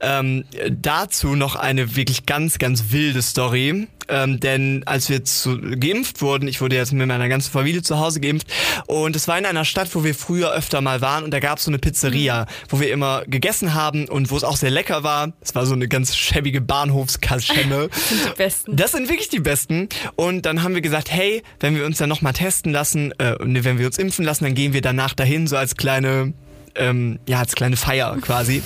Ähm, 0.02 0.44
dazu 0.70 1.36
noch 1.36 1.56
eine 1.56 1.96
wirklich 1.96 2.26
ganz, 2.26 2.60
ganz 2.60 2.86
wilde 2.92 3.22
Story. 3.22 3.88
Ähm, 4.10 4.40
denn 4.40 4.82
als 4.86 5.08
wir 5.10 5.24
zu, 5.24 5.60
geimpft 5.80 6.22
wurden, 6.22 6.48
ich 6.48 6.62
wurde 6.62 6.76
jetzt 6.76 6.92
mit 6.92 7.08
meiner 7.08 7.30
ganzen 7.30 7.52
Familie 7.52 7.84
zu 7.84 8.00
Hause 8.00 8.20
geimpft 8.20 8.48
und 8.88 9.16
es 9.16 9.28
war 9.28 9.38
in 9.38 9.46
einer 9.46 9.66
Stadt, 9.66 9.94
wo 9.94 10.04
wir 10.04 10.16
früher 10.16 10.52
öfter 10.52 10.82
mal 10.82 11.02
waren 11.02 11.24
und 11.24 11.32
da 11.32 11.40
gab 11.40 11.60
es 11.60 11.66
so 11.66 11.70
eine 11.70 11.78
Pizzeria, 11.78 12.48
wo 12.70 12.80
wir 12.80 12.92
immer 12.92 13.22
gegessen 13.28 13.76
haben 13.76 13.79
und 13.88 14.32
wo 14.32 14.38
es 14.38 14.44
auch 14.44 14.58
sehr 14.58 14.72
lecker 14.72 15.04
war. 15.04 15.34
Es 15.42 15.56
war 15.56 15.66
so 15.66 15.74
eine 15.74 15.88
ganz 15.88 16.16
schäbige 16.16 16.62
Bahnhofskaschemme. 16.62 17.90
Die 18.10 18.38
Besten. 18.38 18.76
Das 18.76 18.92
sind 18.92 19.10
wirklich 19.10 19.30
die 19.30 19.40
besten. 19.40 19.90
Und 20.16 20.46
dann 20.46 20.64
haben 20.64 20.74
wir 20.74 20.82
gesagt, 20.82 21.12
hey, 21.12 21.44
wenn 21.60 21.76
wir 21.76 21.86
uns 21.86 21.98
dann 21.98 22.10
nochmal 22.10 22.34
testen 22.34 22.72
lassen, 22.72 23.12
äh, 23.20 23.36
wenn 23.40 23.78
wir 23.78 23.86
uns 23.86 23.98
impfen 23.98 24.26
lassen, 24.26 24.44
dann 24.44 24.56
gehen 24.56 24.74
wir 24.74 24.82
danach 24.82 25.14
dahin, 25.14 25.48
so 25.48 25.58
als 25.58 25.76
kleine, 25.76 26.34
ähm, 26.76 27.20
ja, 27.28 27.40
als 27.40 27.56
kleine 27.56 27.78
Feier 27.78 28.18
quasi. 28.22 28.62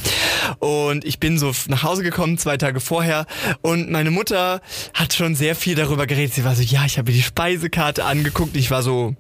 Und 0.60 1.06
ich 1.06 1.20
bin 1.20 1.38
so 1.38 1.52
nach 1.68 1.84
Hause 1.84 2.04
gekommen, 2.04 2.38
zwei 2.38 2.58
Tage 2.58 2.80
vorher. 2.80 3.26
Und 3.62 3.92
meine 3.92 4.12
Mutter 4.12 4.62
hat 4.94 5.14
schon 5.14 5.36
sehr 5.36 5.56
viel 5.56 5.76
darüber 5.76 6.08
geredet. 6.08 6.34
Sie 6.34 6.44
war 6.44 6.56
so, 6.56 6.64
ja, 6.64 6.86
ich 6.86 6.98
habe 6.98 7.12
die 7.12 7.24
Speisekarte 7.24 8.06
angeguckt. 8.06 8.56
Ich 8.56 8.72
war 8.72 8.84
so, 8.84 9.16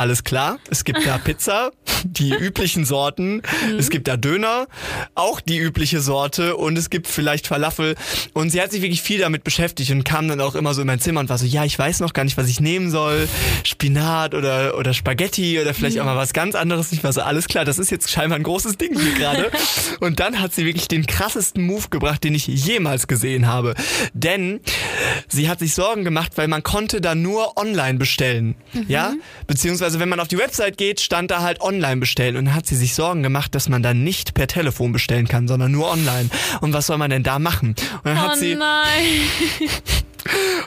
alles 0.00 0.24
klar. 0.24 0.58
Es 0.70 0.84
gibt 0.84 1.06
da 1.06 1.18
Pizza, 1.18 1.72
die 2.04 2.30
üblichen 2.40 2.86
Sorten. 2.86 3.42
Es 3.78 3.90
gibt 3.90 4.08
da 4.08 4.16
Döner, 4.16 4.66
auch 5.14 5.40
die 5.40 5.58
übliche 5.58 6.00
Sorte. 6.00 6.56
Und 6.56 6.78
es 6.78 6.88
gibt 6.88 7.06
vielleicht 7.06 7.46
Falafel. 7.46 7.96
Und 8.32 8.48
sie 8.48 8.62
hat 8.62 8.70
sich 8.70 8.80
wirklich 8.80 9.02
viel 9.02 9.20
damit 9.20 9.44
beschäftigt 9.44 9.90
und 9.90 10.04
kam 10.04 10.26
dann 10.26 10.40
auch 10.40 10.54
immer 10.54 10.72
so 10.72 10.80
in 10.80 10.86
mein 10.86 11.00
Zimmer 11.00 11.20
und 11.20 11.28
war 11.28 11.36
so, 11.36 11.44
ja, 11.44 11.66
ich 11.66 11.78
weiß 11.78 12.00
noch 12.00 12.14
gar 12.14 12.24
nicht, 12.24 12.38
was 12.38 12.48
ich 12.48 12.60
nehmen 12.60 12.90
soll. 12.90 13.28
Spinat 13.62 14.34
oder, 14.34 14.78
oder 14.78 14.94
Spaghetti 14.94 15.60
oder 15.60 15.74
vielleicht 15.74 16.00
auch 16.00 16.06
mal 16.06 16.16
was 16.16 16.32
ganz 16.32 16.54
anderes. 16.54 16.92
Ich 16.92 17.04
war 17.04 17.12
so, 17.12 17.20
alles 17.20 17.46
klar, 17.46 17.66
das 17.66 17.78
ist 17.78 17.90
jetzt 17.90 18.10
scheinbar 18.10 18.38
ein 18.38 18.42
großes 18.42 18.78
Ding 18.78 18.98
hier 18.98 19.12
gerade. 19.12 19.50
Und 20.00 20.18
dann 20.18 20.40
hat 20.40 20.54
sie 20.54 20.64
wirklich 20.64 20.88
den 20.88 21.04
krassesten 21.04 21.62
Move 21.66 21.90
gebracht, 21.90 22.24
den 22.24 22.34
ich 22.34 22.46
jemals 22.46 23.06
gesehen 23.06 23.48
habe. 23.48 23.74
Denn 24.14 24.60
sie 25.28 25.50
hat 25.50 25.58
sich 25.58 25.74
Sorgen 25.74 26.04
gemacht, 26.04 26.32
weil 26.36 26.48
man 26.48 26.62
konnte 26.62 27.02
da 27.02 27.14
nur 27.14 27.58
online 27.58 27.98
bestellen. 27.98 28.54
Ja? 28.88 29.12
Beziehungsweise 29.46 29.89
wenn 29.98 30.08
man 30.08 30.20
auf 30.20 30.28
die 30.28 30.38
Website 30.38 30.76
geht, 30.76 31.00
stand 31.00 31.30
da 31.30 31.40
halt 31.40 31.60
online 31.60 31.96
bestellen. 31.96 32.36
Und 32.36 32.46
dann 32.46 32.54
hat 32.54 32.66
sie 32.66 32.76
sich 32.76 32.94
Sorgen 32.94 33.22
gemacht, 33.22 33.54
dass 33.54 33.68
man 33.68 33.82
dann 33.82 34.04
nicht 34.04 34.34
per 34.34 34.46
Telefon 34.46 34.92
bestellen 34.92 35.26
kann, 35.26 35.48
sondern 35.48 35.72
nur 35.72 35.90
online. 35.90 36.30
Und 36.60 36.72
was 36.72 36.86
soll 36.86 36.98
man 36.98 37.10
denn 37.10 37.22
da 37.22 37.38
machen? 37.38 37.70
Und 37.70 38.04
dann 38.04 38.18
Oh 38.18 38.20
hat 38.20 38.38
sie 38.38 38.54
nein. 38.54 38.88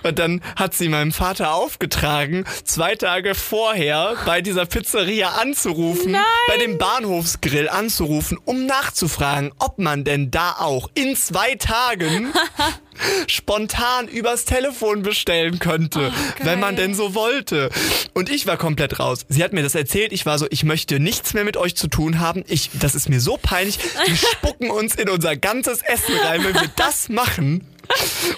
Und 0.04 0.20
dann 0.20 0.42
hat 0.56 0.74
sie 0.74 0.89
meinem 0.89 1.12
Vater 1.12 1.54
aufgetragen, 1.54 2.46
zwei 2.63 2.96
Tage 2.96 3.36
vorher 3.36 4.16
bei 4.26 4.42
dieser 4.42 4.66
Pizzeria 4.66 5.30
anzurufen, 5.30 6.12
Nein. 6.12 6.24
bei 6.48 6.58
dem 6.58 6.78
Bahnhofsgrill 6.78 7.70
anzurufen, 7.70 8.38
um 8.44 8.66
nachzufragen, 8.66 9.52
ob 9.60 9.80
man 9.80 10.04
denn 10.04 10.32
da 10.32 10.56
auch 10.60 10.89
in 10.94 11.16
zwei 11.16 11.56
Tagen 11.56 12.34
spontan 13.28 14.08
übers 14.08 14.46
Telefon 14.46 15.02
bestellen 15.04 15.60
könnte, 15.60 16.12
Oh, 16.13 16.46
wenn 16.46 16.60
man 16.60 16.76
denn 16.76 16.94
so 16.94 17.16
wollte. 17.16 17.70
Und 18.13 18.30
ich 18.30 18.46
war 18.46 18.58
komplett 18.58 19.00
raus. 19.00 19.26
Sie 19.30 19.44
hat 19.44 19.54
mir 19.54 19.63
das 19.63 19.76
erzählt. 19.76 20.12
Ich 20.12 20.26
war 20.26 20.38
so, 20.38 20.48
ich 20.50 20.63
möchte 20.63 21.00
nichts 21.00 21.34
mehr 21.34 21.44
mit 21.44 21.58
euch 21.58 21.76
zu 21.76 21.88
tun 21.88 22.20
haben. 22.20 22.44
Ich, 22.48 22.70
das 22.74 22.96
ist 22.96 23.10
mir 23.10 23.20
so 23.20 23.38
peinlich. 23.42 23.80
Die 24.08 24.16
spucken 24.34 24.70
uns 24.70 24.96
in 24.96 25.10
unser 25.10 25.36
ganzes 25.36 25.82
Essen 25.82 26.16
rein, 26.24 26.44
wenn 26.44 26.56
wir 26.56 26.70
das 26.76 27.10
machen. 27.10 27.66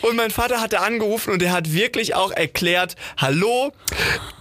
Und 0.02 0.16
mein 0.16 0.32
Vater 0.32 0.62
hatte 0.62 0.82
angerufen 0.82 1.32
und 1.32 1.42
er 1.42 1.52
hat 1.52 1.72
wirklich 1.74 2.16
auch 2.16 2.32
erklärt, 2.32 2.96
hallo, 3.18 3.72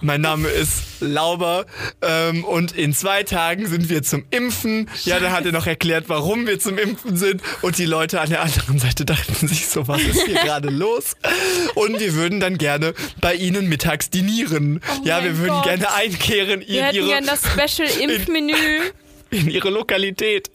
mein 0.01 0.21
Name 0.21 0.47
ist 0.47 0.83
Lauber 0.99 1.65
ähm, 2.01 2.43
und 2.43 2.71
in 2.71 2.93
zwei 2.93 3.23
Tagen 3.23 3.67
sind 3.67 3.89
wir 3.89 4.03
zum 4.03 4.25
Impfen. 4.31 4.89
Ja, 5.03 5.19
dann 5.19 5.31
hat 5.31 5.45
er 5.45 5.51
noch 5.51 5.67
erklärt, 5.67 6.05
warum 6.07 6.47
wir 6.47 6.59
zum 6.59 6.77
Impfen 6.77 7.17
sind 7.17 7.41
und 7.61 7.77
die 7.77 7.85
Leute 7.85 8.21
an 8.21 8.29
der 8.29 8.41
anderen 8.41 8.79
Seite 8.79 9.05
dachten 9.05 9.47
sich 9.47 9.67
so, 9.67 9.87
was 9.87 10.01
ist 10.01 10.23
hier 10.25 10.35
gerade 10.43 10.69
los? 10.69 11.15
Und 11.75 11.99
wir 11.99 12.13
würden 12.13 12.39
dann 12.39 12.57
gerne 12.57 12.93
bei 13.21 13.35
Ihnen 13.35 13.67
mittags 13.67 14.09
dinieren. 14.09 14.81
ja, 15.03 15.23
wir 15.23 15.37
würden 15.37 15.53
Gott. 15.53 15.63
gerne 15.65 15.93
einkehren 15.93 16.61
in 16.61 16.67
Wir 16.67 16.83
hätten 16.85 16.97
Ihre 16.97 17.07
gern 17.07 17.25
das 17.25 17.41
Special-Impfmenü. 17.41 18.91
In 19.35 19.49
ihre 19.49 19.69
Lokalität. 19.69 20.49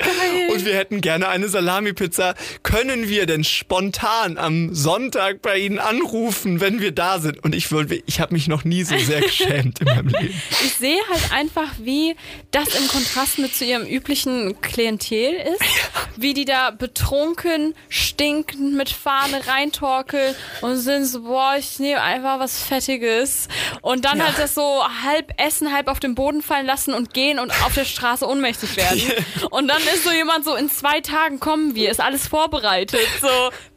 Und 0.53 0.65
wir 0.65 0.75
hätten 0.75 1.01
gerne 1.01 1.29
eine 1.29 1.49
Salami-Pizza. 1.49 2.35
Können 2.63 3.09
wir 3.09 3.27
denn 3.27 3.45
spontan 3.45 4.39
am 4.39 4.75
Sonntag 4.75 5.43
bei 5.43 5.59
Ihnen 5.59 5.79
anrufen, 5.79 6.61
wenn 6.61 6.81
wir 6.81 6.93
da 6.93 7.19
sind? 7.19 7.43
Und 7.45 7.55
ich 7.55 7.71
würde, 7.71 8.03
ich 8.07 8.21
habe 8.21 8.33
mich 8.35 8.49
noch 8.49 8.65
nie 8.65 8.83
so 8.85 8.97
sehr 8.99 9.21
geschämt 9.21 9.81
in 9.81 9.87
meinem 9.87 10.09
Leben. 10.09 10.41
Ich 10.65 10.75
sehe 10.75 10.99
halt 11.11 11.33
einfach, 11.33 11.69
wie 11.79 12.17
das 12.51 12.69
im 12.75 12.89
Kontrast 12.89 13.39
mit 13.39 13.55
zu 13.55 13.65
ihrem 13.65 13.87
üblichen 13.87 14.61
Klientel 14.61 15.35
ist. 15.55 15.63
Wie 16.17 16.35
die 16.35 16.45
da 16.45 16.71
betrunken, 16.71 17.75
stinkend 17.89 18.75
mit 18.75 18.91
Fahne 18.91 19.47
reintorkeln 19.47 20.35
und 20.61 20.77
sind 20.77 21.05
so, 21.07 21.23
boah, 21.23 21.55
ich 21.59 21.79
nehme 21.79 22.01
einfach 22.03 22.39
was 22.39 22.63
Fettiges. 22.63 23.49
Und 23.83 24.05
dann 24.05 24.19
Ja. 24.19 24.27
halt 24.27 24.39
das 24.39 24.55
so 24.55 24.83
halb 25.05 25.33
essen, 25.41 25.73
halb 25.73 25.89
auf 25.89 26.01
den 26.01 26.15
Boden 26.15 26.43
fallen 26.43 26.67
lassen 26.67 26.93
und 26.95 27.15
gehen 27.15 27.39
und 27.39 27.51
auf 27.65 27.75
der 27.75 27.85
Straße 27.85 28.27
ohnmächtig 28.27 28.70
werden. 28.77 29.25
Und 29.51 29.69
dann 29.69 29.83
ist 29.83 30.05
so 30.05 30.11
jemand 30.11 30.45
so, 30.45 30.55
in 30.55 30.71
zwei 30.71 31.01
Tagen 31.01 31.41
kommen 31.41 31.75
wir, 31.75 31.91
ist 31.91 32.01
alles 32.01 32.27
vorbereitet. 32.27 33.07
So, 33.21 33.29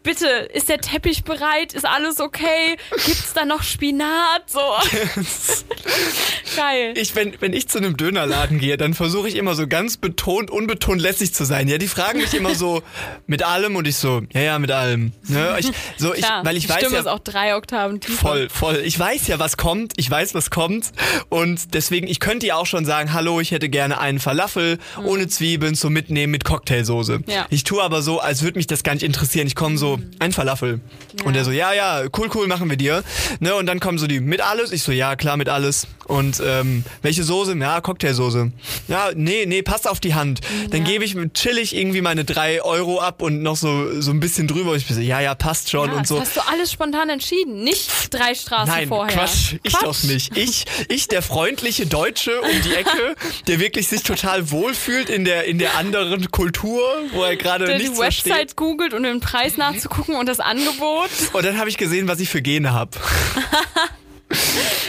bitte, 0.03 0.27
ist 0.53 0.69
der 0.69 0.79
Teppich 0.79 1.23
bereit? 1.23 1.73
Ist 1.73 1.85
alles 1.85 2.19
okay? 2.19 2.77
Gibt's 3.05 3.33
da 3.33 3.45
noch 3.45 3.63
Spinat? 3.63 4.43
So. 4.47 4.59
Geil. 6.55 6.93
Ich, 6.95 7.15
wenn, 7.15 7.33
wenn 7.39 7.53
ich 7.53 7.67
zu 7.67 7.79
einem 7.79 7.97
Dönerladen 7.97 8.59
gehe, 8.59 8.77
dann 8.77 8.93
versuche 8.93 9.27
ich 9.27 9.35
immer 9.35 9.55
so 9.55 9.67
ganz 9.67 9.97
betont, 9.97 10.51
unbetont 10.51 11.01
lässig 11.01 11.33
zu 11.33 11.45
sein. 11.45 11.67
Ja, 11.67 11.77
die 11.77 11.87
fragen 11.87 12.19
mich 12.19 12.33
immer 12.33 12.53
so 12.55 12.83
mit 13.25 13.43
allem 13.43 13.75
und 13.75 13.87
ich 13.87 13.95
so, 13.95 14.21
ja, 14.33 14.41
ja, 14.41 14.59
mit 14.59 14.71
allem. 14.71 15.13
Ne? 15.27 15.55
Ich, 15.59 15.71
so, 15.97 16.13
ich, 16.13 16.21
Klar, 16.21 16.45
weil 16.45 16.57
ich 16.57 16.63
die 16.63 16.69
weiß 16.69 16.77
Stimme 16.79 16.95
ja, 16.95 17.01
ist 17.01 17.07
auch 17.07 17.19
drei 17.19 17.55
Oktaven 17.55 17.99
tiefer. 17.99 18.19
Voll, 18.19 18.49
voll. 18.49 18.81
Ich 18.85 18.99
weiß 18.99 19.27
ja, 19.27 19.39
was 19.39 19.57
kommt. 19.57 19.93
Ich 19.95 20.09
weiß, 20.09 20.35
was 20.35 20.49
kommt. 20.49 20.91
Und 21.29 21.73
deswegen, 21.73 22.07
ich 22.07 22.19
könnte 22.19 22.45
ja 22.45 22.55
auch 22.55 22.65
schon 22.65 22.85
sagen, 22.85 23.13
hallo, 23.13 23.39
ich 23.39 23.51
hätte 23.51 23.69
gerne 23.69 23.99
einen 23.99 24.19
Falafel 24.19 24.79
ohne 25.03 25.27
Zwiebeln 25.27 25.75
zum 25.75 25.93
Mitnehmen 25.93 26.31
mit 26.31 26.43
Cocktailsoße. 26.43 27.19
Mhm. 27.19 27.23
Ja. 27.27 27.45
Ich 27.49 27.63
tue 27.63 27.81
aber 27.81 28.01
so, 28.01 28.19
als 28.19 28.43
würde 28.43 28.59
mich 28.59 28.67
das 28.67 28.83
gar 28.83 28.93
nicht 28.93 29.03
interessieren. 29.03 29.47
Ich 29.47 29.55
komme 29.55 29.77
so, 29.77 29.92
ein 30.19 30.31
Falafel. 30.31 30.79
Und 31.23 31.35
er 31.35 31.45
so, 31.45 31.51
ja, 31.51 31.73
ja, 31.73 32.03
cool, 32.17 32.29
cool, 32.33 32.47
machen 32.47 32.69
wir 32.69 32.77
dir. 32.77 33.03
Ne, 33.39 33.55
und 33.55 33.65
dann 33.65 33.79
kommen 33.79 33.97
so 33.97 34.07
die, 34.07 34.19
mit 34.19 34.41
alles? 34.41 34.71
Ich 34.71 34.83
so, 34.83 34.91
ja, 34.91 35.15
klar, 35.15 35.37
mit 35.37 35.49
alles. 35.49 35.87
Und 36.05 36.41
ähm, 36.45 36.83
welche 37.01 37.23
Soße? 37.23 37.55
Ja, 37.57 37.81
Cocktailsoße. 37.81 38.51
Ja, 38.87 39.09
nee, 39.15 39.45
nee, 39.45 39.61
passt 39.61 39.87
auf 39.87 39.99
die 39.99 40.15
Hand. 40.15 40.41
Dann 40.71 40.83
gebe 40.83 41.05
ich 41.05 41.15
chillig 41.33 41.75
irgendwie 41.75 42.01
meine 42.01 42.25
drei 42.25 42.61
Euro 42.61 42.99
ab 42.99 43.21
und 43.21 43.41
noch 43.41 43.55
so, 43.55 44.01
so 44.01 44.11
ein 44.11 44.19
bisschen 44.19 44.47
drüber. 44.47 44.71
Und 44.71 44.77
ich 44.77 44.87
bin 44.87 44.95
so, 44.95 45.01
ja, 45.01 45.21
ja, 45.21 45.35
passt 45.35 45.69
schon 45.69 45.89
Ja, 45.89 45.97
und 45.97 46.07
so. 46.07 46.19
hast 46.19 46.35
du 46.35 46.41
alles 46.41 46.71
spontan 46.71 47.09
entschieden, 47.09 47.63
nicht 47.63 48.13
drei 48.13 48.35
Straßen 48.35 48.73
Nein, 48.73 48.87
vorher. 48.87 49.15
Quatsch, 49.15 49.55
ich 49.63 49.73
doch 49.73 50.03
nicht. 50.03 50.35
Ich, 50.37 50.65
ich, 50.89 51.07
der 51.07 51.21
freundliche 51.21 51.85
Deutsche 51.85 52.41
um 52.41 52.61
die 52.63 52.73
Ecke, 52.75 53.15
der 53.47 53.59
wirklich 53.59 53.87
sich 53.87 54.03
total 54.03 54.51
wohlfühlt 54.51 55.09
in 55.09 55.25
der, 55.25 55.45
in 55.45 55.57
der 55.59 55.77
anderen 55.77 56.29
Kultur, 56.31 56.81
wo 57.13 57.23
er 57.23 57.35
gerade 57.35 57.65
Der 57.65 57.79
die 57.79 57.89
Website 57.89 58.23
versteht. 58.23 58.55
googelt, 58.55 58.93
um 58.93 59.03
den 59.03 59.19
Preis 59.19 59.57
nachzugucken 59.57 60.15
und 60.15 60.27
das 60.27 60.39
Angebot. 60.39 61.09
Und 61.33 61.45
dann 61.45 61.57
habe 61.57 61.69
ich 61.69 61.77
gesehen, 61.77 62.07
was 62.07 62.19
ich 62.19 62.29
für 62.29 62.41
Gene 62.41 62.73
habe. 62.73 62.91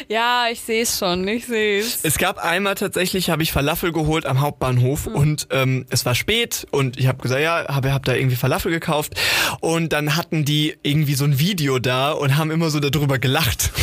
Ja, 0.09 0.47
ich 0.51 0.61
sehe 0.61 0.83
es 0.83 0.99
schon, 0.99 1.27
ich 1.27 1.47
sehe 1.47 1.81
es. 1.81 2.01
Es 2.03 2.19
gab 2.19 2.39
einmal 2.39 2.75
tatsächlich, 2.75 3.31
habe 3.31 3.43
ich 3.43 3.53
Falafel 3.53 3.93
geholt 3.93 4.27
am 4.27 4.41
Hauptbahnhof 4.41 5.07
und 5.07 5.47
ähm, 5.51 5.87
es 5.91 6.05
war 6.05 6.15
spät 6.15 6.67
und 6.71 6.99
ich 6.99 7.07
habe 7.07 7.23
gesagt, 7.23 7.41
ja, 7.41 7.67
habe 7.69 7.93
hab 7.93 8.05
da 8.05 8.15
irgendwie 8.15 8.37
Falafel 8.37 8.71
gekauft 8.71 9.15
und 9.61 9.93
dann 9.93 10.17
hatten 10.17 10.45
die 10.45 10.77
irgendwie 10.83 11.15
so 11.15 11.25
ein 11.25 11.39
Video 11.39 11.79
da 11.79 12.13
und 12.13 12.37
haben 12.37 12.51
immer 12.51 12.71
so 12.71 12.81
darüber 12.81 13.19
gelacht. 13.19 13.73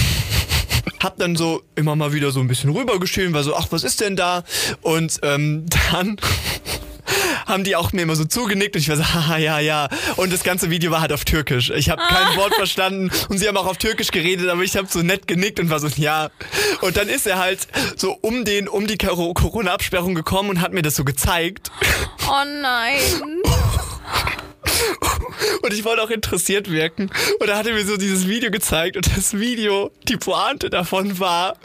Hab 0.99 1.17
dann 1.17 1.35
so 1.35 1.63
immer 1.73 1.95
mal 1.95 2.13
wieder 2.13 2.29
so 2.29 2.39
ein 2.41 2.47
bisschen 2.47 2.69
rübergeschrieben, 2.69 3.33
war 3.33 3.41
so, 3.41 3.55
ach, 3.55 3.67
was 3.71 3.83
ist 3.83 4.01
denn 4.01 4.15
da? 4.15 4.43
Und 4.81 5.19
ähm, 5.23 5.65
dann 5.91 6.17
haben 7.51 7.63
die 7.63 7.75
auch 7.75 7.93
mir 7.93 8.01
immer 8.01 8.15
so 8.15 8.25
zugenickt 8.25 8.75
und 8.75 8.81
ich 8.81 8.89
war 8.89 8.97
so, 8.97 9.03
haha, 9.13 9.37
ja, 9.37 9.59
ja. 9.59 9.87
Und 10.15 10.33
das 10.33 10.43
ganze 10.43 10.69
Video 10.71 10.91
war 10.91 11.01
halt 11.01 11.13
auf 11.13 11.25
Türkisch. 11.25 11.69
Ich 11.69 11.89
habe 11.89 12.01
kein 12.01 12.35
Wort 12.37 12.53
verstanden 12.55 13.11
und 13.29 13.37
sie 13.37 13.47
haben 13.47 13.57
auch 13.57 13.67
auf 13.67 13.77
Türkisch 13.77 14.09
geredet, 14.11 14.49
aber 14.49 14.63
ich 14.63 14.75
habe 14.75 14.87
so 14.89 14.99
nett 15.03 15.27
genickt 15.27 15.59
und 15.59 15.69
war 15.69 15.79
so, 15.79 15.87
ja. 15.97 16.29
Und 16.81 16.97
dann 16.97 17.09
ist 17.09 17.27
er 17.27 17.37
halt 17.37 17.67
so 17.95 18.17
um 18.21 18.45
den, 18.45 18.67
um 18.67 18.87
die 18.87 18.97
Cor- 18.97 19.33
Corona-Absperrung 19.33 20.15
gekommen 20.15 20.49
und 20.49 20.61
hat 20.61 20.73
mir 20.73 20.81
das 20.81 20.95
so 20.95 21.03
gezeigt. 21.03 21.71
Oh 22.27 22.43
nein. 22.61 22.99
Und 25.63 25.73
ich 25.73 25.83
wollte 25.83 26.01
auch 26.03 26.09
interessiert 26.09 26.69
wirken. 26.71 27.09
Und 27.39 27.47
da 27.47 27.57
hat 27.57 27.67
er 27.67 27.73
mir 27.73 27.85
so 27.85 27.97
dieses 27.97 28.27
Video 28.27 28.51
gezeigt. 28.51 28.95
Und 28.95 29.15
das 29.15 29.37
Video, 29.39 29.91
die 30.07 30.17
Pointe 30.17 30.69
davon 30.69 31.19
war, 31.19 31.55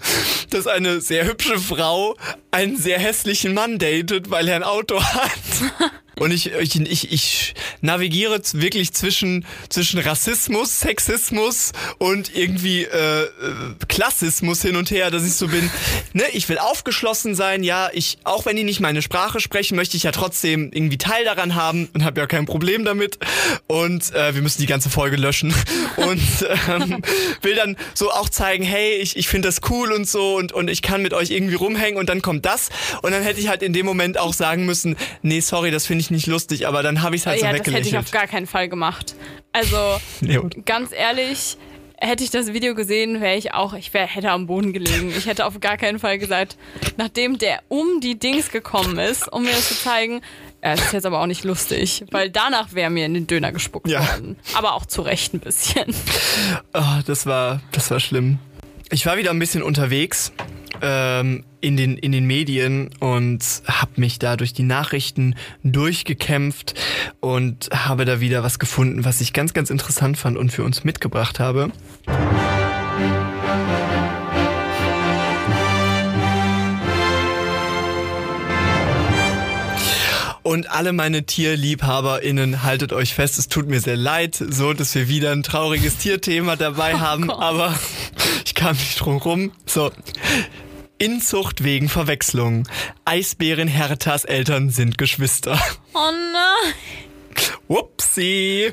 dass 0.56 0.66
eine 0.66 1.02
sehr 1.02 1.26
hübsche 1.26 1.58
Frau 1.58 2.16
einen 2.50 2.78
sehr 2.78 2.98
hässlichen 2.98 3.52
Mann 3.52 3.78
datet, 3.78 4.30
weil 4.30 4.48
er 4.48 4.56
ein 4.56 4.62
Auto 4.62 5.02
hat. 5.02 5.30
Und 6.18 6.30
ich, 6.30 6.50
ich, 6.50 6.80
ich, 6.80 7.12
ich 7.12 7.54
navigiere 7.82 8.40
wirklich 8.54 8.94
zwischen, 8.94 9.44
zwischen 9.68 10.00
Rassismus, 10.00 10.80
Sexismus 10.80 11.72
und 11.98 12.34
irgendwie 12.34 12.84
äh, 12.84 13.24
äh, 13.24 13.28
Klassismus 13.86 14.62
hin 14.62 14.76
und 14.76 14.90
her, 14.90 15.10
dass 15.10 15.26
ich 15.26 15.34
so 15.34 15.48
bin, 15.48 15.70
ne, 16.14 16.22
ich 16.32 16.48
will 16.48 16.56
aufgeschlossen 16.56 17.34
sein, 17.34 17.62
ja, 17.62 17.90
ich, 17.92 18.16
auch 18.24 18.46
wenn 18.46 18.56
die 18.56 18.64
nicht 18.64 18.80
meine 18.80 19.02
Sprache 19.02 19.40
sprechen, 19.40 19.76
möchte 19.76 19.98
ich 19.98 20.04
ja 20.04 20.10
trotzdem 20.10 20.70
irgendwie 20.72 20.96
Teil 20.96 21.26
daran 21.26 21.54
haben 21.54 21.90
und 21.92 22.02
habe 22.02 22.18
ja 22.18 22.26
kein 22.26 22.46
Problem 22.46 22.86
damit. 22.86 23.18
Und 23.66 24.14
äh, 24.14 24.34
wir 24.34 24.40
müssen 24.40 24.62
die 24.62 24.66
ganze 24.66 24.88
Folge 24.88 25.16
löschen. 25.16 25.54
Und 25.96 26.20
ähm, 26.68 27.02
will 27.40 27.54
dann 27.54 27.76
so 27.94 28.10
auch 28.10 28.28
zeigen, 28.28 28.64
hey, 28.64 28.96
ich, 28.96 29.16
ich 29.16 29.28
finde 29.28 29.48
das 29.48 29.60
cool 29.70 29.92
und 29.92 30.06
so 30.06 30.36
und, 30.36 30.45
und 30.52 30.68
ich 30.70 30.82
kann 30.82 31.02
mit 31.02 31.12
euch 31.14 31.30
irgendwie 31.30 31.54
rumhängen 31.54 31.98
und 31.98 32.08
dann 32.08 32.22
kommt 32.22 32.44
das. 32.46 32.70
Und 33.02 33.12
dann 33.12 33.22
hätte 33.22 33.40
ich 33.40 33.48
halt 33.48 33.62
in 33.62 33.72
dem 33.72 33.86
Moment 33.86 34.18
auch 34.18 34.34
sagen 34.34 34.66
müssen, 34.66 34.96
nee, 35.22 35.40
sorry, 35.40 35.70
das 35.70 35.86
finde 35.86 36.00
ich 36.02 36.10
nicht 36.10 36.26
lustig, 36.26 36.66
aber 36.66 36.82
dann 36.82 37.02
habe 37.02 37.16
ich 37.16 37.22
es 37.22 37.26
halt 37.26 37.40
ja, 37.40 37.48
so 37.48 37.56
das 37.56 37.58
hätte 37.58 37.70
ich 37.70 37.76
weggelächelt. 37.76 38.04
auf 38.04 38.10
gar 38.10 38.26
keinen 38.26 38.46
Fall 38.46 38.68
gemacht. 38.68 39.14
Also, 39.52 39.76
und- 40.40 40.66
ganz 40.66 40.90
ehrlich, 40.92 41.56
hätte 41.98 42.22
ich 42.24 42.30
das 42.30 42.52
Video 42.52 42.74
gesehen, 42.74 43.20
wäre 43.22 43.36
ich 43.36 43.54
auch, 43.54 43.72
ich 43.72 43.94
wär, 43.94 44.06
hätte 44.06 44.30
am 44.30 44.46
Boden 44.46 44.72
gelegen. 44.74 45.12
Ich 45.16 45.24
hätte 45.26 45.46
auf 45.46 45.58
gar 45.60 45.76
keinen 45.78 45.98
Fall 45.98 46.18
gesagt, 46.18 46.56
nachdem 46.98 47.38
der 47.38 47.60
um 47.68 48.00
die 48.02 48.18
Dings 48.18 48.50
gekommen 48.50 48.98
ist, 48.98 49.32
um 49.32 49.44
mir 49.44 49.50
das 49.52 49.68
zu 49.68 49.74
zeigen, 49.76 50.20
ja, 50.62 50.74
das 50.74 50.86
ist 50.86 50.92
jetzt 50.92 51.06
aber 51.06 51.20
auch 51.22 51.26
nicht 51.26 51.44
lustig, 51.44 52.04
weil 52.10 52.28
danach 52.28 52.74
wäre 52.74 52.90
mir 52.90 53.06
in 53.06 53.14
den 53.14 53.26
Döner 53.26 53.50
gespuckt 53.52 53.88
Ja. 53.88 54.00
worden. 54.00 54.36
Aber 54.54 54.74
auch 54.74 54.84
zu 54.84 55.00
Recht 55.02 55.32
ein 55.32 55.40
bisschen. 55.40 55.94
Ah, 56.72 57.00
das 57.06 57.24
war, 57.24 57.60
das 57.72 57.90
war 57.90 58.00
schlimm. 58.00 58.38
Ich 58.90 59.04
war 59.04 59.16
wieder 59.16 59.30
ein 59.30 59.38
bisschen 59.38 59.62
unterwegs 59.62 60.32
ähm, 60.80 61.44
in, 61.60 61.76
den, 61.76 61.98
in 61.98 62.12
den 62.12 62.24
Medien 62.24 62.90
und 63.00 63.42
habe 63.66 63.92
mich 63.96 64.18
da 64.18 64.36
durch 64.36 64.52
die 64.52 64.62
Nachrichten 64.62 65.34
durchgekämpft 65.64 66.74
und 67.20 67.68
habe 67.72 68.04
da 68.04 68.20
wieder 68.20 68.44
was 68.44 68.58
gefunden, 68.58 69.04
was 69.04 69.20
ich 69.20 69.32
ganz, 69.32 69.54
ganz 69.54 69.70
interessant 69.70 70.16
fand 70.16 70.36
und 70.36 70.52
für 70.52 70.62
uns 70.62 70.84
mitgebracht 70.84 71.40
habe. 71.40 71.72
Und 80.46 80.70
alle 80.70 80.92
meine 80.92 81.26
TierliebhaberInnen, 81.26 82.62
haltet 82.62 82.92
euch 82.92 83.14
fest, 83.14 83.36
es 83.36 83.48
tut 83.48 83.66
mir 83.66 83.80
sehr 83.80 83.96
leid, 83.96 84.36
so 84.36 84.74
dass 84.74 84.94
wir 84.94 85.08
wieder 85.08 85.32
ein 85.32 85.42
trauriges 85.42 85.96
Tierthema 85.96 86.54
dabei 86.54 86.94
haben, 87.00 87.26
Gott. 87.26 87.42
aber 87.42 87.76
ich 88.44 88.54
kam 88.54 88.76
nicht 88.76 89.00
drum 89.00 89.16
rum. 89.16 89.52
So. 89.66 89.90
Inzucht 90.98 91.64
wegen 91.64 91.88
Verwechslung. 91.88 92.68
Eisbären 93.04 93.66
Herthas 93.66 94.24
Eltern 94.24 94.70
sind 94.70 94.98
Geschwister. 94.98 95.60
Oh 95.94 96.12
nein. 96.12 96.74
Whoopsie. 97.68 98.72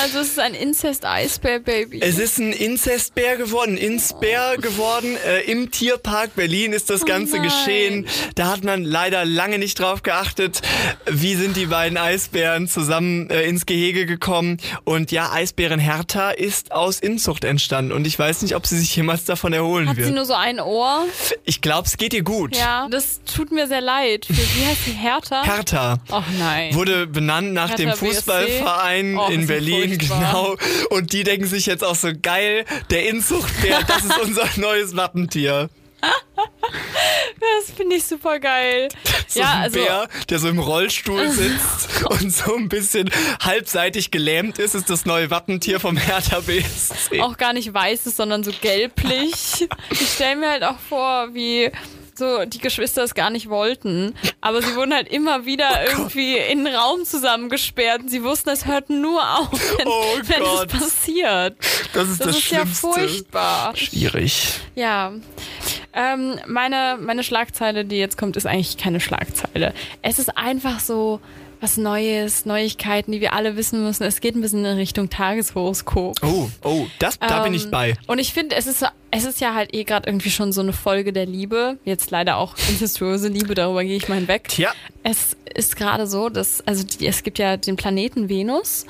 Also 0.00 0.20
es 0.20 0.28
ist 0.28 0.38
ein 0.38 0.54
Incest-Eisbär-Baby. 0.54 2.00
Es 2.00 2.18
ist 2.18 2.38
ein 2.38 2.52
Inzestbär 2.52 3.36
geworden, 3.36 3.72
ein 3.72 3.76
Inzbär 3.76 4.56
geworden. 4.56 5.16
Äh, 5.26 5.42
Im 5.50 5.70
Tierpark 5.70 6.34
Berlin 6.34 6.72
ist 6.72 6.90
das 6.90 7.04
Ganze 7.04 7.36
nein. 7.36 7.42
geschehen. 7.44 8.06
Da 8.34 8.48
hat 8.48 8.64
man 8.64 8.82
leider 8.84 9.24
lange 9.24 9.58
nicht 9.58 9.78
drauf 9.78 10.02
geachtet, 10.02 10.62
wie 11.06 11.34
sind 11.34 11.56
die 11.56 11.66
beiden 11.66 11.98
Eisbären 11.98 12.66
zusammen 12.66 13.28
äh, 13.30 13.42
ins 13.42 13.66
Gehege 13.66 14.06
gekommen. 14.06 14.56
Und 14.84 15.12
ja, 15.12 15.32
Eisbären 15.32 15.80
Hertha 15.80 16.30
ist 16.30 16.72
aus 16.72 16.98
Inzucht 17.00 17.44
entstanden. 17.44 17.92
Und 17.92 18.06
ich 18.06 18.18
weiß 18.18 18.42
nicht, 18.42 18.56
ob 18.56 18.66
sie 18.66 18.78
sich 18.78 18.94
jemals 18.96 19.24
davon 19.24 19.52
erholen 19.52 19.88
Hat 19.88 19.96
sie 19.96 20.04
wird. 20.04 20.14
nur 20.14 20.24
so 20.24 20.34
ein 20.34 20.60
Ohr? 20.60 21.04
Ich 21.44 21.60
glaube, 21.60 21.86
es 21.86 21.96
geht 21.96 22.14
ihr 22.14 22.22
gut. 22.22 22.56
Ja, 22.56 22.88
das 22.90 23.20
tut 23.24 23.52
mir 23.52 23.66
sehr 23.68 23.80
leid. 23.82 24.24
Für, 24.26 24.34
wie 24.34 24.66
heißt 24.66 24.86
die 24.86 24.92
Hertha? 24.92 25.44
Hertha. 25.44 25.98
Ach 26.10 26.24
nein. 26.38 26.74
Wurde 26.74 27.06
benannt 27.06 27.52
nach 27.52 27.70
Hertha 27.70 27.82
dem. 27.82 27.99
Fußballverein 28.00 29.16
Oh, 29.18 29.28
in 29.28 29.46
Berlin, 29.46 29.90
furchtbar. 30.00 30.18
genau. 30.18 30.56
Und 30.96 31.12
die 31.12 31.22
denken 31.24 31.46
sich 31.46 31.66
jetzt 31.66 31.84
auch 31.84 31.94
so 31.94 32.10
geil, 32.20 32.64
der 32.90 33.08
Inzuchtbär, 33.08 33.80
das 33.86 34.04
ist 34.04 34.18
unser 34.18 34.48
neues 34.56 34.96
Wappentier. 34.96 35.68
das 36.00 37.70
finde 37.76 37.96
ich 37.96 38.04
super 38.04 38.38
geil. 38.38 38.88
So 39.30 39.38
ja, 39.38 39.52
ein 39.52 39.62
also 39.62 39.78
Bär, 39.78 40.08
der 40.28 40.38
so 40.40 40.48
im 40.48 40.58
Rollstuhl 40.58 41.28
sitzt 41.30 42.02
und 42.20 42.32
so 42.34 42.56
ein 42.56 42.68
bisschen 42.68 43.08
halbseitig 43.40 44.10
gelähmt 44.10 44.58
ist, 44.58 44.74
ist 44.74 44.90
das 44.90 45.06
neue 45.06 45.30
Wappentier 45.30 45.78
vom 45.78 45.96
Hertha 45.96 46.40
BSC. 46.40 47.20
auch 47.20 47.36
gar 47.36 47.52
nicht 47.52 47.72
weiß 47.72 48.06
ist, 48.06 48.16
sondern 48.16 48.42
so 48.42 48.50
gelblich. 48.60 49.68
Ich 49.90 50.08
stelle 50.16 50.34
mir 50.34 50.50
halt 50.50 50.64
auch 50.64 50.80
vor, 50.80 51.28
wie 51.32 51.70
so 52.20 52.44
die 52.44 52.58
Geschwister 52.58 53.02
es 53.02 53.14
gar 53.14 53.30
nicht 53.30 53.48
wollten, 53.48 54.14
aber 54.40 54.62
sie 54.62 54.76
wurden 54.76 54.94
halt 54.94 55.08
immer 55.08 55.44
wieder 55.44 55.68
irgendwie 55.90 56.36
in 56.36 56.64
einen 56.66 56.76
Raum 56.76 57.04
zusammengesperrt 57.04 58.02
und 58.02 58.08
sie 58.08 58.22
wussten, 58.22 58.50
es 58.50 58.66
hört 58.66 58.88
nur 58.90 59.20
auf, 59.38 59.50
wenn, 59.78 59.88
Oh 59.88 60.16
wenn 60.22 60.42
Gott. 60.42 60.72
es 60.72 60.78
passiert. 60.80 61.56
Das 61.92 62.08
ist 62.08 62.20
Das, 62.20 62.28
das, 62.28 62.36
ist 62.38 62.50
ja 62.50 62.58
Schlimmste. 62.60 62.86
furchtbar. 62.92 63.76
Schwierig. 63.76 64.60
Ja. 64.76 65.12
Ähm, 65.92 66.38
meine, 66.46 66.98
meine 67.00 67.24
Schlagzeile, 67.24 67.84
die 67.84 67.96
jetzt 67.96 68.16
kommt, 68.16 68.36
ist 68.36 68.46
eigentlich 68.46 68.76
keine 68.76 69.00
Schlagzeile. 69.00 69.74
Es 70.02 70.20
ist 70.20 70.36
einfach 70.38 70.78
so 70.78 71.20
was 71.60 71.76
Neues, 71.76 72.46
Neuigkeiten, 72.46 73.12
die 73.12 73.20
wir 73.20 73.32
alle 73.32 73.56
wissen 73.56 73.82
müssen. 73.84 74.04
Es 74.04 74.20
geht 74.20 74.34
ein 74.34 74.40
bisschen 74.40 74.64
in 74.64 74.76
Richtung 74.76 75.10
Tageshoroskop. 75.10 76.16
Oh, 76.22 76.48
oh, 76.64 76.86
das, 76.98 77.18
da 77.18 77.42
bin 77.42 77.54
ich 77.54 77.64
Ähm, 77.64 77.70
bei. 77.70 77.94
Und 78.06 78.18
ich 78.18 78.32
finde, 78.32 78.56
es 78.56 78.66
ist, 78.66 78.84
es 79.10 79.24
ist 79.24 79.40
ja 79.40 79.54
halt 79.54 79.74
eh 79.74 79.84
gerade 79.84 80.08
irgendwie 80.08 80.30
schon 80.30 80.52
so 80.52 80.60
eine 80.60 80.72
Folge 80.72 81.12
der 81.12 81.26
Liebe. 81.26 81.78
Jetzt 81.84 82.10
leider 82.10 82.36
auch 82.36 82.56
incestuöse 82.68 83.28
Liebe, 83.28 83.54
darüber 83.54 83.84
gehe 83.84 83.96
ich 83.96 84.08
mal 84.08 84.16
hinweg. 84.16 84.48
Tja, 84.48 84.72
Es 85.02 85.36
ist 85.54 85.76
gerade 85.76 86.06
so, 86.06 86.28
dass, 86.28 86.66
also 86.66 86.84
die, 86.84 87.06
es 87.06 87.22
gibt 87.22 87.38
ja 87.38 87.56
den 87.56 87.76
Planeten 87.76 88.28
Venus 88.28 88.86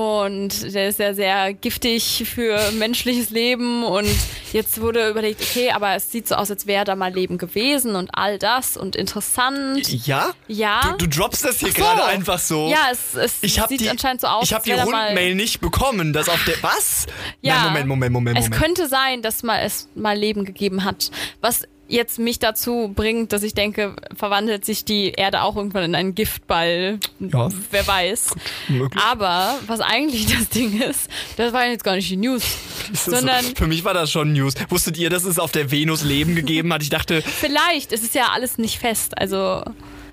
und 0.00 0.74
der 0.74 0.88
ist 0.88 0.98
ja 0.98 1.12
sehr 1.12 1.52
giftig 1.52 2.24
für 2.26 2.58
menschliches 2.78 3.28
Leben 3.28 3.84
und 3.84 4.08
jetzt 4.52 4.80
wurde 4.80 5.10
überlegt, 5.10 5.42
okay, 5.42 5.72
aber 5.72 5.94
es 5.94 6.10
sieht 6.10 6.26
so 6.26 6.36
aus, 6.36 6.50
als 6.50 6.66
wäre 6.66 6.84
da 6.86 6.96
mal 6.96 7.12
Leben 7.12 7.36
gewesen 7.36 7.96
und 7.96 8.08
all 8.14 8.38
das 8.38 8.78
und 8.78 8.96
interessant. 8.96 9.86
ja? 10.06 10.30
Ja. 10.48 10.94
Du, 10.96 11.06
du 11.06 11.18
droppst 11.18 11.44
das 11.44 11.58
hier 11.58 11.68
so. 11.68 11.74
gerade 11.74 12.04
einfach 12.04 12.38
so. 12.38 12.70
Ja, 12.70 12.88
es, 12.90 13.14
es 13.14 13.42
Ich 13.42 13.60
sieht 13.68 13.80
die, 13.82 13.90
anscheinend 13.90 14.22
so 14.22 14.28
aus. 14.28 14.44
Ich 14.44 14.54
habe 14.54 14.64
die 14.64 14.72
Rundmail 14.72 15.34
nicht 15.34 15.60
bekommen, 15.60 16.14
dass 16.14 16.30
auf 16.30 16.42
der. 16.44 16.54
Was? 16.62 17.06
Ja. 17.42 17.56
Nein, 17.56 17.64
Moment, 17.64 17.86
Moment, 17.88 18.12
Moment, 18.12 18.38
Es 18.38 18.44
Moment. 18.44 18.62
könnte 18.62 18.88
sein, 18.88 19.20
dass 19.20 19.42
mal 19.42 19.60
es 19.62 19.86
mal 19.94 20.16
Leben 20.16 20.46
gegeben 20.46 20.82
hat. 20.84 21.10
Was 21.42 21.64
jetzt 21.90 22.18
mich 22.18 22.38
dazu 22.38 22.92
bringt, 22.94 23.32
dass 23.32 23.42
ich 23.42 23.54
denke, 23.54 23.94
verwandelt 24.16 24.64
sich 24.64 24.84
die 24.84 25.10
Erde 25.10 25.42
auch 25.42 25.56
irgendwann 25.56 25.84
in 25.84 25.94
einen 25.94 26.14
Giftball. 26.14 26.98
Ja. 27.18 27.48
Wer 27.70 27.86
weiß. 27.86 28.30
möglich. 28.68 29.02
Aber 29.02 29.58
was 29.66 29.80
eigentlich 29.80 30.26
das 30.26 30.48
Ding 30.48 30.80
ist, 30.80 31.08
das 31.36 31.52
war 31.52 31.66
jetzt 31.66 31.84
gar 31.84 31.96
nicht 31.96 32.08
die 32.10 32.16
News. 32.16 32.42
Sondern- 32.92 33.44
so, 33.44 33.54
für 33.54 33.66
mich 33.66 33.84
war 33.84 33.94
das 33.94 34.10
schon 34.10 34.32
News. 34.32 34.54
Wusstet 34.68 34.96
ihr, 34.98 35.10
dass 35.10 35.24
es 35.24 35.38
auf 35.38 35.52
der 35.52 35.70
Venus 35.70 36.02
Leben 36.02 36.34
gegeben 36.34 36.72
hat? 36.72 36.82
Ich 36.82 36.90
dachte, 36.90 37.22
Vielleicht, 37.22 37.92
es 37.92 38.02
ist 38.02 38.14
ja 38.14 38.28
alles 38.32 38.56
nicht 38.58 38.78
fest. 38.78 39.18
Also 39.18 39.62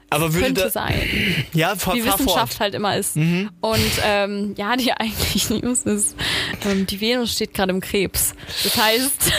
aber 0.09 0.33
würde 0.33 0.45
könnte 0.45 0.61
da, 0.61 0.69
sein. 0.69 1.45
ja, 1.53 1.75
fahr, 1.75 1.95
Wie 1.95 2.05
Wissenschaft 2.05 2.53
fort. 2.53 2.59
halt 2.61 2.75
immer 2.75 2.95
ist. 2.95 3.17
Mhm. 3.17 3.49
Und 3.59 3.91
ähm, 4.05 4.53
ja, 4.57 4.75
die 4.77 4.91
eigentliche 4.97 5.55
News 5.55 5.81
ist, 5.81 6.15
ähm, 6.65 6.85
die 6.85 7.01
Venus 7.01 7.33
steht 7.33 7.53
gerade 7.53 7.71
im 7.71 7.81
Krebs. 7.81 8.33
Das 8.63 8.77
heißt, 8.77 9.31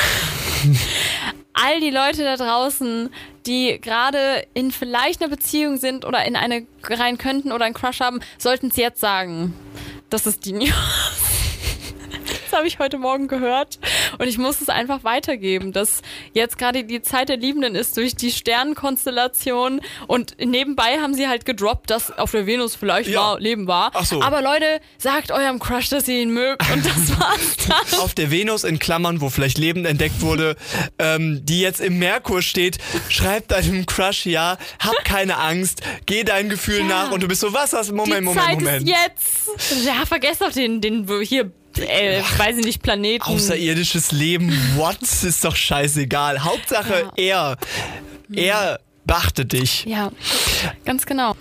all 1.65 1.81
die 1.81 1.91
Leute 1.91 2.25
da 2.25 2.37
draußen, 2.37 3.11
die 3.47 3.81
gerade 3.81 4.47
in 4.55 4.71
vielleicht 4.71 5.21
einer 5.21 5.31
Beziehung 5.31 5.77
sind 5.77 6.05
oder 6.05 6.25
in 6.25 6.37
eine 6.37 6.67
rein 6.85 7.19
könnten 7.19 7.53
oder 7.53 7.65
einen 7.65 7.75
Crush 7.75 8.01
haben, 8.01 8.21
sollten 8.39 8.69
es 8.69 8.77
jetzt 8.77 9.01
sagen. 9.01 9.55
Das 10.11 10.27
ist 10.27 10.45
die 10.45 10.53
News. 10.53 11.28
Das 12.51 12.57
habe 12.59 12.67
ich 12.69 12.79
heute 12.79 12.97
Morgen 12.97 13.29
gehört 13.29 13.79
und 14.19 14.27
ich 14.27 14.39
muss 14.39 14.63
es 14.63 14.71
einfach 14.71 15.05
weitergeben, 15.05 15.73
dass 15.73 16.01
jetzt 16.33 16.57
gerade 16.57 16.83
die 16.85 17.03
Zeit 17.03 17.29
der 17.29 17.37
Liebenden 17.37 17.75
ist 17.75 17.95
durch 17.99 18.15
die 18.17 18.33
Sternenkonstellation 18.33 19.83
und 20.07 20.37
nebenbei 20.43 20.99
haben 21.03 21.13
sie 21.13 21.29
halt 21.29 21.45
gedroppt, 21.45 21.91
dass 21.91 22.17
auf 22.17 22.31
der 22.31 22.47
Venus 22.47 22.75
vielleicht 22.75 23.11
Ja. 23.11 23.21
war, 23.21 23.41
Leben 23.41 23.67
war. 23.67 23.91
Ach 23.93 24.07
so. 24.07 24.23
Aber 24.23 24.41
Leute, 24.41 24.81
sagt 24.97 25.31
eurem 25.31 25.59
Crush, 25.59 25.91
dass 25.91 26.09
ihr 26.09 26.23
ihn 26.23 26.31
mögt 26.33 26.63
und 26.73 26.87
das 26.87 27.19
war's 27.21 27.57
dann. 27.69 28.01
Auf 28.01 28.15
der 28.15 28.31
Venus 28.31 28.65
in 28.65 28.79
Klammern, 28.79 29.21
wo 29.21 29.29
vielleicht 29.29 29.59
Leben 29.59 29.85
entdeckt 29.85 30.23
wurde, 30.23 30.57
ähm, 30.99 31.41
die 31.45 31.61
jetzt 31.61 31.81
im 31.83 31.99
Merkur 31.99 32.41
steht, 32.41 32.79
schreib 33.11 33.49
deinem 33.49 33.85
Crush 33.85 34.25
ja, 34.25 34.57
hab 34.81 35.05
keine 35.05 35.37
Angst, 35.37 35.83
geh 36.07 36.25
deinem 36.25 36.49
Gefühl 36.49 36.79
Ja. 36.79 36.85
nach 36.87 37.11
und 37.13 37.23
du 37.23 37.29
bist 37.29 37.43
so, 37.43 37.53
was 37.53 37.75
hast 37.75 37.93
Moment, 37.93 38.21
die 38.21 38.25
Moment, 38.25 38.47
Zeit 38.47 38.59
Moment. 38.61 38.89
ist 38.89 38.95
jetzt. 39.59 39.85
Ja, 39.85 40.07
vergesst 40.07 40.43
auf 40.43 40.53
den, 40.53 40.81
den 40.81 41.07
hier, 41.23 41.51
äh, 41.79 42.23
weiß 42.37 42.59
ich 42.59 42.65
nicht, 42.65 42.83
Planeten. 42.83 43.23
Außerirdisches 43.25 44.13
Leben, 44.13 44.51
what? 44.77 44.99
Ist 45.23 45.45
doch 45.45 45.57
scheißegal. 45.57 46.45
Hauptsache 46.45 47.11
er. 47.17 47.57
Er 48.33 48.81
beachtet 49.07 49.55
dich. 49.55 49.87
ja, 49.87 50.13
ganz 50.85 51.07
genau. 51.07 51.35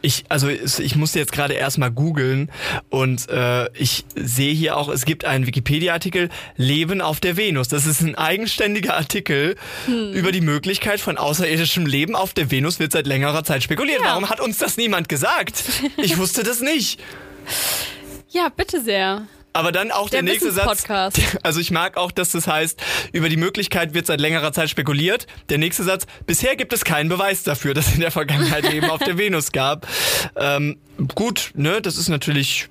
Ich, 0.00 0.24
also 0.30 0.48
ich 0.48 0.96
musste 0.96 1.18
jetzt 1.18 1.32
gerade 1.32 1.52
erstmal 1.52 1.90
googeln 1.90 2.50
und 2.88 3.28
äh, 3.28 3.70
ich 3.76 4.06
sehe 4.16 4.54
hier 4.54 4.78
auch, 4.78 4.88
es 4.88 5.04
gibt 5.04 5.26
einen 5.26 5.46
Wikipedia-Artikel 5.46 6.30
Leben 6.56 7.02
auf 7.02 7.20
der 7.20 7.36
Venus. 7.36 7.68
Das 7.68 7.84
ist 7.84 8.00
ein 8.00 8.14
eigenständiger 8.14 8.96
Artikel 8.96 9.56
Hm. 9.84 10.14
über 10.14 10.32
die 10.32 10.40
Möglichkeit 10.40 10.98
von 10.98 11.18
außerirdischem 11.18 11.84
Leben 11.84 12.16
auf 12.16 12.32
der 12.32 12.50
Venus 12.50 12.78
wird 12.78 12.92
seit 12.92 13.06
längerer 13.06 13.44
Zeit 13.44 13.62
spekuliert. 13.62 14.00
Ja. 14.00 14.12
Warum 14.12 14.30
hat 14.30 14.40
uns 14.40 14.56
das 14.56 14.78
niemand 14.78 15.10
gesagt? 15.10 15.62
Ich 15.98 16.16
wusste 16.16 16.42
das 16.42 16.60
nicht. 16.62 17.00
Ja, 18.32 18.48
bitte 18.48 18.80
sehr. 18.80 19.26
Aber 19.52 19.72
dann 19.72 19.90
auch 19.90 20.08
der, 20.10 20.22
Der 20.22 20.32
nächste 20.32 20.52
Satz. 20.52 20.66
Also 21.42 21.58
ich 21.60 21.70
mag 21.72 21.96
auch, 21.96 22.12
dass 22.12 22.30
das 22.32 22.46
heißt, 22.46 22.80
über 23.12 23.28
die 23.28 23.36
Möglichkeit 23.36 23.94
wird 23.94 24.06
seit 24.06 24.20
längerer 24.20 24.52
Zeit 24.52 24.70
spekuliert. 24.70 25.26
Der 25.48 25.58
nächste 25.58 25.82
Satz, 25.82 26.06
bisher 26.26 26.54
gibt 26.56 26.72
es 26.72 26.84
keinen 26.84 27.08
Beweis 27.08 27.42
dafür, 27.42 27.74
dass 27.74 27.88
es 27.88 27.94
in 27.94 28.00
der 28.00 28.12
Vergangenheit 28.12 28.70
Leben 28.70 28.88
auf 28.90 29.00
der 29.00 29.18
Venus 29.18 29.50
gab. 29.52 29.88
Ähm, 30.36 30.76
gut, 31.16 31.50
ne, 31.54 31.82
das 31.82 31.96
ist 31.96 32.08
natürlich, 32.08 32.68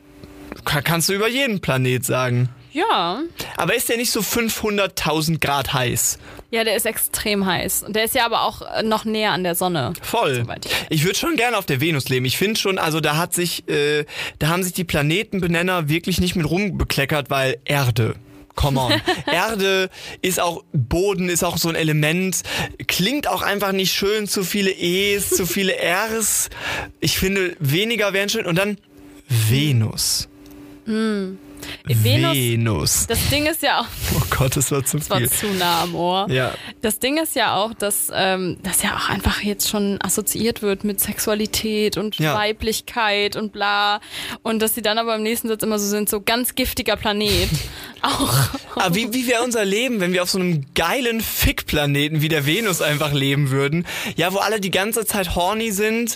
ka- 0.63 0.81
kannst 0.81 1.09
du 1.09 1.13
über 1.13 1.27
jeden 1.27 1.59
Planet 1.59 2.05
sagen. 2.05 2.49
Ja. 2.71 3.21
Aber 3.57 3.75
ist 3.75 3.89
der 3.89 3.97
nicht 3.97 4.11
so 4.11 4.19
500.000 4.19 5.39
Grad 5.39 5.73
heiß? 5.73 6.19
Ja, 6.51 6.63
der 6.63 6.75
ist 6.75 6.85
extrem 6.85 7.45
heiß. 7.45 7.83
Und 7.83 7.95
der 7.95 8.03
ist 8.05 8.15
ja 8.15 8.25
aber 8.25 8.43
auch 8.43 8.61
äh, 8.61 8.83
noch 8.83 9.05
näher 9.05 9.31
an 9.31 9.43
der 9.43 9.55
Sonne. 9.55 9.93
Voll. 10.01 10.45
Ich. 10.89 10.99
Ich 10.99 11.03
würde 11.03 11.17
schon 11.17 11.35
gerne 11.35 11.57
auf 11.57 11.65
der 11.65 11.81
Venus 11.81 12.09
leben. 12.09 12.25
Ich 12.25 12.37
finde 12.37 12.59
schon, 12.59 12.77
also 12.77 12.99
da 12.99 13.17
hat 13.17 13.33
sich, 13.33 13.67
äh, 13.69 14.05
da 14.39 14.47
haben 14.47 14.63
sich 14.63 14.73
die 14.73 14.83
Planetenbenenner 14.83 15.89
wirklich 15.89 16.19
nicht 16.19 16.35
mit 16.35 16.49
rumbekleckert, 16.49 17.29
weil 17.29 17.57
Erde. 17.65 18.15
Come 18.55 18.79
on. 18.79 18.93
Erde 19.31 19.89
ist 20.21 20.39
auch 20.39 20.63
Boden, 20.73 21.29
ist 21.29 21.43
auch 21.43 21.57
so 21.57 21.69
ein 21.69 21.75
Element. 21.75 22.41
Klingt 22.87 23.27
auch 23.27 23.41
einfach 23.41 23.71
nicht 23.71 23.93
schön. 23.93 24.27
Zu 24.27 24.43
viele 24.43 24.71
E's, 24.71 25.29
zu 25.29 25.45
viele 25.45 25.75
R's. 25.79 26.49
Ich 26.99 27.17
finde, 27.17 27.55
weniger 27.59 28.11
wären 28.13 28.29
schön. 28.29 28.45
Und 28.45 28.57
dann 28.57 28.77
Venus. 29.27 30.27
Venus, 31.85 32.35
Venus. 32.35 33.07
das 33.07 33.29
Ding 33.29 33.45
ist 33.45 33.61
ja 33.63 33.81
auch, 33.81 33.85
Oh 34.15 34.21
Gott, 34.37 34.55
das 34.55 34.71
war 34.71 34.83
zu 34.85 34.97
das 34.97 35.09
war 35.09 35.17
viel. 35.17 35.29
zu 35.29 35.47
nah 35.53 35.81
am 35.83 35.95
Ohr. 35.95 36.27
Ja. 36.29 36.53
Das 36.81 36.99
Ding 36.99 37.17
ist 37.17 37.35
ja 37.35 37.55
auch, 37.55 37.73
dass 37.73 38.11
ähm, 38.13 38.57
das 38.63 38.81
ja 38.83 38.95
auch 38.95 39.09
einfach 39.09 39.41
jetzt 39.41 39.69
schon 39.69 39.99
assoziiert 40.01 40.61
wird 40.61 40.83
mit 40.83 40.99
Sexualität 40.99 41.97
und 41.97 42.17
Ja. 42.19 42.35
Weiblichkeit 42.35 43.35
und 43.35 43.51
bla. 43.51 43.99
Und 44.43 44.61
dass 44.61 44.75
sie 44.75 44.81
dann 44.81 44.97
aber 44.97 45.15
im 45.15 45.23
nächsten 45.23 45.47
Satz 45.47 45.63
immer 45.63 45.79
so 45.79 45.87
sind, 45.87 46.09
so 46.09 46.21
ganz 46.21 46.55
giftiger 46.55 46.95
Planet. 46.95 47.49
auch. 48.01 48.33
Aber 48.75 48.95
wie, 48.95 49.11
wie 49.13 49.27
wäre 49.27 49.43
unser 49.43 49.65
Leben, 49.65 49.99
wenn 49.99 50.13
wir 50.13 50.23
auf 50.23 50.29
so 50.29 50.39
einem 50.39 50.65
geilen 50.73 51.19
Fick-Planeten 51.21 52.21
wie 52.21 52.29
der 52.29 52.45
Venus 52.45 52.81
einfach 52.81 53.11
leben 53.11 53.49
würden? 53.51 53.85
Ja, 54.15 54.31
wo 54.33 54.37
alle 54.37 54.61
die 54.61 54.71
ganze 54.71 55.05
Zeit 55.05 55.35
horny 55.35 55.71
sind. 55.71 56.15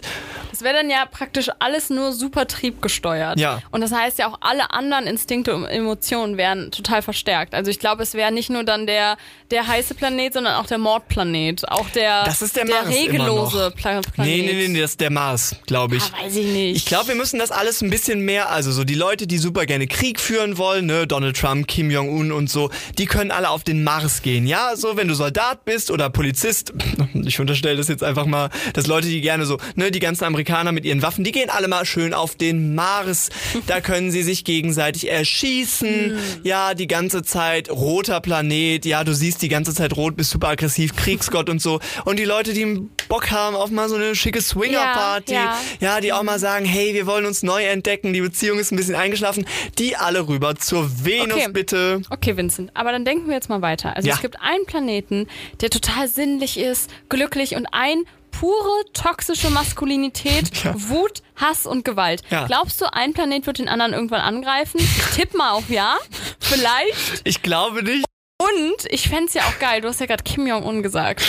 Das 0.51 0.61
wäre 0.61 0.75
dann 0.75 0.89
ja 0.89 1.05
praktisch 1.05 1.49
alles 1.59 1.89
nur 1.89 2.13
super 2.13 2.47
triebgesteuert. 2.47 3.37
Ja. 3.39 3.61
Und 3.71 3.81
das 3.81 3.91
heißt 3.91 4.19
ja 4.19 4.29
auch, 4.31 4.37
alle 4.41 4.71
anderen 4.71 5.07
Instinkte 5.07 5.32
und 5.41 5.65
Emotionen 5.65 6.37
wären 6.37 6.71
total 6.71 7.01
verstärkt. 7.01 7.53
Also 7.53 7.71
ich 7.71 7.79
glaube, 7.79 8.03
es 8.03 8.13
wäre 8.13 8.31
nicht 8.31 8.49
nur 8.49 8.63
dann 8.63 8.87
der, 8.87 9.17
der 9.51 9.67
heiße 9.67 9.95
Planet, 9.95 10.33
sondern 10.33 10.55
auch 10.55 10.65
der 10.65 10.77
Mordplanet. 10.77 11.67
Auch 11.69 11.89
der, 11.89 12.23
Das 12.25 12.41
ist 12.41 12.55
der 12.55 12.65
der 12.65 12.83
Mars 12.83 12.95
regellose. 12.95 13.73
Pla 13.75 14.01
Planet. 14.01 14.31
Nee, 14.31 14.41
nee, 14.41 14.53
nee, 14.53 14.67
nee, 14.67 14.81
das 14.81 14.91
ist 14.91 15.01
der 15.01 15.11
Mars, 15.11 15.55
glaube 15.65 15.95
ich. 15.97 16.03
Ah, 16.03 16.23
weiß 16.25 16.35
ich 16.35 16.45
nicht. 16.45 16.77
Ich 16.77 16.85
glaube, 16.85 17.09
wir 17.09 17.15
müssen 17.15 17.39
das 17.39 17.51
alles 17.51 17.81
ein 17.81 17.89
bisschen 17.89 18.21
mehr, 18.21 18.49
also 18.51 18.71
so 18.71 18.83
die 18.83 18.95
Leute, 18.95 19.27
die 19.27 19.37
super 19.37 19.65
gerne 19.65 19.87
Krieg 19.87 20.19
führen 20.19 20.57
wollen, 20.57 20.85
ne, 20.85 21.07
Donald 21.07 21.37
Trump, 21.37 21.67
Kim 21.67 21.89
Jong-un 21.91 22.31
und 22.31 22.49
so, 22.49 22.69
die 22.97 23.05
können 23.05 23.31
alle 23.31 23.49
auf 23.49 23.63
den 23.63 23.83
Mars 23.83 24.21
gehen. 24.21 24.47
Ja, 24.47 24.75
so 24.75 24.97
wenn 24.97 25.07
du 25.07 25.13
Soldat 25.13 25.65
bist 25.65 25.91
oder 25.91 26.09
Polizist, 26.09 26.73
ich 27.13 27.39
unterstelle 27.39 27.77
das 27.77 27.87
jetzt 27.87 28.03
einfach 28.03 28.25
mal, 28.25 28.49
dass 28.73 28.87
Leute, 28.87 29.07
die 29.07 29.21
gerne 29.21 29.45
so, 29.45 29.57
ne, 29.75 29.91
die 29.91 29.99
ganzen 29.99 30.23
Amerikaner 30.25 30.71
mit 30.71 30.85
ihren 30.85 31.01
Waffen, 31.01 31.23
die 31.23 31.31
gehen 31.31 31.49
alle 31.49 31.67
mal 31.67 31.85
schön 31.85 32.13
auf 32.13 32.35
den 32.35 32.75
Mars. 32.75 33.29
Da 33.67 33.81
können 33.81 34.11
sie 34.11 34.23
sich 34.23 34.43
gegenseitig 34.43 35.09
erschießen. 35.23 36.13
Ja, 36.43 36.73
die 36.73 36.87
ganze 36.87 37.23
Zeit 37.23 37.69
roter 37.69 38.19
Planet. 38.21 38.85
Ja, 38.85 39.03
du 39.03 39.13
siehst 39.13 39.41
die 39.41 39.47
ganze 39.49 39.73
Zeit 39.73 39.95
rot, 39.95 40.15
bist 40.15 40.31
super 40.31 40.49
aggressiv, 40.49 40.95
Kriegsgott 40.95 41.49
und 41.49 41.61
so. 41.61 41.79
Und 42.05 42.19
die 42.19 42.25
Leute, 42.25 42.53
die 42.53 42.87
Bock 43.09 43.31
haben 43.31 43.55
auf 43.55 43.69
mal 43.71 43.89
so 43.89 43.95
eine 43.95 44.15
schicke 44.15 44.41
Swinger-Party, 44.41 45.33
Ja, 45.33 45.57
ja, 45.79 45.99
die 46.01 46.13
auch 46.13 46.23
mal 46.23 46.39
sagen, 46.39 46.65
hey, 46.65 46.93
wir 46.93 47.05
wollen 47.05 47.25
uns 47.25 47.43
neu 47.43 47.63
entdecken, 47.63 48.13
die 48.13 48.21
Beziehung 48.21 48.59
ist 48.59 48.71
ein 48.71 48.75
bisschen 48.75 48.95
eingeschlafen, 48.95 49.45
die 49.79 49.95
alle 49.95 50.27
rüber 50.27 50.55
zur 50.55 50.89
Venus 51.03 51.33
Okay. 51.33 51.51
bitte. 51.51 52.01
Okay, 52.09 52.37
Vincent, 52.37 52.71
aber 52.73 52.91
dann 52.91 53.05
denken 53.05 53.27
wir 53.27 53.35
jetzt 53.35 53.49
mal 53.49 53.61
weiter. 53.61 53.95
Also 53.95 54.07
Ja. 54.07 54.15
es 54.15 54.21
gibt 54.21 54.37
einen 54.41 54.65
Planeten, 54.65 55.27
der 55.61 55.69
total 55.69 56.07
sinnlich 56.07 56.57
ist, 56.57 56.89
glücklich 57.09 57.55
und 57.55 57.67
ein 57.71 58.03
pure 58.43 58.83
toxische 58.91 59.49
Maskulinität, 59.49 60.51
Ja. 60.65 60.73
Wut, 60.75 61.23
Hass 61.37 61.65
und 61.65 61.85
Gewalt. 61.85 62.23
Ja. 62.29 62.45
Glaubst 62.45 62.81
du, 62.81 62.91
ein 62.91 63.13
Planet 63.13 63.47
wird 63.47 63.59
den 63.59 63.69
anderen 63.69 63.93
irgendwann 63.93 64.19
angreifen? 64.19 64.81
Tipp 65.15 65.33
mal 65.33 65.51
auf 65.51 65.69
ja. 65.69 65.95
Vielleicht. 66.39 67.21
Ich 67.23 67.41
glaube 67.41 67.83
nicht. 67.83 68.03
Und 68.37 68.91
ich 68.91 69.07
fänd's 69.07 69.33
ja 69.33 69.43
auch 69.43 69.59
geil, 69.59 69.79
du 69.79 69.87
hast 69.87 70.01
ja 70.01 70.07
gerade 70.07 70.23
Kim 70.23 70.45
Jong-un 70.45 70.83
gesagt. 70.83 71.23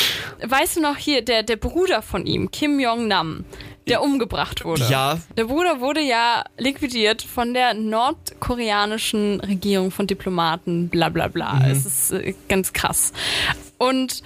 Weißt 0.44 0.76
du 0.76 0.80
noch 0.80 0.96
hier, 0.96 1.22
der, 1.22 1.44
der 1.44 1.54
Bruder 1.54 2.02
von 2.02 2.26
ihm, 2.26 2.50
Kim 2.50 2.80
Jong-nam, 2.80 3.44
der 3.86 4.02
umgebracht 4.02 4.64
wurde. 4.64 4.88
Ja. 4.90 5.20
Der 5.36 5.44
Bruder 5.44 5.80
wurde 5.80 6.00
ja 6.00 6.42
liquidiert 6.58 7.22
von 7.22 7.54
der 7.54 7.74
nordkoreanischen 7.74 9.38
Regierung, 9.38 9.92
von 9.92 10.08
Diplomaten, 10.08 10.88
bla 10.88 11.10
bla 11.10 11.28
bla. 11.28 11.54
Mhm. 11.54 11.70
Es 11.70 11.86
ist 11.86 12.10
äh, 12.10 12.34
ganz 12.48 12.72
krass. 12.72 13.12
Und 13.78 14.22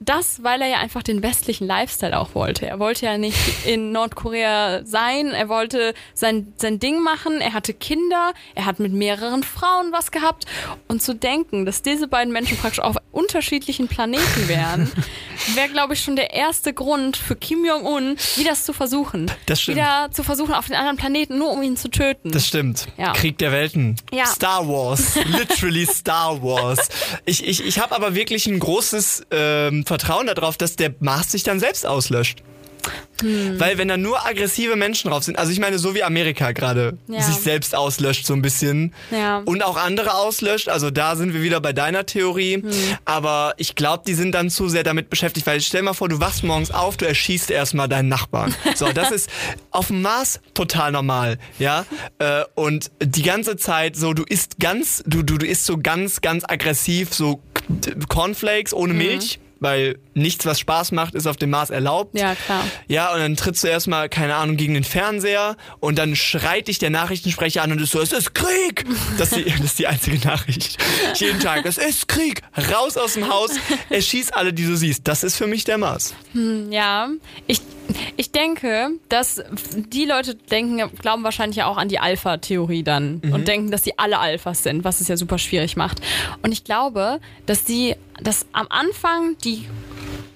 das, 0.00 0.42
weil 0.42 0.62
er 0.62 0.68
ja 0.68 0.78
einfach 0.78 1.02
den 1.02 1.22
westlichen 1.22 1.66
Lifestyle 1.66 2.18
auch 2.18 2.34
wollte. 2.34 2.66
Er 2.66 2.78
wollte 2.78 3.06
ja 3.06 3.18
nicht 3.18 3.38
in 3.66 3.92
Nordkorea 3.92 4.84
sein, 4.84 5.32
er 5.32 5.48
wollte 5.48 5.94
sein, 6.14 6.52
sein 6.56 6.78
Ding 6.78 7.02
machen, 7.02 7.40
er 7.40 7.52
hatte 7.52 7.74
Kinder, 7.74 8.32
er 8.54 8.66
hat 8.66 8.78
mit 8.78 8.92
mehreren 8.92 9.42
Frauen 9.42 9.92
was 9.92 10.10
gehabt. 10.10 10.44
Und 10.86 11.02
zu 11.02 11.14
denken, 11.14 11.66
dass 11.66 11.82
diese 11.82 12.06
beiden 12.06 12.32
Menschen 12.32 12.56
praktisch 12.56 12.80
auf 12.80 12.96
unterschiedlichen 13.10 13.88
Planeten 13.88 14.48
wären, 14.48 14.90
wäre, 15.54 15.68
glaube 15.68 15.94
ich, 15.94 16.02
schon 16.02 16.14
der 16.14 16.32
erste 16.32 16.72
Grund 16.72 17.16
für 17.16 17.34
Kim 17.34 17.64
Jong-un, 17.64 18.16
wieder 18.36 18.54
zu 18.54 18.72
versuchen. 18.72 19.30
Das 19.46 19.60
stimmt. 19.60 19.78
Wieder 19.78 20.10
zu 20.12 20.22
versuchen 20.22 20.54
auf 20.54 20.66
den 20.66 20.76
anderen 20.76 20.96
Planeten, 20.96 21.38
nur 21.38 21.50
um 21.50 21.62
ihn 21.62 21.76
zu 21.76 21.88
töten. 21.88 22.30
Das 22.30 22.46
stimmt. 22.46 22.86
Ja. 22.96 23.12
Krieg 23.12 23.38
der 23.38 23.50
Welten. 23.50 23.96
Ja. 24.12 24.26
Star 24.26 24.68
Wars. 24.68 25.16
Literally 25.26 25.86
Star 25.86 26.42
Wars. 26.42 26.88
Ich, 27.24 27.46
ich, 27.46 27.64
ich 27.66 27.78
habe 27.80 27.94
aber 27.94 28.14
wirklich 28.14 28.46
ein 28.46 28.58
großes 28.58 29.26
ähm, 29.30 29.84
Vertrauen 29.88 30.26
darauf, 30.28 30.56
dass 30.56 30.76
der 30.76 30.94
Mars 31.00 31.32
sich 31.32 31.42
dann 31.42 31.58
selbst 31.58 31.84
auslöscht. 31.86 32.42
Hm. 33.20 33.58
Weil 33.58 33.76
wenn 33.76 33.88
da 33.88 33.96
nur 33.96 34.24
aggressive 34.24 34.76
Menschen 34.76 35.10
drauf 35.10 35.24
sind, 35.24 35.36
also 35.38 35.50
ich 35.52 35.58
meine, 35.58 35.78
so 35.80 35.94
wie 35.96 36.04
Amerika 36.04 36.52
gerade 36.52 36.96
Ja. 37.08 37.20
sich 37.20 37.34
selbst 37.36 37.74
auslöscht 37.74 38.24
so 38.24 38.32
ein 38.32 38.40
bisschen 38.40 38.94
Ja. 39.10 39.38
und 39.44 39.62
auch 39.64 39.76
andere 39.76 40.14
auslöscht, 40.14 40.68
also 40.68 40.90
da 40.90 41.16
sind 41.16 41.34
wir 41.34 41.42
wieder 41.42 41.60
bei 41.60 41.72
deiner 41.72 42.06
Theorie, 42.06 42.54
Hm. 42.62 42.70
aber 43.04 43.54
ich 43.58 43.74
glaube, 43.74 44.04
die 44.06 44.14
sind 44.14 44.32
dann 44.32 44.48
zu 44.48 44.68
sehr 44.68 44.84
damit 44.84 45.10
beschäftigt, 45.10 45.46
weil 45.46 45.60
stell 45.60 45.82
mal 45.82 45.92
vor, 45.92 46.08
du 46.08 46.20
wachst 46.20 46.44
morgens 46.44 46.70
auf, 46.70 46.96
du 46.96 47.04
erschießt 47.06 47.50
erstmal 47.50 47.88
deinen 47.88 48.08
Nachbarn. 48.08 48.54
So, 48.76 48.90
das 48.92 49.10
ist 49.10 49.28
auf 49.72 49.88
dem 49.88 50.00
Mars 50.00 50.40
total 50.54 50.92
normal, 50.92 51.38
ja? 51.58 51.84
Äh, 52.20 52.44
und 52.54 52.90
die 53.02 53.22
ganze 53.22 53.56
Zeit 53.56 53.96
so, 53.96 54.14
du 54.14 54.22
isst 54.22 54.60
ganz, 54.60 55.02
du, 55.04 55.22
du, 55.24 55.36
du 55.36 55.44
isst 55.46 55.66
so 55.66 55.76
ganz, 55.78 56.20
ganz 56.20 56.44
aggressiv 56.46 57.12
so 57.12 57.42
Cornflakes 58.08 58.72
ohne 58.72 58.94
Mhm. 58.94 58.98
Weil 59.60 59.98
nichts, 60.14 60.46
was 60.46 60.60
Spaß 60.60 60.92
macht, 60.92 61.14
ist 61.14 61.26
auf 61.26 61.36
dem 61.36 61.50
Mars 61.50 61.70
erlaubt. 61.70 62.16
Ja, 62.16 62.34
klar. 62.34 62.64
Ja, 62.86 63.12
und 63.12 63.20
dann 63.20 63.36
trittst 63.36 63.64
du 63.64 63.68
erstmal, 63.68 64.08
keine 64.08 64.36
Ahnung, 64.36 64.56
gegen 64.56 64.74
den 64.74 64.84
Fernseher 64.84 65.56
und 65.80 65.98
dann 65.98 66.14
schreit 66.16 66.68
dich 66.68 66.78
der 66.78 66.90
Nachrichtensprecher 66.90 67.62
an 67.62 67.72
und 67.72 67.80
ist 67.80 67.92
so, 67.92 68.00
es 68.00 68.12
ist 68.12 68.34
Krieg! 68.34 68.84
Das 69.18 69.32
ist 69.32 69.44
die, 69.44 69.50
das 69.50 69.64
ist 69.64 69.78
die 69.78 69.86
einzige 69.86 70.26
Nachricht. 70.26 70.78
Jeden 71.14 71.40
Tag, 71.40 71.64
es 71.66 71.78
ist 71.78 72.08
Krieg! 72.08 72.42
Raus 72.72 72.96
aus 72.96 73.14
dem 73.14 73.28
Haus, 73.28 73.50
erschieß 73.90 74.32
alle, 74.32 74.52
die 74.52 74.64
du 74.64 74.76
siehst. 74.76 75.06
Das 75.08 75.24
ist 75.24 75.36
für 75.36 75.46
mich 75.46 75.64
der 75.64 75.78
Mars. 75.78 76.14
Ja, 76.70 77.08
ich, 77.46 77.60
ich 78.16 78.32
denke, 78.32 78.90
dass 79.08 79.42
die 79.74 80.04
Leute 80.04 80.34
denken, 80.34 80.90
glauben 81.00 81.24
wahrscheinlich 81.24 81.56
ja 81.56 81.66
auch 81.66 81.76
an 81.76 81.88
die 81.88 81.98
Alpha-Theorie 81.98 82.82
dann 82.82 83.20
und 83.32 83.48
denken, 83.48 83.70
dass 83.70 83.82
die 83.82 83.98
alle 83.98 84.18
Alphas 84.18 84.62
sind, 84.62 84.84
was 84.84 85.00
es 85.00 85.08
ja 85.08 85.16
super 85.16 85.38
schwierig 85.38 85.76
macht. 85.76 86.00
Und 86.42 86.52
ich 86.52 86.64
glaube, 86.64 87.20
dass 87.46 87.64
die, 87.64 87.96
dass 88.20 88.46
am 88.52 88.66
Anfang 88.70 89.36
die 89.44 89.66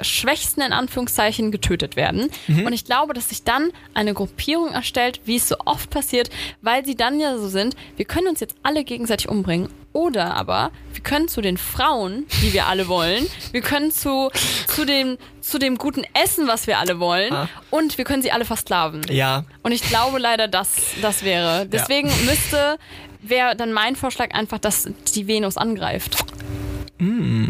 Schwächsten 0.01 0.62
in 0.62 0.72
Anführungszeichen 0.72 1.53
getötet 1.53 1.95
werden. 1.97 2.28
Und 2.49 2.72
ich 2.72 2.85
glaube, 2.85 3.14
dass 3.14 3.28
sich 3.28 3.45
dann 3.45 3.70
eine 3.95 4.14
Gruppierung 4.14 4.72
erstellt, 4.72 5.20
wie 5.26 5.37
es 5.37 5.49
so 5.49 5.55
oft 5.64 5.91
passiert, 5.91 6.28
weil 6.61 6.85
sie 6.85 6.97
dann 6.97 7.20
ja 7.20 7.37
so 7.39 7.47
sind, 7.49 7.76
wir 7.97 8.05
können 8.05 8.26
uns 8.28 8.41
jetzt 8.41 8.57
alle 8.64 8.83
gegenseitig 8.85 9.28
umbringen. 9.28 9.68
Oder 9.93 10.35
aber 10.35 10.72
wir 10.95 11.03
können 11.03 11.28
zu 11.28 11.41
den 11.41 11.57
Frauen, 11.59 12.26
die 12.43 12.53
wir 12.53 12.66
alle 12.66 12.89
wollen, 12.89 13.26
wir 13.53 13.61
können 13.61 13.93
zu, 13.93 14.30
zu, 14.66 14.85
dem, 14.85 15.18
zu 15.41 15.59
dem 15.59 15.76
guten 15.78 16.03
Essen, 16.14 16.49
was 16.49 16.66
wir 16.66 16.78
alle 16.78 16.99
wollen, 16.99 17.33
Ah. 17.33 17.49
und 17.70 17.97
wir 17.99 18.05
können 18.05 18.22
sie 18.22 18.33
alle 18.33 18.45
versklaven. 18.47 19.03
Ja, 19.11 19.45
Und 19.62 19.70
ich 19.72 19.83
glaube 19.83 20.18
leider, 20.18 20.49
dass 20.49 20.70
das 21.03 21.22
wäre. 21.22 21.66
Deswegen 21.66 22.09
müsste, 22.24 22.78
wäre 23.20 23.55
dann 23.55 23.72
mein 23.72 23.95
Vorschlag 23.95 24.33
einfach, 24.35 24.59
dass 24.59 24.89
die 25.14 25.26
Venus 25.28 25.57
angreift. 25.59 26.16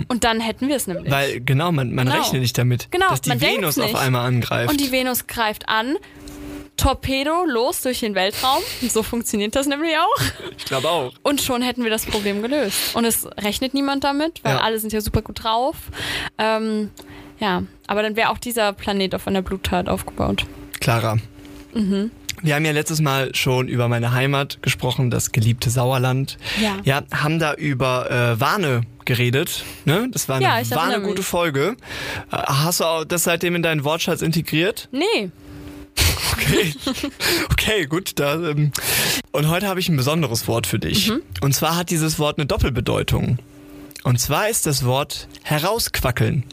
Und 0.08 0.24
dann 0.24 0.40
hätten 0.40 0.68
wir 0.68 0.76
es 0.76 0.86
nämlich. 0.86 1.08
Mm. 1.08 1.10
weil 1.12 1.40
genau, 1.40 1.72
man, 1.72 1.94
man 1.94 2.06
Genau. 2.06 2.18
rechnet 2.18 2.40
nicht 2.42 2.56
damit, 2.56 2.88
Genau, 2.90 3.08
dass 3.10 3.20
die 3.20 3.38
Venus 3.40 3.78
auf 3.78 3.94
einmal 3.94 4.26
angreift. 4.26 4.70
Und 4.70 4.80
die 4.80 4.90
Venus 4.92 5.26
greift 5.26 5.68
an. 5.68 5.96
Torpedo 6.76 7.44
los 7.46 7.82
durch 7.82 8.00
den 8.00 8.14
Weltraum. 8.14 8.62
So 8.88 9.02
funktioniert 9.02 9.54
das 9.54 9.66
nämlich 9.66 9.92
auch. 9.96 10.22
ich 10.56 10.64
glaube 10.64 10.88
auch. 10.88 11.12
Und 11.22 11.40
schon 11.42 11.62
hätten 11.62 11.84
wir 11.84 11.90
das 11.90 12.06
Problem 12.06 12.42
gelöst. 12.42 12.96
Und 12.96 13.04
es 13.04 13.26
rechnet 13.38 13.74
niemand 13.74 14.04
damit, 14.04 14.40
weil 14.42 14.54
Ja. 14.56 14.60
alle 14.62 14.78
sind 14.78 14.92
ja 14.92 15.00
super 15.00 15.22
gut 15.22 15.44
drauf. 15.44 15.76
Ähm, 16.38 16.90
ja, 17.38 17.62
aber 17.86 18.02
dann 18.02 18.16
wäre 18.16 18.30
auch 18.30 18.38
dieser 18.38 18.72
Planet 18.72 19.14
auf 19.14 19.26
einer 19.28 19.42
Bluttat 19.42 19.88
aufgebaut. 19.88 20.46
Clara. 20.80 21.18
Mhm. 21.74 22.10
Wir 22.44 22.56
haben 22.56 22.64
ja 22.64 22.72
letztes 22.72 23.00
Mal 23.00 23.32
schon 23.36 23.68
über 23.68 23.86
meine 23.86 24.12
Heimat 24.12 24.58
gesprochen, 24.62 25.10
das 25.10 25.30
geliebte 25.30 25.70
Sauerland. 25.70 26.38
Ja. 26.60 26.76
Ja, 26.82 27.02
haben 27.14 27.38
da 27.38 27.54
über 27.54 28.10
äh, 28.10 28.40
Warne 28.40 28.80
geredet. 29.04 29.64
Ne? 29.84 30.08
Das 30.10 30.28
war 30.28 30.36
eine, 30.36 30.44
Ja, 30.44 30.76
war 30.76 30.84
eine 30.84 31.00
gute. 31.02 31.22
Folge. 31.22 31.76
Äh, 32.30 32.36
Hast 32.36 32.80
du 32.80 32.84
auch 32.84 33.04
das 33.04 33.24
seitdem 33.24 33.54
in 33.56 33.62
deinen 33.62 33.84
Wortschatz 33.84 34.22
integriert? 34.22 34.88
Nee. 34.92 35.30
Okay, 36.32 36.74
okay 37.50 37.86
gut. 37.86 38.12
Da, 38.18 38.34
ähm. 38.34 38.72
Und 39.30 39.48
heute 39.48 39.66
habe 39.68 39.80
ich 39.80 39.88
ein 39.88 39.96
besonderes 39.96 40.48
Wort 40.48 40.66
für 40.66 40.78
dich. 40.78 41.10
Mhm. 41.10 41.22
Und 41.40 41.54
zwar 41.54 41.76
hat 41.76 41.90
dieses 41.90 42.18
Wort 42.18 42.38
eine 42.38 42.46
Doppelbedeutung. 42.46 43.38
Und 44.04 44.18
zwar 44.20 44.48
ist 44.48 44.66
das 44.66 44.84
Wort 44.84 45.28
herausquackeln. 45.42 46.44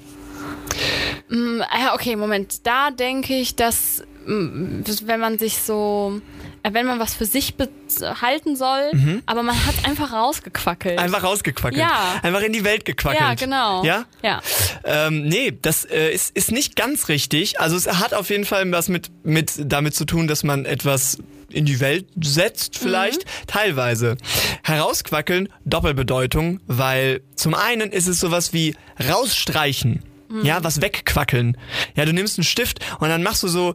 Mm, 1.29 1.61
ja, 1.61 1.93
okay, 1.93 2.15
Moment. 2.15 2.65
Da 2.65 2.91
denke 2.91 3.33
ich, 3.35 3.55
dass 3.55 4.03
mm, 4.25 4.81
wenn 5.05 5.19
man 5.19 5.39
sich 5.39 5.57
so, 5.57 6.21
äh, 6.21 6.48
wenn 6.63 6.85
man 6.85 6.99
was 6.99 7.13
für 7.13 7.25
sich 7.25 7.55
behalten 7.55 8.55
soll, 8.55 8.91
aber 9.25 9.43
man 9.43 9.55
hat 9.65 9.75
einfach 9.85 10.11
rausgequackelt. 10.11 10.97
Mhm. 10.97 11.03
Einfach 11.03 11.23
rausgequackelt. 11.23 11.81
Ja. 11.81 12.19
Einfach 12.21 12.41
in 12.41 12.53
die 12.53 12.63
Welt 12.63 12.85
gequackelt. 12.85 13.21
ja, 13.21 13.33
genau. 13.33 13.83
Ja? 13.83 14.05
Ja. 14.23 14.41
Ähm, 14.83 15.27
nee, 15.27 15.57
das 15.61 15.85
äh, 15.85 16.11
ist, 16.11 16.35
ist 16.35 16.51
nicht 16.51 16.75
ganz 16.75 17.07
richtig. 17.07 17.59
Also 17.59 17.75
es 17.75 17.87
hat 17.87 18.13
auf 18.13 18.29
jeden 18.29 18.45
Fall 18.45 18.69
was 18.71 18.89
mit, 18.89 19.09
mit 19.23 19.53
damit 19.57 19.95
zu 19.95 20.05
tun, 20.05 20.27
dass 20.27 20.43
man 20.43 20.65
etwas 20.65 21.17
in 21.51 21.65
die 21.65 21.79
Welt 21.79 22.05
setzt, 22.21 22.77
vielleicht, 22.77 23.25
teilweise. 23.47 24.17
Herausquackeln, 24.63 25.49
Doppelbedeutung, 25.65 26.59
weil 26.67 27.21
zum 27.35 27.55
einen 27.55 27.91
ist 27.91 28.07
es 28.07 28.19
sowas 28.19 28.53
wie 28.53 28.75
rausstreichen. 29.09 30.03
Ja, 30.43 30.63
was 30.63 30.81
wegquackeln. 30.81 31.57
Ja, 31.95 32.05
du 32.05 32.13
nimmst 32.13 32.37
einen 32.37 32.45
Stift 32.45 32.79
und 32.99 33.09
dann 33.09 33.23
machst 33.23 33.41
du 33.41 33.47
so, 33.47 33.73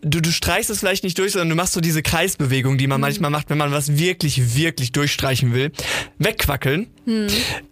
du, 0.00 0.20
du 0.20 0.32
streichst 0.32 0.68
es 0.68 0.80
vielleicht 0.80 1.04
nicht 1.04 1.16
durch, 1.18 1.32
sondern 1.32 1.50
du 1.50 1.54
machst 1.54 1.74
so 1.74 1.80
diese 1.80 2.02
Kreisbewegung, 2.02 2.76
die 2.76 2.88
man 2.88 3.00
manchmal 3.00 3.30
macht, 3.30 3.50
wenn 3.50 3.58
man 3.58 3.70
was 3.70 3.98
wirklich, 3.98 4.56
wirklich 4.56 4.90
durchstreichen 4.90 5.54
will. 5.54 5.70
Wegquackeln. 6.18 6.88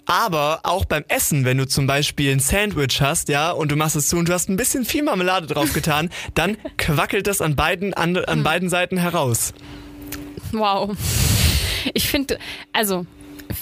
Aber 0.07 0.61
auch 0.63 0.85
beim 0.85 1.05
Essen, 1.09 1.45
wenn 1.45 1.59
du 1.59 1.67
zum 1.67 1.89
Beispiel 1.89 2.33
ein 2.33 2.41
Sandwich 2.41 3.01
hast, 3.01 3.29
ja, 3.29 3.51
und 3.51 3.73
du 3.73 3.77
machst 3.77 3.97
es 3.97 4.09
zu 4.09 4.17
und 4.17 4.29
du 4.29 4.33
hast 4.33 4.49
ein 4.49 4.57
bisschen 4.57 4.85
viel 4.85 5.03
Marmelade 5.03 5.49
drauf 5.49 5.73
getan, 5.73 6.09
dann 6.35 6.57
quackelt 6.79 7.27
das 7.27 7.41
an 7.41 7.57
beiden, 7.57 7.95
an, 7.95 8.17
an 8.17 8.45
beiden 8.45 8.69
Seiten 8.69 8.97
heraus. 8.97 9.53
Wow. 10.53 10.97
Ich 11.95 12.09
finde, 12.09 12.39
also, 12.73 13.07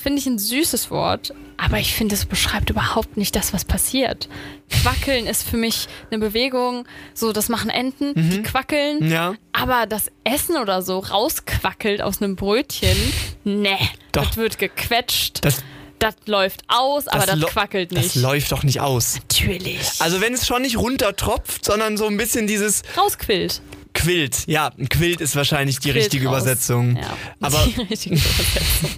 finde 0.03 0.19
ich 0.19 0.27
ein 0.27 0.39
süßes 0.39 0.91
Wort, 0.91 1.33
aber 1.59 1.79
ich 1.79 1.93
finde, 1.95 2.15
es 2.15 2.25
beschreibt 2.25 2.71
überhaupt 2.71 3.17
nicht 3.19 3.37
das, 3.37 3.53
was 3.53 3.65
passiert. 3.67 4.29
Quackeln 4.71 5.27
ist 5.27 5.43
für 5.47 5.57
mich 5.59 5.89
eine 6.11 6.19
Bewegung, 6.21 6.87
so 7.15 7.33
das 7.33 7.49
machen 7.51 7.69
Enten, 7.69 8.15
die 8.15 8.43
quackeln. 8.43 9.01
Mhm. 9.07 9.11
Ja. 9.13 9.35
Aber 9.53 9.87
das 9.87 10.11
Essen 10.25 10.57
oder 10.57 10.81
so 10.83 11.01
rausquackelt 11.01 12.01
aus 12.01 12.23
einem 12.23 12.37
Brötchen, 12.37 12.97
ne, 13.45 13.77
das 14.13 14.37
wird 14.37 14.59
gequetscht. 14.59 15.45
Das, 15.45 15.63
Das 15.99 16.15
läuft 16.27 16.63
aus, 16.69 17.09
aber 17.09 17.27
das, 17.27 17.41
quackelt 17.51 17.91
Das 17.91 18.03
nicht. 18.03 18.15
läuft 18.17 18.53
doch 18.53 18.63
nicht 18.63 18.81
aus. 18.81 19.17
Natürlich. 19.17 19.81
Also 19.99 20.21
wenn 20.21 20.33
es 20.33 20.47
schon 20.47 20.63
nicht 20.63 20.77
runtertropft, 20.79 21.65
sondern 21.65 21.97
so 21.97 22.07
ein 22.07 22.17
bisschen 22.17 22.47
dieses 22.47 22.83
Rausquillt. 22.97 23.61
Quillt. 23.95 24.47
Ja, 24.47 24.71
Quillt 24.91 25.21
ist 25.21 25.35
wahrscheinlich 25.35 25.81
die 25.81 25.91
Quillt 25.91 26.05
richtige 26.05 26.29
raus. 26.29 26.43
Übersetzung. 26.43 26.97
Ja, 26.97 27.17
Aber 27.41 27.67
die 27.77 27.81
richtige 27.81 28.15
Übersetzung. 28.15 28.91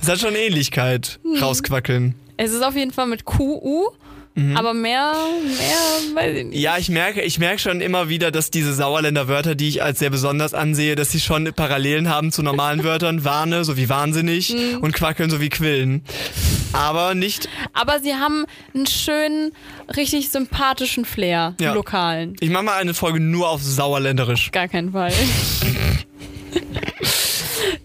Es 0.00 0.08
hat 0.08 0.20
schon 0.20 0.34
Ähnlichkeit. 0.34 1.18
Mhm. 1.24 1.42
Rausquackeln. 1.42 2.14
Es 2.36 2.52
ist 2.52 2.62
auf 2.62 2.76
jeden 2.76 2.90
Fall 2.92 3.06
mit 3.06 3.24
QU, 3.24 3.86
aber 4.54 4.74
mehr, 4.74 5.14
mehr, 5.46 6.14
weiß 6.14 6.36
ich 6.36 6.44
nicht. 6.44 6.58
Ja, 6.60 6.76
ich 6.76 6.90
merke, 6.90 7.22
ich 7.22 7.38
merke 7.38 7.58
schon 7.58 7.80
immer 7.80 8.10
wieder, 8.10 8.30
dass 8.30 8.50
diese 8.50 8.74
Sauerländer 8.74 9.28
Wörter, 9.28 9.54
die 9.54 9.66
ich 9.68 9.82
als 9.82 9.98
sehr 9.98 10.10
besonders 10.10 10.52
ansehe, 10.52 10.94
dass 10.94 11.10
sie 11.10 11.20
schon 11.20 11.50
Parallelen 11.54 12.10
haben 12.10 12.30
zu 12.32 12.42
normalen 12.42 12.84
Wörtern. 12.84 13.24
Warne, 13.24 13.64
so 13.64 13.78
wie 13.78 13.88
wahnsinnig 13.88 14.52
Mhm. 14.54 14.80
und 14.82 14.92
quackeln, 14.92 15.30
so 15.30 15.40
wie 15.40 15.48
quillen. 15.48 16.02
Aber 16.74 17.14
nicht, 17.14 17.48
Aber 17.72 18.00
sie 18.00 18.12
haben 18.16 18.44
einen 18.74 18.84
schönen, 18.86 19.52
richtig 19.96 20.28
sympathischen 20.28 21.06
Flair, 21.06 21.54
Ja. 21.58 21.72
lokalen. 21.72 22.36
ich 22.40 22.50
mache 22.50 22.64
mal 22.64 22.76
eine 22.76 22.92
Folge 22.92 23.20
nur 23.20 23.48
auf 23.48 23.62
Sauerländerisch. 23.62 24.50
Gar 24.52 24.68
keinen 24.68 24.92
Fall. 24.92 25.14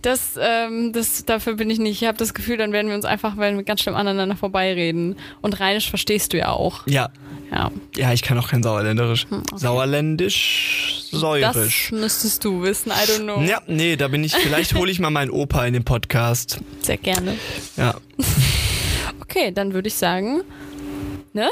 Das, 0.02 0.32
ähm, 0.40 0.94
das, 0.94 1.26
dafür 1.26 1.54
bin 1.56 1.70
ich 1.70 1.80
nicht. 1.80 2.02
Ich 2.02 2.08
habe 2.08 2.18
das 2.18 2.34
Gefühl, 2.34 2.58
dann 2.58 2.72
werden 2.72 2.88
wir 2.90 2.96
uns 2.96 3.06
einfach 3.06 3.38
werden 3.38 3.58
wir 3.58 3.64
ganz 3.64 3.82
schlimm 3.82 3.96
aneinander 3.96 4.36
vorbeireden. 4.36 5.16
Und 5.42 5.60
Rheinisch 5.60 5.90
verstehst 5.90 6.34
du 6.34 6.38
ja 6.38 6.50
auch. 6.50 6.86
Ja, 6.88 7.10
Ja. 7.52 7.72
ja, 7.96 8.14
ich 8.14 8.22
kann 8.22 8.38
auch 8.38 8.48
kein 8.50 8.64
Sauerländerisch. 8.64 9.28
Sauerländisch, 9.56 11.08
Das 11.12 11.20
säurisch. 11.22 11.92
müsstest 11.92 12.44
du 12.46 12.62
wissen, 12.64 12.92
I 12.92 13.10
don't 13.10 13.24
know. 13.24 13.42
Ja, 13.42 13.62
nee, 13.68 13.96
da 13.96 14.08
bin 14.08 14.24
ich, 14.24 14.34
vielleicht 14.36 14.74
hole 14.76 14.92
ich 14.92 15.00
mal 15.00 15.10
meinen 15.10 15.32
Opa 15.32 15.66
in 15.66 15.74
den 15.74 15.84
Podcast. 15.84 16.60
Sehr 16.82 16.98
gerne. 16.98 17.36
Ja, 17.78 17.96
Okay, 19.22 19.52
dann 19.52 19.74
würde 19.74 19.88
ich 19.88 19.94
sagen, 19.96 20.42
ne? 21.34 21.50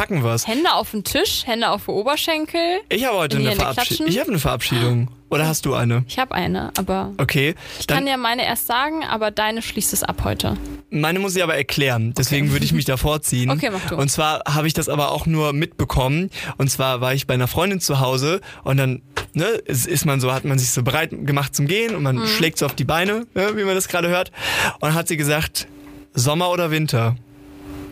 Packen 0.00 0.22
wir's. 0.24 0.46
Hände 0.46 0.72
auf 0.72 0.92
den 0.92 1.04
Tisch, 1.04 1.42
Hände 1.46 1.68
auf 1.68 1.84
den 1.84 1.94
Oberschenkel. 1.94 2.80
Ich 2.88 3.04
habe 3.04 3.18
heute 3.18 3.36
eine 3.36 3.52
Verabschiedung. 3.54 4.06
Ich 4.06 4.18
habe 4.18 4.30
eine 4.30 4.38
Verabschiedung. 4.38 5.08
Oder 5.28 5.46
hast 5.46 5.66
du 5.66 5.74
eine? 5.74 6.04
Ich 6.08 6.18
habe 6.18 6.34
eine, 6.34 6.72
aber 6.78 7.12
Okay. 7.18 7.54
ich 7.78 7.86
kann 7.86 8.06
ja 8.06 8.16
meine 8.16 8.46
erst 8.46 8.66
sagen, 8.66 9.04
aber 9.04 9.30
deine 9.30 9.60
schließt 9.60 9.92
es 9.92 10.02
ab 10.02 10.22
heute. 10.24 10.56
meine 10.90 11.18
muss 11.18 11.36
ich 11.36 11.42
aber 11.42 11.54
erklären. 11.54 12.14
Deswegen 12.16 12.50
würde 12.50 12.64
ich 12.64 12.72
mich 12.72 12.86
davor 12.86 13.20
ziehen. 13.20 13.50
Okay, 13.50 13.68
mach 13.70 13.86
du. 13.90 13.96
Und 13.96 14.08
zwar 14.10 14.40
habe 14.48 14.66
ich 14.66 14.72
das 14.72 14.88
aber 14.88 15.10
auch 15.12 15.26
nur 15.26 15.52
mitbekommen. 15.52 16.30
Und 16.56 16.70
zwar 16.70 17.02
war 17.02 17.12
ich 17.12 17.26
bei 17.26 17.34
einer 17.34 17.46
Freundin 17.46 17.80
zu 17.80 18.00
Hause 18.00 18.40
und 18.64 18.78
dann 18.78 19.02
ne, 19.34 19.44
ist, 19.44 19.86
ist 19.86 20.06
man 20.06 20.18
so, 20.20 20.32
hat 20.32 20.46
man 20.46 20.58
sich 20.58 20.70
so 20.70 20.82
bereit 20.82 21.10
gemacht 21.10 21.54
zum 21.54 21.66
Gehen 21.66 21.94
und 21.94 22.02
man 22.02 22.16
Mhm. 22.16 22.26
schlägt 22.26 22.56
so 22.58 22.64
auf 22.64 22.74
die 22.74 22.84
Beine, 22.84 23.26
ne, 23.34 23.50
wie 23.54 23.64
man 23.64 23.74
das 23.74 23.86
gerade 23.86 24.08
hört. 24.08 24.32
Und 24.80 24.94
hat 24.94 25.08
sie 25.08 25.18
gesagt, 25.18 25.68
Sommer 26.14 26.48
oder 26.50 26.70
Winter? 26.70 27.16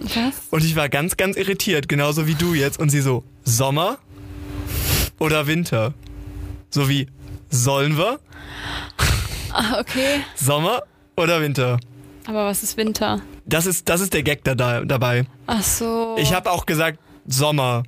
Was? 0.01 0.35
Und 0.51 0.65
ich 0.65 0.77
war 0.77 0.89
ganz, 0.89 1.17
ganz 1.17 1.37
irritiert, 1.37 1.89
genauso 1.89 2.27
wie 2.27 2.35
du 2.35 2.55
jetzt. 2.55 2.79
Und 2.79 2.91
sie 2.91 3.01
so, 3.01 3.25
Sommer 3.45 3.99
oder 5.19 5.47
Winter? 5.47 5.95
So 6.71 6.89
wie, 6.89 7.09
sollen 7.51 7.97
wir? 7.97 8.21
Ah, 9.53 9.81
okay. 9.81 10.21
Sommer 10.37 10.83
oder 11.17 11.41
Winter? 11.41 11.79
Aber 12.27 12.45
was 12.45 12.63
ist 12.63 12.77
Winter? 12.77 13.23
Das 13.47 13.65
ist, 13.65 13.89
das 13.89 14.01
ist 14.01 14.13
der 14.13 14.23
Gag 14.23 14.45
da, 14.45 14.55
da, 14.55 14.85
dabei. 14.85 15.25
Ach 15.47 15.63
so. 15.63 16.17
Ich 16.19 16.35
habe 16.35 16.51
auch 16.51 16.67
gesagt 16.67 16.99
Sommer. 17.27 17.83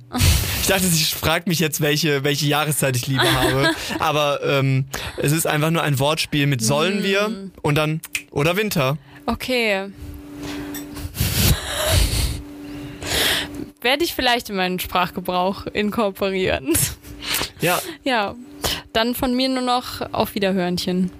Ich 0.61 0.67
dachte, 0.67 0.85
sie 0.85 1.03
fragt 1.03 1.47
mich 1.47 1.59
jetzt, 1.59 1.81
welche, 1.81 2.23
welche 2.23 2.47
Jahreszeit 2.47 2.95
ich 2.95 3.07
lieber 3.07 3.31
habe. 3.31 3.71
Aber 3.99 4.39
ähm, 4.43 4.85
es 5.17 5.31
ist 5.31 5.45
einfach 5.47 5.69
nur 5.69 5.83
ein 5.83 5.99
Wortspiel 5.99 6.47
mit 6.47 6.63
sollen 6.63 7.03
wir 7.03 7.49
und 7.61 7.75
dann 7.75 8.01
oder 8.31 8.57
Winter. 8.57 8.97
Okay. 9.25 9.89
Werde 13.81 14.03
ich 14.03 14.13
vielleicht 14.13 14.49
in 14.49 14.55
meinen 14.55 14.79
Sprachgebrauch 14.79 15.65
inkorporieren. 15.67 16.73
Ja, 17.59 17.79
ja. 18.03 18.35
Dann 18.93 19.15
von 19.15 19.35
mir 19.35 19.47
nur 19.47 19.61
noch 19.61 20.01
auf 20.11 20.35
Wiederhörnchen. 20.35 21.11